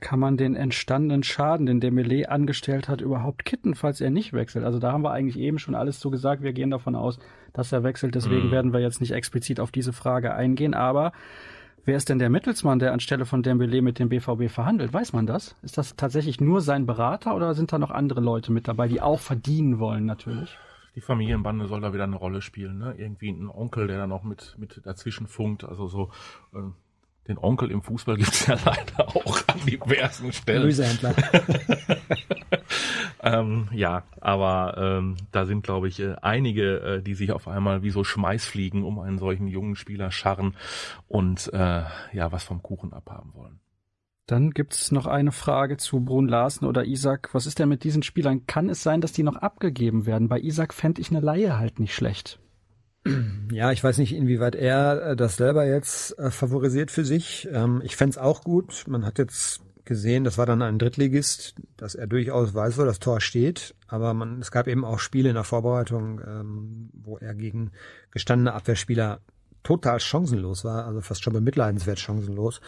kann 0.01 0.19
man 0.19 0.37
den 0.37 0.55
entstandenen 0.57 1.23
Schaden, 1.23 1.67
den 1.67 1.81
Dembele 1.81 2.31
angestellt 2.31 2.89
hat, 2.89 3.01
überhaupt 3.01 3.45
kitten, 3.45 3.75
falls 3.75 4.01
er 4.01 4.11
nicht 4.11 4.33
wechselt? 4.33 4.65
Also 4.65 4.79
da 4.79 4.93
haben 4.93 5.03
wir 5.03 5.13
eigentlich 5.13 5.39
eben 5.39 5.59
schon 5.59 5.75
alles 5.75 6.01
so 6.01 6.11
gesagt. 6.11 6.43
Wir 6.43 6.53
gehen 6.55 6.71
davon 6.71 6.95
aus, 6.95 7.19
dass 7.53 7.73
er 7.73 7.85
wechselt. 7.85 8.15
Deswegen 8.15 8.49
mm. 8.49 8.51
werden 8.51 8.73
wir 8.73 8.81
jetzt 8.81 9.01
nicht 9.01 9.13
explizit 9.13 9.61
auf 9.61 9.71
diese 9.73 9.93
Frage 9.93 10.35
eingehen. 10.35 10.75
Aber 10.75 11.13
wer 11.85 11.97
ist 11.97 12.09
denn 12.09 12.19
der 12.19 12.31
Mittelsmann, 12.31 12.79
der 12.79 12.93
anstelle 12.93 13.27
von 13.27 13.43
Dembele 13.43 13.83
mit 13.83 13.99
dem 13.99 14.09
BVB 14.09 14.51
verhandelt? 14.51 14.93
Weiß 14.93 15.13
man 15.13 15.27
das? 15.27 15.57
Ist 15.63 15.79
das 15.79 15.97
tatsächlich 15.97 16.41
nur 16.41 16.61
sein 16.61 16.87
Berater 16.87 17.35
oder 17.35 17.55
sind 17.55 17.73
da 17.73 17.79
noch 17.79 17.91
andere 17.91 18.21
Leute 18.21 18.53
mit 18.53 18.69
dabei, 18.69 18.89
die 18.89 19.01
auch 19.01 19.21
verdienen 19.21 19.79
wollen 19.79 20.07
natürlich? 20.07 20.57
die 20.95 21.01
Familienbande 21.01 21.67
soll 21.67 21.81
da 21.81 21.93
wieder 21.93 22.05
eine 22.05 22.17
Rolle 22.17 22.41
spielen, 22.41 22.79
ne? 22.79 22.95
Irgendwie 22.97 23.31
ein 23.31 23.49
Onkel, 23.49 23.89
der 23.89 23.99
da 23.99 24.07
noch 24.07 24.23
mit, 24.23 24.55
mit 24.59 24.81
dazwischen 24.85 25.27
funkt, 25.27 25.65
also 25.65 25.89
so, 25.89 26.11
äh, 26.55 26.59
den 27.29 27.39
Onkel 27.39 27.71
im 27.71 27.83
Fußball 27.83 28.17
gibt's 28.17 28.47
ja 28.47 28.57
leider 28.65 29.09
auch 29.09 29.37
an 29.49 29.61
diversen 29.67 30.33
Stellen. 30.33 30.63
Gemüsehändler. 30.63 31.15
ähm, 33.23 33.69
ja, 33.73 34.03
aber 34.21 34.75
ähm, 34.79 35.17
da 35.33 35.47
sind, 35.47 35.63
glaube 35.63 35.89
ich, 35.89 36.01
äh, 36.01 36.17
einige, 36.21 36.81
äh, 36.81 37.03
die 37.03 37.15
sich 37.15 37.33
auf 37.33 37.49
einmal 37.49 37.83
wie 37.83 37.91
so 37.91 38.05
Schmeißfliegen 38.05 38.83
um 38.83 38.99
einen 38.99 39.19
solchen 39.19 39.47
jungen 39.47 39.77
Spieler 39.77 40.11
scharren 40.11 40.55
und 41.09 41.53
äh, 41.53 41.83
ja, 42.13 42.33
was 42.33 42.45
vom 42.45 42.63
Kuchen 42.63 42.93
abhaben 42.93 43.33
wollen. 43.35 43.61
Dann 44.27 44.53
gibt's 44.53 44.91
noch 44.91 45.07
eine 45.07 45.33
Frage 45.33 45.77
zu 45.77 46.01
Brun 46.01 46.29
Larsen 46.29 46.65
oder 46.65 46.87
Isaac. 46.87 47.31
Was 47.35 47.45
ist 47.45 47.59
denn 47.59 47.69
mit 47.69 47.85
diesen 47.85 48.03
Spielern? 48.03 48.47
Kann 48.47 48.71
es 48.71 48.83
sein, 48.83 49.03
dass 49.03 49.13
die 49.13 49.23
noch 49.23 49.37
abgegeben 49.37 50.07
werden? 50.07 50.29
Bei 50.29 50.41
Isaac 50.41 50.73
fände 50.73 51.03
ich 51.03 51.11
eine 51.11 51.21
Laie 51.21 51.59
halt 51.59 51.79
nicht 51.79 51.95
schlecht. 51.95 52.39
Ja, 53.53 53.71
ich 53.71 53.85
weiß 53.85 53.99
nicht, 53.99 54.15
inwieweit 54.15 54.55
er 54.55 55.11
äh, 55.11 55.17
das 55.17 55.37
selber 55.37 55.67
jetzt 55.67 56.19
äh, 56.19 56.31
favorisiert 56.31 56.91
für 56.91 57.05
sich. 57.05 57.49
Ähm, 57.53 57.83
ich 57.85 57.97
fände 57.97 58.23
auch 58.23 58.43
gut. 58.43 58.85
Man 58.89 59.05
hat 59.05 59.19
jetzt 59.19 59.61
gesehen, 59.85 60.25
das 60.25 60.39
war 60.39 60.47
dann 60.47 60.63
ein 60.63 60.79
Drittligist, 60.79 61.55
dass 61.77 61.95
er 61.95 62.07
durchaus 62.07 62.55
weiß, 62.55 62.79
wo 62.79 62.85
das 62.85 62.99
Tor 62.99 63.21
steht. 63.21 63.75
Aber 63.87 64.15
man, 64.15 64.41
es 64.41 64.51
gab 64.51 64.67
eben 64.67 64.85
auch 64.85 64.99
Spiele 64.99 65.29
in 65.29 65.35
der 65.35 65.45
Vorbereitung, 65.45 66.21
ähm, 66.27 66.91
wo 66.95 67.19
er 67.19 67.35
gegen 67.35 67.73
gestandene 68.11 68.55
Abwehrspieler 68.55 69.21
total 69.63 70.01
chancenlos 70.01 70.65
war, 70.65 70.87
also 70.87 71.01
fast 71.01 71.23
schon 71.23 71.33
bemitleidenswert 71.33 71.99
chancenlos. 71.99 72.61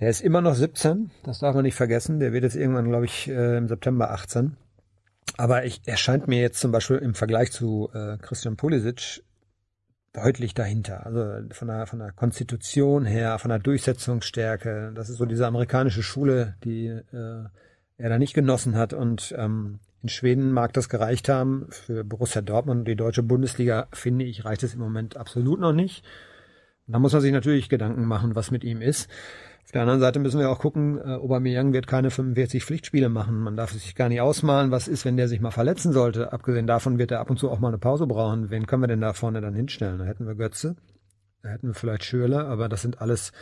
Der 0.00 0.10
ist 0.10 0.20
immer 0.20 0.40
noch 0.40 0.54
17, 0.54 1.10
das 1.24 1.40
darf 1.40 1.54
man 1.54 1.64
nicht 1.64 1.74
vergessen. 1.74 2.20
Der 2.20 2.32
wird 2.32 2.44
jetzt 2.44 2.56
irgendwann, 2.56 2.88
glaube 2.88 3.04
ich, 3.04 3.28
äh, 3.28 3.56
im 3.56 3.68
September 3.68 4.10
18. 4.10 4.56
Aber 5.36 5.64
ich, 5.64 5.82
er 5.86 5.96
scheint 5.96 6.28
mir 6.28 6.40
jetzt 6.40 6.60
zum 6.60 6.72
Beispiel 6.72 6.96
im 6.96 7.14
Vergleich 7.14 7.52
zu 7.52 7.90
äh, 7.92 8.16
Christian 8.18 8.56
Pulisic 8.56 9.22
deutlich 10.18 10.54
dahinter. 10.54 11.06
Also 11.06 11.48
von 11.52 11.68
der, 11.68 11.86
von 11.86 11.98
der 11.98 12.12
Konstitution 12.12 13.04
her, 13.04 13.38
von 13.38 13.50
der 13.50 13.58
Durchsetzungsstärke. 13.58 14.92
Das 14.94 15.08
ist 15.08 15.18
so 15.18 15.26
diese 15.26 15.46
amerikanische 15.46 16.02
Schule, 16.02 16.56
die 16.64 16.86
äh, 16.86 17.44
er 17.98 18.08
da 18.08 18.18
nicht 18.18 18.34
genossen 18.34 18.76
hat. 18.76 18.92
Und 18.92 19.34
ähm, 19.36 19.80
in 20.02 20.08
Schweden 20.08 20.52
mag 20.52 20.72
das 20.72 20.88
gereicht 20.88 21.28
haben. 21.28 21.66
Für 21.70 22.04
Borussia 22.04 22.42
Dortmund 22.42 22.80
und 22.80 22.88
die 22.88 22.96
deutsche 22.96 23.22
Bundesliga, 23.22 23.88
finde 23.92 24.24
ich, 24.24 24.44
reicht 24.44 24.62
es 24.62 24.74
im 24.74 24.80
Moment 24.80 25.16
absolut 25.16 25.60
noch 25.60 25.72
nicht. 25.72 26.04
da 26.86 26.98
muss 26.98 27.12
man 27.12 27.22
sich 27.22 27.32
natürlich 27.32 27.68
Gedanken 27.68 28.04
machen, 28.04 28.34
was 28.34 28.50
mit 28.50 28.64
ihm 28.64 28.80
ist. 28.80 29.08
Auf 29.68 29.72
der 29.72 29.82
anderen 29.82 30.00
Seite 30.00 30.18
müssen 30.18 30.40
wir 30.40 30.48
auch 30.48 30.60
gucken, 30.60 30.96
äh, 30.96 31.16
Aubameyang 31.16 31.74
wird 31.74 31.86
keine 31.86 32.10
45 32.10 32.64
Pflichtspiele 32.64 33.10
machen. 33.10 33.38
Man 33.38 33.54
darf 33.54 33.74
es 33.74 33.82
sich 33.82 33.94
gar 33.94 34.08
nicht 34.08 34.22
ausmalen, 34.22 34.70
was 34.70 34.88
ist, 34.88 35.04
wenn 35.04 35.18
der 35.18 35.28
sich 35.28 35.42
mal 35.42 35.50
verletzen 35.50 35.92
sollte. 35.92 36.32
Abgesehen 36.32 36.66
davon 36.66 36.98
wird 36.98 37.10
er 37.10 37.20
ab 37.20 37.28
und 37.28 37.38
zu 37.38 37.50
auch 37.50 37.58
mal 37.58 37.68
eine 37.68 37.76
Pause 37.76 38.06
brauchen. 38.06 38.48
Wen 38.48 38.66
können 38.66 38.82
wir 38.82 38.86
denn 38.86 39.02
da 39.02 39.12
vorne 39.12 39.42
dann 39.42 39.52
hinstellen? 39.52 39.98
Da 39.98 40.06
hätten 40.06 40.26
wir 40.26 40.36
Götze, 40.36 40.76
da 41.42 41.50
hätten 41.50 41.66
wir 41.66 41.74
vielleicht 41.74 42.04
Schürle, 42.04 42.46
aber 42.46 42.70
das 42.70 42.80
sind 42.80 43.02
alles 43.02 43.32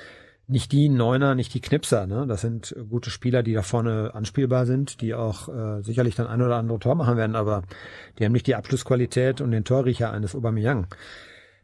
nicht 0.48 0.72
die 0.72 0.88
Neuner, 0.88 1.36
nicht 1.36 1.54
die 1.54 1.60
Knipser. 1.60 2.08
Ne? 2.08 2.26
Das 2.26 2.40
sind 2.40 2.74
gute 2.90 3.10
Spieler, 3.10 3.44
die 3.44 3.52
da 3.52 3.62
vorne 3.62 4.12
anspielbar 4.12 4.66
sind, 4.66 5.00
die 5.02 5.14
auch 5.14 5.48
äh, 5.48 5.82
sicherlich 5.84 6.16
dann 6.16 6.26
ein 6.26 6.42
oder 6.42 6.56
andere 6.56 6.80
Tor 6.80 6.96
machen 6.96 7.16
werden, 7.16 7.36
aber 7.36 7.62
die 8.18 8.24
haben 8.24 8.32
nicht 8.32 8.48
die 8.48 8.56
Abschlussqualität 8.56 9.40
und 9.40 9.52
den 9.52 9.62
Torriecher 9.62 10.10
eines 10.10 10.34
Aubameyang. 10.34 10.88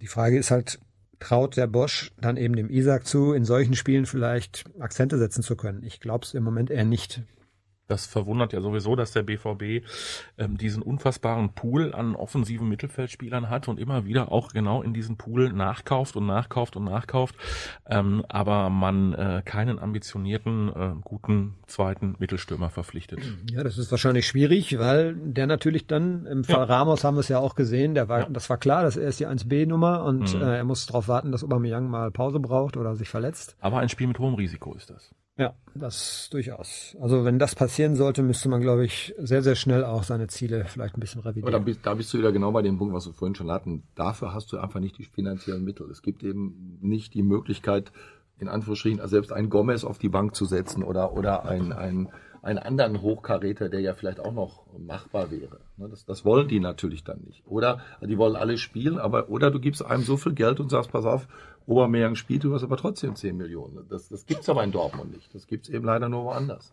Die 0.00 0.06
Frage 0.06 0.38
ist 0.38 0.52
halt, 0.52 0.78
traut 1.22 1.56
der 1.56 1.68
Bosch 1.68 2.10
dann 2.20 2.36
eben 2.36 2.56
dem 2.56 2.68
Isaac 2.68 3.06
zu, 3.06 3.32
in 3.32 3.44
solchen 3.44 3.74
Spielen 3.74 4.06
vielleicht 4.06 4.64
Akzente 4.80 5.18
setzen 5.18 5.42
zu 5.42 5.56
können. 5.56 5.84
Ich 5.84 6.00
glaube 6.00 6.24
es 6.24 6.34
im 6.34 6.42
Moment 6.42 6.70
eher 6.70 6.84
nicht. 6.84 7.22
Das 7.92 8.06
verwundert 8.06 8.54
ja 8.54 8.62
sowieso, 8.62 8.96
dass 8.96 9.12
der 9.12 9.22
BVB 9.22 9.86
ähm, 10.38 10.56
diesen 10.56 10.82
unfassbaren 10.82 11.50
Pool 11.50 11.94
an 11.94 12.16
offensiven 12.16 12.66
Mittelfeldspielern 12.66 13.50
hat 13.50 13.68
und 13.68 13.78
immer 13.78 14.06
wieder 14.06 14.32
auch 14.32 14.48
genau 14.52 14.82
in 14.82 14.94
diesen 14.94 15.18
Pool 15.18 15.52
nachkauft 15.52 16.16
und 16.16 16.24
nachkauft 16.24 16.74
und 16.74 16.84
nachkauft, 16.84 17.34
ähm, 17.86 18.24
aber 18.30 18.70
man 18.70 19.12
äh, 19.12 19.42
keinen 19.44 19.78
ambitionierten, 19.78 20.68
äh, 20.74 20.92
guten 21.04 21.56
zweiten 21.66 22.16
Mittelstürmer 22.18 22.70
verpflichtet. 22.70 23.20
Ja, 23.50 23.62
das 23.62 23.76
ist 23.76 23.90
wahrscheinlich 23.90 24.26
schwierig, 24.26 24.78
weil 24.78 25.14
der 25.14 25.46
natürlich 25.46 25.86
dann, 25.86 26.24
im 26.24 26.44
Fall 26.44 26.66
ja. 26.68 26.76
Ramos 26.76 27.04
haben 27.04 27.16
wir 27.16 27.20
es 27.20 27.28
ja 27.28 27.40
auch 27.40 27.54
gesehen, 27.54 27.94
der 27.94 28.08
war, 28.08 28.20
ja. 28.20 28.28
das 28.30 28.48
war 28.48 28.56
klar, 28.56 28.84
dass 28.84 28.96
er 28.96 29.08
ist 29.08 29.20
die 29.20 29.26
1B-Nummer 29.26 30.02
und 30.04 30.34
mhm. 30.34 30.40
äh, 30.40 30.56
er 30.56 30.64
muss 30.64 30.86
darauf 30.86 31.08
warten, 31.08 31.30
dass 31.30 31.44
Aubameyang 31.44 31.90
mal 31.90 32.10
Pause 32.10 32.40
braucht 32.40 32.78
oder 32.78 32.96
sich 32.96 33.10
verletzt. 33.10 33.54
Aber 33.60 33.80
ein 33.80 33.90
Spiel 33.90 34.06
mit 34.06 34.18
hohem 34.18 34.34
Risiko 34.34 34.72
ist 34.72 34.88
das. 34.88 35.10
Ja, 35.38 35.54
das 35.74 36.28
durchaus. 36.30 36.94
Also 37.00 37.24
wenn 37.24 37.38
das 37.38 37.54
passieren 37.82 37.96
sollte, 37.96 38.22
müsste 38.22 38.48
man, 38.48 38.60
glaube 38.60 38.84
ich, 38.84 39.12
sehr, 39.18 39.42
sehr 39.42 39.56
schnell 39.56 39.84
auch 39.84 40.04
seine 40.04 40.28
Ziele 40.28 40.64
vielleicht 40.66 40.96
ein 40.96 41.00
bisschen 41.00 41.20
revidieren. 41.20 41.54
Aber 41.54 41.64
da, 41.64 41.78
da 41.82 41.94
bist 41.94 42.12
du 42.14 42.18
wieder 42.18 42.30
genau 42.30 42.52
bei 42.52 42.62
dem 42.62 42.78
Punkt, 42.78 42.94
was 42.94 43.06
wir 43.06 43.12
vorhin 43.12 43.34
schon 43.34 43.50
hatten. 43.50 43.82
Dafür 43.96 44.32
hast 44.32 44.52
du 44.52 44.58
einfach 44.58 44.80
nicht 44.80 44.98
die 44.98 45.04
finanziellen 45.04 45.64
Mittel. 45.64 45.90
Es 45.90 46.02
gibt 46.02 46.22
eben 46.22 46.78
nicht 46.80 47.14
die 47.14 47.22
Möglichkeit, 47.22 47.92
in 48.38 48.48
Anführungsstrichen, 48.48 49.06
selbst 49.08 49.32
ein 49.32 49.50
Gomez 49.50 49.84
auf 49.84 49.98
die 49.98 50.08
Bank 50.08 50.34
zu 50.34 50.44
setzen 50.44 50.84
oder, 50.84 51.12
oder 51.12 51.44
ein, 51.44 51.72
ein 51.72 52.08
einen 52.42 52.58
anderen 52.58 53.02
Hochkaräter, 53.02 53.68
der 53.68 53.80
ja 53.80 53.94
vielleicht 53.94 54.18
auch 54.18 54.32
noch 54.32 54.66
machbar 54.76 55.30
wäre. 55.30 55.60
Ne, 55.76 55.88
das, 55.88 56.04
das 56.04 56.24
wollen 56.24 56.48
die 56.48 56.58
natürlich 56.58 57.04
dann 57.04 57.20
nicht. 57.20 57.46
Oder 57.46 57.78
die 58.00 58.18
wollen 58.18 58.34
alle 58.34 58.58
spielen, 58.58 58.98
aber 58.98 59.28
oder 59.28 59.52
du 59.52 59.60
gibst 59.60 59.84
einem 59.84 60.02
so 60.02 60.16
viel 60.16 60.34
Geld 60.34 60.58
und 60.58 60.68
sagst, 60.68 60.90
pass 60.90 61.04
auf, 61.04 61.28
Obermeier 61.66 62.14
spielt, 62.16 62.42
du 62.42 62.52
hast 62.52 62.64
aber 62.64 62.76
trotzdem 62.76 63.14
10 63.14 63.36
Millionen. 63.36 63.86
Das, 63.88 64.08
das 64.08 64.26
gibt's 64.26 64.48
aber 64.48 64.64
in 64.64 64.72
Dortmund 64.72 65.12
nicht. 65.12 65.32
Das 65.32 65.46
gibt's 65.46 65.68
eben 65.68 65.84
leider 65.84 66.08
nur 66.08 66.24
woanders. 66.24 66.72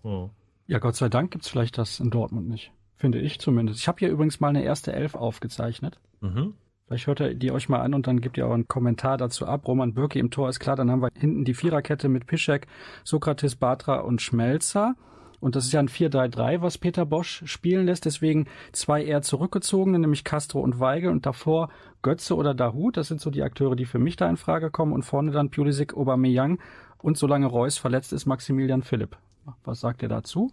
Ja, 0.69 0.77
Gott 0.77 0.95
sei 0.95 1.09
Dank 1.09 1.31
gibt's 1.31 1.49
vielleicht 1.49 1.79
das 1.79 1.99
in 1.99 2.11
Dortmund 2.11 2.47
nicht. 2.47 2.71
Finde 2.95 3.17
ich 3.17 3.39
zumindest. 3.39 3.79
Ich 3.79 3.87
habe 3.87 3.97
hier 3.97 4.09
übrigens 4.09 4.39
mal 4.39 4.49
eine 4.49 4.63
erste 4.63 4.93
Elf 4.93 5.15
aufgezeichnet. 5.15 5.99
Mhm. 6.21 6.53
Vielleicht 6.85 7.07
hört 7.07 7.21
ihr 7.21 7.33
die 7.33 7.51
euch 7.51 7.69
mal 7.69 7.81
an 7.81 7.95
und 7.95 8.05
dann 8.05 8.21
gebt 8.21 8.37
ihr 8.37 8.45
auch 8.45 8.53
einen 8.53 8.67
Kommentar 8.67 9.17
dazu 9.17 9.47
ab. 9.47 9.67
Roman 9.67 9.95
Bürki 9.95 10.19
im 10.19 10.29
Tor 10.29 10.47
ist 10.47 10.59
klar. 10.59 10.75
Dann 10.75 10.91
haben 10.91 11.01
wir 11.01 11.09
hinten 11.15 11.43
die 11.43 11.55
Viererkette 11.55 12.07
mit 12.07 12.27
Pischek, 12.27 12.67
Sokrates, 13.03 13.55
Batra 13.55 14.01
und 14.01 14.21
Schmelzer. 14.21 14.93
Und 15.39 15.55
das 15.55 15.65
ist 15.65 15.71
ja 15.71 15.79
ein 15.79 15.89
4-3-3, 15.89 16.61
was 16.61 16.77
Peter 16.77 17.03
Bosch 17.03 17.41
spielen 17.45 17.87
lässt. 17.87 18.05
Deswegen 18.05 18.45
zwei 18.71 19.03
eher 19.03 19.23
zurückgezogene, 19.23 19.97
nämlich 19.97 20.23
Castro 20.23 20.59
und 20.59 20.79
Weigel. 20.79 21.09
Und 21.09 21.25
davor 21.25 21.69
Götze 22.03 22.35
oder 22.35 22.53
Dahut. 22.53 22.95
Das 22.95 23.07
sind 23.07 23.21
so 23.21 23.31
die 23.31 23.41
Akteure, 23.41 23.75
die 23.75 23.85
für 23.85 23.97
mich 23.97 24.17
da 24.17 24.29
in 24.29 24.37
Frage 24.37 24.69
kommen. 24.69 24.93
Und 24.93 25.01
vorne 25.01 25.31
dann 25.31 25.49
Pulisic, 25.49 25.97
Aubameyang. 25.97 26.59
Und 26.99 27.17
solange 27.17 27.47
Reus 27.47 27.79
verletzt 27.79 28.13
ist, 28.13 28.27
Maximilian 28.27 28.83
Philipp. 28.83 29.17
Was 29.63 29.79
sagt 29.79 30.01
ihr 30.01 30.09
dazu? 30.09 30.51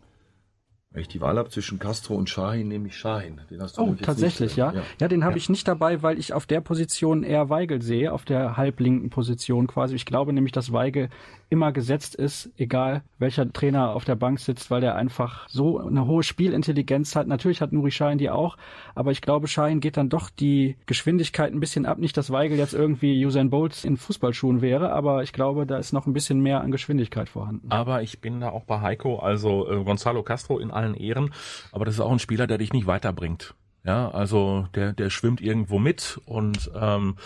Wenn 0.96 1.02
ich 1.02 1.08
die 1.08 1.20
Wahl 1.20 1.36
habe 1.36 1.50
zwischen 1.50 1.78
Castro 1.78 2.14
und 2.14 2.30
Shahin, 2.30 2.68
nehme 2.68 2.88
ich 2.88 2.96
Shahin. 2.96 3.38
Den 3.50 3.60
hast 3.60 3.76
du 3.76 3.82
oh, 3.82 3.94
tatsächlich, 4.00 4.52
nicht, 4.52 4.56
ja. 4.56 4.72
ja. 4.72 4.82
ja. 4.98 5.08
den 5.08 5.24
habe 5.24 5.34
ja. 5.34 5.36
ich 5.36 5.50
nicht 5.50 5.68
dabei, 5.68 6.02
weil 6.02 6.18
ich 6.18 6.32
auf 6.32 6.46
der 6.46 6.62
Position 6.62 7.22
eher 7.22 7.50
Weigel 7.50 7.82
sehe, 7.82 8.14
auf 8.14 8.24
der 8.24 8.56
halblinken 8.56 9.10
Position 9.10 9.66
quasi. 9.66 9.94
Ich 9.94 10.06
glaube 10.06 10.32
nämlich, 10.32 10.52
dass 10.52 10.72
Weigel 10.72 11.10
immer 11.48 11.70
gesetzt 11.70 12.14
ist, 12.14 12.50
egal 12.56 13.02
welcher 13.18 13.52
Trainer 13.52 13.94
auf 13.94 14.04
der 14.04 14.16
Bank 14.16 14.40
sitzt, 14.40 14.70
weil 14.70 14.80
der 14.80 14.96
einfach 14.96 15.48
so 15.48 15.78
eine 15.78 16.06
hohe 16.06 16.22
Spielintelligenz 16.22 17.14
hat. 17.14 17.28
Natürlich 17.28 17.60
hat 17.60 17.72
Nuri 17.72 17.90
Schein 17.90 18.18
die 18.18 18.30
auch, 18.30 18.56
aber 18.94 19.12
ich 19.12 19.20
glaube, 19.20 19.46
Schein 19.46 19.80
geht 19.80 19.96
dann 19.96 20.08
doch 20.08 20.28
die 20.30 20.76
Geschwindigkeit 20.86 21.52
ein 21.52 21.60
bisschen 21.60 21.86
ab. 21.86 21.98
Nicht, 21.98 22.16
dass 22.16 22.30
Weigel 22.30 22.58
jetzt 22.58 22.74
irgendwie 22.74 23.24
Usain 23.24 23.50
Bolt 23.50 23.84
in 23.84 23.96
Fußballschuhen 23.96 24.60
wäre, 24.60 24.92
aber 24.92 25.22
ich 25.22 25.32
glaube, 25.32 25.66
da 25.66 25.78
ist 25.78 25.92
noch 25.92 26.06
ein 26.06 26.12
bisschen 26.12 26.40
mehr 26.40 26.62
an 26.62 26.72
Geschwindigkeit 26.72 27.28
vorhanden. 27.28 27.70
Aber 27.70 28.02
ich 28.02 28.20
bin 28.20 28.40
da 28.40 28.50
auch 28.50 28.64
bei 28.64 28.80
Heiko, 28.80 29.18
also 29.18 29.70
äh, 29.70 29.84
Gonzalo 29.84 30.22
Castro 30.22 30.58
in 30.58 30.70
allen 30.70 30.85
Ehren, 30.94 31.32
aber 31.72 31.84
das 31.84 31.94
ist 31.94 32.00
auch 32.00 32.12
ein 32.12 32.18
Spieler, 32.18 32.46
der 32.46 32.58
dich 32.58 32.72
nicht 32.72 32.86
weiterbringt. 32.86 33.54
Ja, 33.84 34.10
also 34.10 34.66
der, 34.74 34.92
der 34.92 35.10
schwimmt 35.10 35.40
irgendwo 35.40 35.78
mit 35.78 36.20
und 36.26 36.70
ähm, 36.74 37.16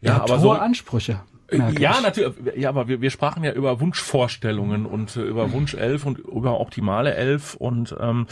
ja, 0.00 0.16
ja 0.16 0.22
aber 0.22 0.38
so 0.38 0.52
Ansprüche. 0.52 1.20
Ja, 1.78 2.00
natürlich. 2.00 2.34
Ja, 2.56 2.68
aber 2.68 2.88
wir, 2.88 3.00
wir 3.00 3.10
sprachen 3.10 3.42
ja 3.44 3.52
über 3.52 3.80
Wunschvorstellungen 3.80 4.86
und 4.86 5.16
äh, 5.16 5.22
über 5.22 5.52
Wunsch 5.52 5.74
elf 5.74 6.06
und 6.06 6.18
über 6.18 6.60
optimale 6.60 7.14
elf 7.14 7.54
und 7.54 7.94
ähm, 8.00 8.26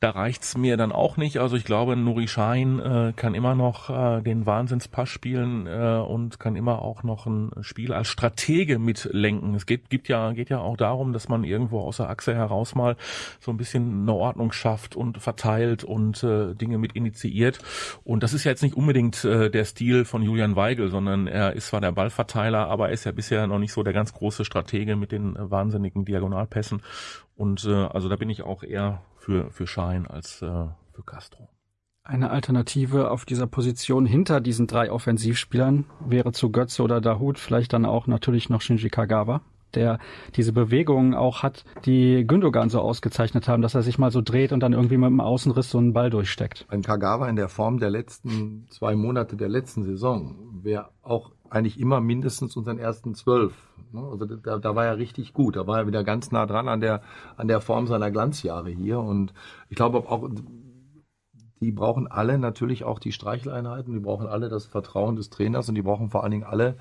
da 0.00 0.10
reicht's 0.10 0.58
mir 0.58 0.76
dann 0.76 0.92
auch 0.92 1.16
nicht. 1.16 1.38
Also 1.38 1.56
ich 1.56 1.64
glaube, 1.64 1.96
Nuri 1.96 2.28
Schein 2.28 2.78
äh, 2.80 3.14
kann 3.16 3.34
immer 3.34 3.54
noch 3.54 3.88
äh, 3.88 4.20
den 4.20 4.44
Wahnsinnspass 4.44 5.08
spielen 5.08 5.66
äh, 5.66 6.04
und 6.06 6.38
kann 6.38 6.54
immer 6.54 6.82
auch 6.82 7.02
noch 7.02 7.24
ein 7.24 7.50
Spiel 7.62 7.94
als 7.94 8.08
Stratege 8.08 8.78
mitlenken. 8.78 9.54
Es 9.54 9.64
geht, 9.64 9.88
gibt 9.88 10.08
ja, 10.08 10.32
geht 10.32 10.50
ja 10.50 10.58
auch 10.58 10.76
darum, 10.76 11.14
dass 11.14 11.30
man 11.30 11.44
irgendwo 11.44 11.80
aus 11.80 11.96
der 11.96 12.10
Achse 12.10 12.34
heraus 12.34 12.74
mal 12.74 12.96
so 13.40 13.50
ein 13.50 13.56
bisschen 13.56 14.02
eine 14.02 14.12
Ordnung 14.12 14.52
schafft 14.52 14.96
und 14.96 15.16
verteilt 15.16 15.82
und 15.82 16.22
äh, 16.22 16.54
Dinge 16.54 16.76
mit 16.76 16.92
initiiert. 16.92 17.58
Und 18.04 18.22
das 18.22 18.34
ist 18.34 18.44
ja 18.44 18.50
jetzt 18.50 18.62
nicht 18.62 18.76
unbedingt 18.76 19.24
äh, 19.24 19.50
der 19.50 19.64
Stil 19.64 20.04
von 20.04 20.20
Julian 20.20 20.56
Weigel, 20.56 20.90
sondern 20.90 21.26
er 21.26 21.54
ist 21.54 21.68
zwar 21.68 21.80
der 21.80 21.92
Ballverteiler, 21.92 22.68
aber 22.68 22.88
er 22.88 22.92
ist 22.92 23.04
ja 23.04 23.12
bisher 23.12 23.46
noch 23.46 23.58
nicht 23.58 23.72
so 23.72 23.82
der 23.82 23.94
ganz 23.94 24.12
große 24.12 24.44
Stratege 24.44 24.94
mit 24.94 25.10
den 25.10 25.36
äh, 25.36 25.50
wahnsinnigen 25.50 26.04
Diagonalpässen. 26.04 26.82
Und 27.34 27.64
äh, 27.64 27.72
also 27.72 28.10
da 28.10 28.16
bin 28.16 28.28
ich 28.28 28.42
auch 28.42 28.62
eher 28.62 29.00
für, 29.26 29.50
für 29.50 29.66
Schein 29.66 30.06
als 30.06 30.40
äh, 30.40 30.46
für 30.92 31.02
Castro. 31.04 31.48
Eine 32.04 32.30
Alternative 32.30 33.10
auf 33.10 33.24
dieser 33.24 33.48
Position 33.48 34.06
hinter 34.06 34.40
diesen 34.40 34.68
drei 34.68 34.92
Offensivspielern 34.92 35.84
wäre 35.98 36.30
zu 36.30 36.52
Götze 36.52 36.84
oder 36.84 37.00
Dahut 37.00 37.36
vielleicht 37.40 37.72
dann 37.72 37.84
auch 37.84 38.06
natürlich 38.06 38.48
noch 38.48 38.60
Shinji 38.60 38.88
Kagawa, 38.88 39.40
der 39.74 39.98
diese 40.36 40.52
Bewegungen 40.52 41.14
auch 41.14 41.42
hat, 41.42 41.64
die 41.84 42.24
Gündogan 42.24 42.70
so 42.70 42.80
ausgezeichnet 42.80 43.48
haben, 43.48 43.62
dass 43.62 43.74
er 43.74 43.82
sich 43.82 43.98
mal 43.98 44.12
so 44.12 44.22
dreht 44.22 44.52
und 44.52 44.60
dann 44.60 44.72
irgendwie 44.72 44.96
mit 44.96 45.08
dem 45.08 45.20
Außenriss 45.20 45.70
so 45.70 45.78
einen 45.78 45.92
Ball 45.92 46.10
durchsteckt. 46.10 46.64
Ein 46.68 46.82
Kagawa 46.82 47.28
in 47.28 47.34
der 47.34 47.48
Form 47.48 47.80
der 47.80 47.90
letzten 47.90 48.68
zwei 48.70 48.94
Monate 48.94 49.34
der 49.34 49.48
letzten 49.48 49.82
Saison 49.82 50.36
wäre 50.62 50.90
auch 51.02 51.32
eigentlich 51.50 51.80
immer 51.80 52.00
mindestens 52.00 52.54
unseren 52.54 52.78
ersten 52.78 53.16
zwölf. 53.16 53.54
Ne? 53.92 54.00
Also 54.00 54.24
da, 54.26 54.58
da 54.58 54.74
war 54.74 54.86
er 54.86 54.98
richtig 54.98 55.32
gut. 55.32 55.56
Da 55.56 55.66
war 55.66 55.78
er 55.78 55.86
wieder 55.86 56.04
ganz 56.04 56.32
nah 56.32 56.46
dran 56.46 56.68
an 56.68 56.80
der, 56.80 57.02
an 57.36 57.48
der 57.48 57.60
Form 57.60 57.86
seiner 57.86 58.10
Glanzjahre 58.10 58.70
hier. 58.70 59.00
Und 59.00 59.32
ich 59.68 59.76
glaube 59.76 59.98
auch, 59.98 60.28
die 61.60 61.72
brauchen 61.72 62.06
alle 62.06 62.38
natürlich 62.38 62.84
auch 62.84 62.98
die 62.98 63.12
Streicheleinheiten, 63.12 63.92
die 63.92 64.00
brauchen 64.00 64.26
alle 64.26 64.48
das 64.48 64.66
Vertrauen 64.66 65.16
des 65.16 65.30
Trainers 65.30 65.68
und 65.68 65.74
die 65.74 65.82
brauchen 65.82 66.10
vor 66.10 66.22
allen 66.22 66.32
Dingen 66.32 66.44
alle 66.44 66.76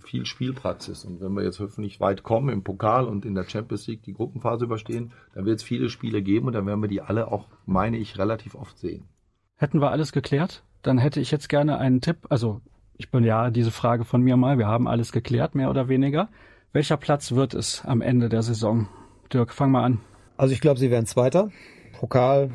viel 0.00 0.26
Spielpraxis. 0.26 1.04
Und 1.04 1.20
wenn 1.20 1.32
wir 1.34 1.44
jetzt 1.44 1.60
hoffentlich 1.60 2.00
weit 2.00 2.22
kommen 2.22 2.48
im 2.48 2.64
Pokal 2.64 3.06
und 3.06 3.24
in 3.24 3.34
der 3.34 3.44
Champions 3.44 3.86
League 3.86 4.02
die 4.02 4.14
Gruppenphase 4.14 4.64
überstehen, 4.64 5.12
dann 5.34 5.44
wird 5.44 5.58
es 5.58 5.62
viele 5.62 5.88
Spiele 5.88 6.22
geben 6.22 6.46
und 6.46 6.52
dann 6.54 6.66
werden 6.66 6.82
wir 6.82 6.88
die 6.88 7.02
alle 7.02 7.30
auch, 7.30 7.48
meine 7.66 7.96
ich, 7.98 8.18
relativ 8.18 8.54
oft 8.54 8.78
sehen. 8.78 9.04
Hätten 9.56 9.80
wir 9.80 9.90
alles 9.90 10.12
geklärt? 10.12 10.64
Dann 10.82 10.98
hätte 10.98 11.20
ich 11.20 11.30
jetzt 11.30 11.48
gerne 11.48 11.78
einen 11.78 12.00
Tipp. 12.00 12.26
Also 12.28 12.60
ich 12.96 13.10
bin 13.10 13.24
ja 13.24 13.50
diese 13.50 13.70
Frage 13.70 14.04
von 14.04 14.22
mir 14.22 14.36
mal. 14.36 14.58
Wir 14.58 14.66
haben 14.66 14.86
alles 14.86 15.12
geklärt, 15.12 15.54
mehr 15.54 15.70
oder 15.70 15.88
weniger. 15.88 16.28
Welcher 16.72 16.96
Platz 16.96 17.32
wird 17.32 17.54
es 17.54 17.84
am 17.84 18.00
Ende 18.00 18.28
der 18.28 18.42
Saison? 18.42 18.88
Dirk, 19.32 19.52
fang 19.52 19.70
mal 19.70 19.84
an. 19.84 20.00
Also 20.36 20.52
ich 20.52 20.60
glaube, 20.60 20.78
sie 20.78 20.90
werden 20.90 21.06
Zweiter. 21.06 21.50
Pokal, 21.98 22.50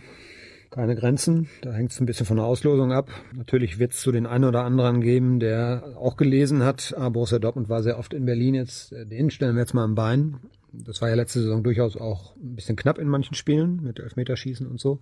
keine 0.70 0.96
Grenzen. 0.96 1.50
Da 1.62 1.74
hängt 1.74 1.92
es 1.92 2.00
ein 2.00 2.06
bisschen 2.06 2.26
von 2.26 2.38
der 2.38 2.46
Auslosung 2.46 2.92
ab. 2.92 3.10
Natürlich 3.34 3.80
wird 3.80 3.94
es 3.94 4.02
zu 4.02 4.12
den 4.12 4.26
einen 4.26 4.44
oder 4.44 4.64
anderen 4.64 5.02
geben, 5.02 5.40
der 5.40 5.96
auch 5.98 6.18
gelesen 6.18 6.64
hat, 6.64 6.94
ah, 6.98 7.10
Borussia 7.10 7.40
Dortmund 7.40 7.70
war 7.70 7.82
sehr 7.82 7.98
oft 7.98 8.14
in 8.14 8.26
Berlin, 8.26 8.56
jetzt 8.56 8.92
den 8.92 9.32
stellen 9.32 9.56
wir 9.56 9.62
jetzt 9.62 9.74
mal 9.74 9.84
am 9.84 9.96
Bein. 9.96 10.38
Das 10.72 11.02
war 11.02 11.10
ja 11.10 11.16
letzte 11.16 11.42
Saison 11.42 11.64
durchaus 11.64 11.98
auch 11.98 12.36
ein 12.36 12.56
bisschen 12.56 12.76
knapp 12.76 13.00
in 13.00 13.08
manchen 13.08 13.34
Spielen 13.34 13.82
mit 13.82 14.00
Elfmeterschießen 14.00 14.68
und 14.68 14.80
so. 14.80 15.00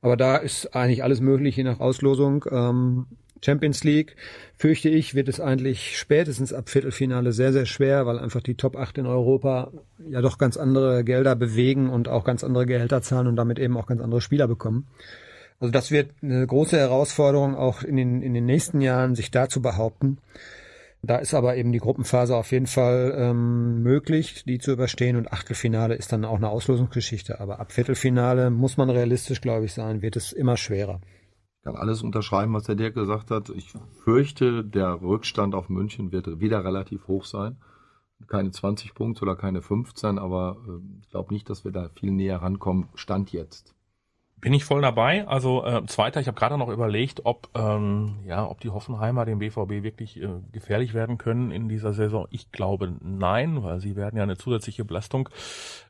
Aber 0.00 0.16
da 0.16 0.36
ist 0.36 0.74
eigentlich 0.74 1.02
alles 1.02 1.20
möglich, 1.20 1.56
je 1.56 1.64
nach 1.64 1.80
Auslosung. 1.80 2.44
Ähm, 2.50 3.06
Champions 3.42 3.84
League, 3.84 4.16
fürchte 4.56 4.88
ich, 4.88 5.14
wird 5.14 5.28
es 5.28 5.40
eigentlich 5.40 5.98
spätestens 5.98 6.52
ab 6.52 6.68
Viertelfinale 6.68 7.32
sehr, 7.32 7.52
sehr 7.52 7.66
schwer, 7.66 8.06
weil 8.06 8.18
einfach 8.18 8.40
die 8.40 8.54
Top 8.54 8.76
8 8.76 8.98
in 8.98 9.06
Europa 9.06 9.70
ja 10.08 10.22
doch 10.22 10.38
ganz 10.38 10.56
andere 10.56 11.04
Gelder 11.04 11.36
bewegen 11.36 11.90
und 11.90 12.08
auch 12.08 12.24
ganz 12.24 12.44
andere 12.44 12.66
Gehälter 12.66 13.02
zahlen 13.02 13.26
und 13.26 13.36
damit 13.36 13.58
eben 13.58 13.76
auch 13.76 13.86
ganz 13.86 14.00
andere 14.00 14.20
Spieler 14.20 14.48
bekommen. 14.48 14.86
Also 15.60 15.72
das 15.72 15.90
wird 15.90 16.10
eine 16.22 16.46
große 16.46 16.76
Herausforderung 16.78 17.54
auch 17.54 17.82
in 17.82 17.96
den, 17.96 18.22
in 18.22 18.34
den 18.34 18.46
nächsten 18.46 18.80
Jahren, 18.80 19.14
sich 19.14 19.30
da 19.30 19.48
zu 19.48 19.62
behaupten. 19.62 20.18
Da 21.02 21.16
ist 21.16 21.34
aber 21.34 21.56
eben 21.56 21.70
die 21.70 21.80
Gruppenphase 21.80 22.34
auf 22.34 22.50
jeden 22.50 22.66
Fall 22.66 23.14
ähm, 23.16 23.82
möglich, 23.82 24.44
die 24.46 24.58
zu 24.58 24.72
überstehen 24.72 25.16
und 25.16 25.32
Achtelfinale 25.32 25.94
ist 25.94 26.12
dann 26.12 26.24
auch 26.24 26.36
eine 26.36 26.48
Auslosungsgeschichte. 26.48 27.40
Aber 27.40 27.60
ab 27.60 27.72
Viertelfinale 27.72 28.50
muss 28.50 28.78
man 28.78 28.88
realistisch, 28.88 29.42
glaube 29.42 29.66
ich, 29.66 29.74
sein, 29.74 30.00
wird 30.00 30.16
es 30.16 30.32
immer 30.32 30.56
schwerer 30.56 31.00
kann 31.64 31.76
alles 31.76 32.02
unterschreiben, 32.02 32.52
was 32.52 32.64
der 32.64 32.74
Dirk 32.74 32.94
gesagt 32.94 33.30
hat. 33.30 33.48
Ich 33.48 33.72
fürchte, 34.04 34.62
der 34.62 35.00
Rückstand 35.00 35.54
auf 35.54 35.70
München 35.70 36.12
wird 36.12 36.38
wieder 36.38 36.62
relativ 36.62 37.08
hoch 37.08 37.24
sein. 37.24 37.56
Keine 38.28 38.50
20 38.50 38.94
Punkte 38.94 39.22
oder 39.22 39.34
keine 39.34 39.62
15, 39.62 40.18
aber 40.18 40.56
äh, 40.68 41.00
ich 41.00 41.10
glaube 41.10 41.32
nicht, 41.32 41.48
dass 41.50 41.64
wir 41.64 41.72
da 41.72 41.88
viel 41.88 42.12
näher 42.12 42.40
rankommen. 42.40 42.88
Stand 42.94 43.32
jetzt. 43.32 43.74
Bin 44.40 44.52
ich 44.52 44.66
voll 44.66 44.82
dabei. 44.82 45.26
Also 45.26 45.64
äh, 45.64 45.86
zweiter, 45.86 46.20
ich 46.20 46.26
habe 46.26 46.38
gerade 46.38 46.58
noch 46.58 46.68
überlegt, 46.68 47.24
ob 47.24 47.48
ähm, 47.54 48.16
ja, 48.26 48.46
ob 48.46 48.60
die 48.60 48.68
Hoffenheimer 48.68 49.24
dem 49.24 49.38
BVB 49.38 49.82
wirklich 49.82 50.20
äh, 50.20 50.28
gefährlich 50.52 50.92
werden 50.92 51.16
können 51.16 51.50
in 51.50 51.68
dieser 51.68 51.94
Saison. 51.94 52.26
Ich 52.30 52.52
glaube 52.52 52.92
nein, 53.00 53.62
weil 53.62 53.80
sie 53.80 53.96
werden 53.96 54.16
ja 54.18 54.22
eine 54.22 54.36
zusätzliche 54.36 54.84
Belastung 54.84 55.30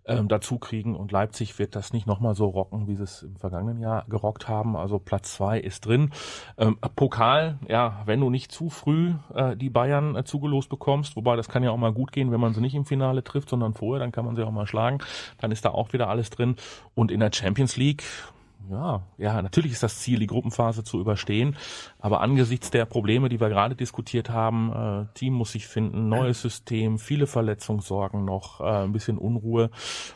ähm, 0.07 0.29
dazu 0.29 0.59
kriegen 0.59 0.95
und 0.97 1.13
Leipzig 1.13 1.59
wird 1.59 1.77
das 1.77 1.93
nicht 1.93 2.07
nochmal 2.07 2.35
so 2.35 2.47
rocken, 2.47 2.87
wie 2.89 2.97
sie 2.97 3.05
es 3.05 3.23
im 3.23 3.37
vergangenen 3.37 3.81
Jahr 3.81 4.05
gerockt 4.09 4.49
haben. 4.49 4.77
Also 4.77 4.99
Platz 4.99 5.35
zwei 5.35 5.59
ist 5.59 5.87
drin. 5.87 6.11
Ähm, 6.59 6.79
Pokal, 6.97 7.59
ja, 7.69 8.03
wenn 8.05 8.21
du 8.21 8.31
nicht 8.31 8.53
zu 8.53 8.71
früh 8.71 9.15
äh, 9.35 9.57
die 9.57 9.71
Bayern 9.71 10.17
äh, 10.17 10.25
zugelost 10.25 10.69
bekommst, 10.69 11.17
wobei 11.17 11.37
das 11.37 11.49
kann 11.49 11.63
ja 11.63 11.71
auch 11.71 11.77
mal 11.77 11.93
gut 11.93 12.13
gehen, 12.13 12.31
wenn 12.33 12.41
man 12.41 12.55
sie 12.55 12.61
nicht 12.61 12.75
im 12.75 12.85
Finale 12.85 13.25
trifft, 13.25 13.49
sondern 13.49 13.75
vorher, 13.75 14.01
dann 14.01 14.13
kann 14.13 14.25
man 14.25 14.37
sie 14.37 14.43
auch 14.43 14.51
mal 14.51 14.67
schlagen. 14.67 14.99
Dann 15.39 15.51
ist 15.51 15.65
da 15.65 15.71
auch 15.71 15.93
wieder 15.93 16.09
alles 16.09 16.31
drin. 16.31 16.57
Und 16.95 17.11
in 17.11 17.21
der 17.21 17.33
Champions 17.33 17.77
League 17.77 18.05
ja, 18.71 19.03
ja, 19.19 19.43
natürlich 19.43 19.73
ist 19.73 19.83
das 19.83 20.01
Ziel, 20.01 20.19
die 20.19 20.27
Gruppenphase 20.27 20.85
zu 20.85 21.01
überstehen. 21.01 21.57
Aber 21.99 22.21
angesichts 22.21 22.71
der 22.71 22.85
Probleme, 22.85 23.29
die 23.29 23.41
wir 23.41 23.49
gerade 23.49 23.75
diskutiert 23.75 24.31
haben, 24.31 24.73
äh, 24.73 25.07
Team 25.15 25.35
muss 25.35 25.53
sich 25.53 25.67
finden, 25.67 26.09
neues 26.09 26.43
System, 26.43 26.99
viele 26.99 27.27
Verletzungssorgen 27.27 28.25
noch, 28.25 28.61
äh, 28.61 28.85
ein 28.85 28.93
bisschen 28.93 29.19
Unruhe, 29.19 29.71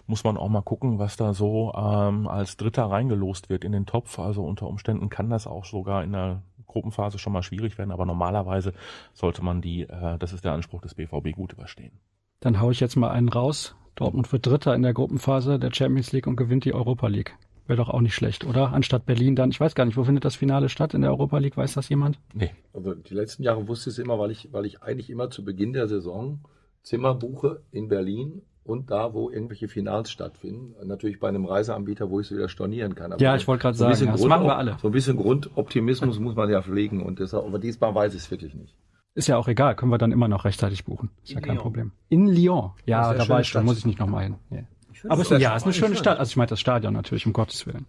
muss 0.07 0.25
man 0.25 0.37
auch 0.37 0.49
mal 0.49 0.63
gucken, 0.63 0.99
was 0.99 1.17
da 1.17 1.35
so 1.35 1.73
ähm, 1.75 2.29
als 2.29 2.57
Dritter 2.57 2.85
reingelost 2.85 3.49
wird 3.51 3.65
in 3.65 3.73
den 3.73 3.87
Topf. 3.87 4.19
Also 4.19 4.45
unter 4.45 4.67
Umständen 4.67 5.09
kann 5.09 5.31
das 5.31 5.47
auch 5.47 5.65
sogar 5.65 6.03
in 6.03 6.13
der 6.13 6.43
Gruppenphase 6.67 7.19
schon 7.19 7.33
mal 7.33 7.43
schwierig 7.43 7.79
werden, 7.79 7.91
aber 7.91 8.07
normalerweise 8.07 8.73
sollte 9.13 9.43
man 9.43 9.61
die, 9.61 9.83
äh, 9.83 10.19
das 10.19 10.33
ist 10.33 10.45
der 10.45 10.53
Anspruch 10.53 10.83
des 10.83 10.95
BVB, 10.95 11.33
gut 11.35 11.53
überstehen. 11.53 11.99
Dann 12.41 12.61
hau 12.61 12.71
ich 12.71 12.81
jetzt 12.81 12.97
mal 12.97 13.11
einen 13.11 13.29
raus. 13.29 13.75
Dortmund 13.97 14.31
wird 14.31 14.47
Dritter 14.47 14.75
in 14.77 14.83
der 14.83 14.95
Gruppenphase 14.95 15.59
der 15.59 15.75
Champions 15.75 16.13
League 16.13 16.29
und 16.29 16.37
gewinnt 16.37 16.65
die 16.65 16.73
Europa 16.73 17.09
League. 17.09 17.37
Wäre 17.69 17.77
doch 17.77 17.91
auch 17.91 18.01
nicht 18.01 18.15
schlecht, 18.15 18.47
oder? 18.47 18.73
Anstatt 18.73 19.05
Berlin 19.05 19.37
dann, 19.37 19.51
ich 19.51 19.61
weiß 19.61 19.75
gar 19.75 19.85
nicht, 19.85 19.99
wo 19.99 20.03
findet 20.03 20.25
das 20.25 20.35
Finale 20.35 20.71
statt 20.71 20.95
in 20.95 21.03
der 21.03 21.11
Europa 21.11 21.37
League? 21.37 21.59
Weiß 21.59 21.75
das 21.75 21.91
jemand? 21.91 22.19
Nee. 22.33 22.51
Also 22.73 22.95
die 22.95 23.13
letzten 23.13 23.43
Jahre 23.43 23.69
wusste 23.69 23.91
ich 23.91 23.99
es 23.99 24.03
immer, 24.03 24.19
weil 24.19 24.31
ich, 24.31 24.49
weil 24.53 24.65
ich 24.65 24.83
eigentlich 24.83 25.11
immer 25.11 25.29
zu 25.29 25.45
Beginn 25.45 25.75
der 25.75 25.87
Saison 25.87 26.41
Zimmer 26.83 27.15
buche 27.15 27.61
in 27.71 27.89
Berlin 27.89 28.41
und 28.65 28.91
da, 28.91 29.13
wo 29.13 29.29
irgendwelche 29.29 29.69
Finals 29.69 30.11
stattfinden. 30.11 30.75
Natürlich 30.87 31.21
bei 31.21 31.29
einem 31.29 31.45
Reiseanbieter, 31.45 32.09
wo 32.09 32.21
ich 32.21 32.29
es 32.29 32.37
wieder 32.37 32.49
stornieren 32.49 32.95
kann. 32.95 33.13
Aber 33.13 33.21
ja, 33.21 33.37
ich 33.37 33.47
wollte 33.47 33.61
gerade 33.61 33.77
so 33.77 33.85
sagen, 33.85 34.13
das 34.13 34.25
machen 34.25 34.47
wir 34.47 34.57
alle. 34.57 34.79
So 34.81 34.89
ein 34.89 34.93
bisschen 34.93 35.19
Grundoptimismus 35.19 36.19
muss 36.19 36.37
man 36.37 36.49
ja 36.49 36.63
pflegen 36.63 37.03
und 37.03 37.19
deshalb, 37.19 37.45
aber 37.45 37.59
diesmal 37.59 37.95
weiß 37.95 38.15
ich 38.15 38.23
es 38.23 38.31
wirklich 38.31 38.55
nicht. 38.55 38.75
Ist 39.15 39.27
ja 39.27 39.37
auch 39.37 39.49
egal, 39.49 39.77
können 39.77 39.93
wir 39.93 39.99
dann 39.99 40.13
immer 40.13 40.29
noch 40.29 40.47
rechtzeitig 40.47 40.87
buchen. 40.87 41.11
Ist 41.23 41.33
in 41.33 41.37
ja 41.37 41.41
kein 41.43 41.57
Lyon. 41.57 41.63
Problem. 41.63 41.93
In 42.09 42.29
Lyon. 42.29 42.71
Ja, 42.87 43.13
da 43.13 43.29
war 43.29 43.41
ich, 43.41 43.53
da 43.53 43.63
muss 43.63 43.79
ich 43.79 43.85
nicht 43.85 43.99
nochmal 43.99 44.25
hin. 44.25 44.37
Yeah. 44.51 44.65
Aber 45.09 45.23
es, 45.23 45.31
ja, 45.31 45.57
ist 45.57 45.65
eine 45.65 45.75
schöne 45.75 45.97
Stadt. 45.97 46.19
Also 46.19 46.31
ich 46.31 46.37
meine 46.37 46.49
das 46.49 46.61
Stadion 46.61 46.95
natürlich, 46.95 47.27
um 47.27 47.33
Gottes 47.33 47.67
Willen. 47.67 47.87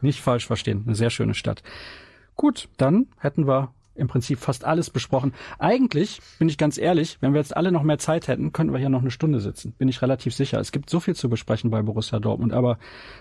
Nicht 0.00 0.20
falsch 0.20 0.46
verstehen. 0.46 0.82
Eine 0.86 0.94
sehr 0.94 1.10
schöne 1.10 1.34
Stadt. 1.34 1.62
Gut, 2.36 2.68
dann 2.76 3.06
hätten 3.18 3.46
wir 3.46 3.72
im 3.94 4.08
Prinzip 4.08 4.38
fast 4.38 4.64
alles 4.64 4.90
besprochen. 4.90 5.34
Eigentlich, 5.58 6.20
bin 6.38 6.48
ich 6.48 6.58
ganz 6.58 6.78
ehrlich, 6.78 7.18
wenn 7.20 7.34
wir 7.34 7.40
jetzt 7.40 7.56
alle 7.56 7.70
noch 7.70 7.82
mehr 7.82 7.98
Zeit 7.98 8.28
hätten, 8.28 8.52
könnten 8.52 8.72
wir 8.72 8.80
hier 8.80 8.88
noch 8.88 9.02
eine 9.02 9.10
Stunde 9.10 9.40
sitzen. 9.40 9.74
Bin 9.78 9.88
ich 9.88 10.00
relativ 10.00 10.34
sicher. 10.34 10.58
Es 10.58 10.72
gibt 10.72 10.90
so 10.90 11.00
viel 11.00 11.14
zu 11.14 11.28
besprechen 11.28 11.70
bei 11.70 11.82
Borussia 11.82 12.18
Dortmund, 12.18 12.52
aber 12.52 12.78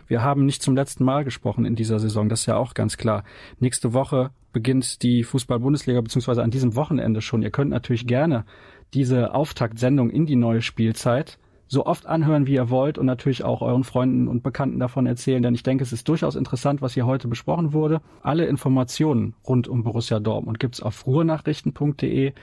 wir 0.08 0.22
haben 0.22 0.46
nicht 0.46 0.64
zum 0.64 0.76
letzten 0.76 1.04
Mal 1.04 1.26
gesprochen 1.26 1.66
in 1.66 1.76
dieser 1.76 2.00
Saison. 2.00 2.30
Das 2.30 2.42
ist 2.42 2.46
ja 2.46 2.56
auch 2.56 2.74
ganz 2.74 2.98
klar. 2.98 3.24
Nächste 3.60 3.94
Woche 3.94 4.32
beginnt 4.54 5.04
die 5.04 5.24
Fußball-Bundesliga, 5.24 6.02
beziehungsweise 6.02 6.44
an 6.44 6.52
diesem 6.52 6.76
Wochenende 6.76 7.22
schon. 7.22 7.42
Ihr 7.42 7.52
könnt 7.52 7.72
natürlich 7.72 8.08
gerne 8.08 8.46
diese 8.94 9.34
Auftaktsendung 9.34 10.10
in 10.10 10.26
die 10.26 10.36
neue 10.36 10.62
Spielzeit 10.62 11.38
so 11.70 11.86
oft 11.86 12.08
anhören, 12.08 12.48
wie 12.48 12.56
ihr 12.56 12.70
wollt 12.72 12.98
und 12.98 13.06
natürlich 13.06 13.44
auch 13.44 13.62
euren 13.62 13.84
Freunden 13.84 14.28
und 14.28 14.42
Bekannten 14.42 14.80
davon 14.80 15.06
erzählen, 15.06 15.44
denn 15.44 15.54
ich 15.54 15.64
denke, 15.64 15.84
es 15.84 15.94
ist 15.94 16.10
durchaus 16.10 16.36
interessant, 16.36 16.82
was 16.82 16.96
hier 16.96 17.06
heute 17.06 17.28
besprochen 17.28 17.74
wurde. 17.74 18.02
Alle 18.24 18.48
Informationen 18.48 19.36
rund 19.48 19.68
um 19.68 19.84
Borussia 19.84 20.20
Dortmund 20.20 20.60
gibt's 20.60 20.82
auf 20.82 21.06
ruhrnachrichten.de. 21.06 22.34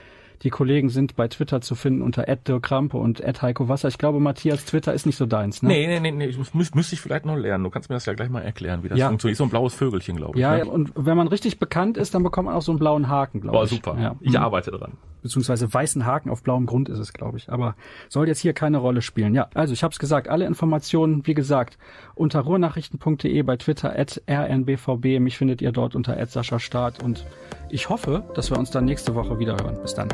Die 0.43 0.49
Kollegen 0.49 0.89
sind 0.89 1.15
bei 1.15 1.27
Twitter 1.27 1.61
zu 1.61 1.73
finden 1.73 2.03
unter 2.03 2.23
Krampe 2.61 2.97
und 2.97 3.21
Heiko 3.41 3.69
Wasser. 3.69 3.87
Ich 3.87 3.97
glaube, 3.97 4.19
Matthias, 4.19 4.65
Twitter 4.65 4.93
ist 4.93 5.05
nicht 5.05 5.15
so 5.15 5.25
deins, 5.25 5.63
ne? 5.63 5.69
Nee, 5.69 5.87
nee, 5.87 5.99
nee, 5.99 6.11
nee. 6.11 6.25
Ich 6.27 6.53
muss, 6.53 6.73
müsste 6.75 6.93
ich 6.93 7.01
vielleicht 7.01 7.25
noch 7.25 7.35
lernen. 7.35 7.63
Du 7.63 7.69
kannst 7.71 7.89
mir 7.89 7.95
das 7.95 8.05
ja 8.05 8.13
gleich 8.13 8.29
mal 8.29 8.41
erklären, 8.41 8.83
wie 8.83 8.89
das 8.89 8.99
ja. 8.99 9.07
funktioniert. 9.07 9.37
So 9.37 9.45
ein 9.45 9.49
blaues 9.49 9.73
Vögelchen, 9.73 10.15
glaube 10.15 10.37
ich. 10.37 10.41
Ja, 10.41 10.57
ne? 10.57 10.65
und 10.65 10.91
wenn 10.95 11.17
man 11.17 11.27
richtig 11.27 11.59
bekannt 11.59 11.97
ist, 11.97 12.13
dann 12.13 12.21
bekommt 12.21 12.45
man 12.45 12.55
auch 12.55 12.61
so 12.61 12.71
einen 12.71 12.79
blauen 12.79 13.07
Haken, 13.09 13.41
glaube 13.41 13.57
ich. 13.57 13.81
Boah, 13.81 13.93
super. 13.93 13.99
Ja. 13.99 14.15
Ich 14.21 14.37
arbeite 14.37 14.71
dran. 14.71 14.93
Beziehungsweise 15.27 15.71
weißen 15.73 16.05
Haken 16.05 16.29
auf 16.29 16.43
blauem 16.43 16.65
Grund 16.65 16.89
ist 16.89 16.99
es, 16.99 17.13
glaube 17.13 17.37
ich. 17.37 17.49
Aber 17.51 17.75
soll 18.09 18.27
jetzt 18.27 18.39
hier 18.39 18.53
keine 18.53 18.77
Rolle 18.77 19.01
spielen. 19.01 19.35
Ja, 19.35 19.49
also 19.53 19.73
ich 19.73 19.83
habe 19.83 19.91
es 19.91 19.99
gesagt, 19.99 20.27
alle 20.27 20.45
Informationen, 20.45 21.25
wie 21.27 21.33
gesagt, 21.33 21.77
unter 22.15 22.41
ruhrnachrichten.de 22.41 23.41
bei 23.43 23.57
Twitter 23.57 23.97
at 23.97 24.21
rnbvb. 24.27 25.19
Mich 25.19 25.37
findet 25.37 25.61
ihr 25.61 25.71
dort 25.71 25.95
unter 25.95 26.25
Sascha 26.25 26.59
Start 26.59 27.03
und 27.03 27.25
ich 27.69 27.89
hoffe, 27.89 28.23
dass 28.33 28.49
wir 28.49 28.57
uns 28.57 28.71
dann 28.71 28.85
nächste 28.85 29.15
Woche 29.15 29.39
wieder 29.39 29.57
hören. 29.57 29.77
Bis 29.81 29.93
dann. 29.93 30.09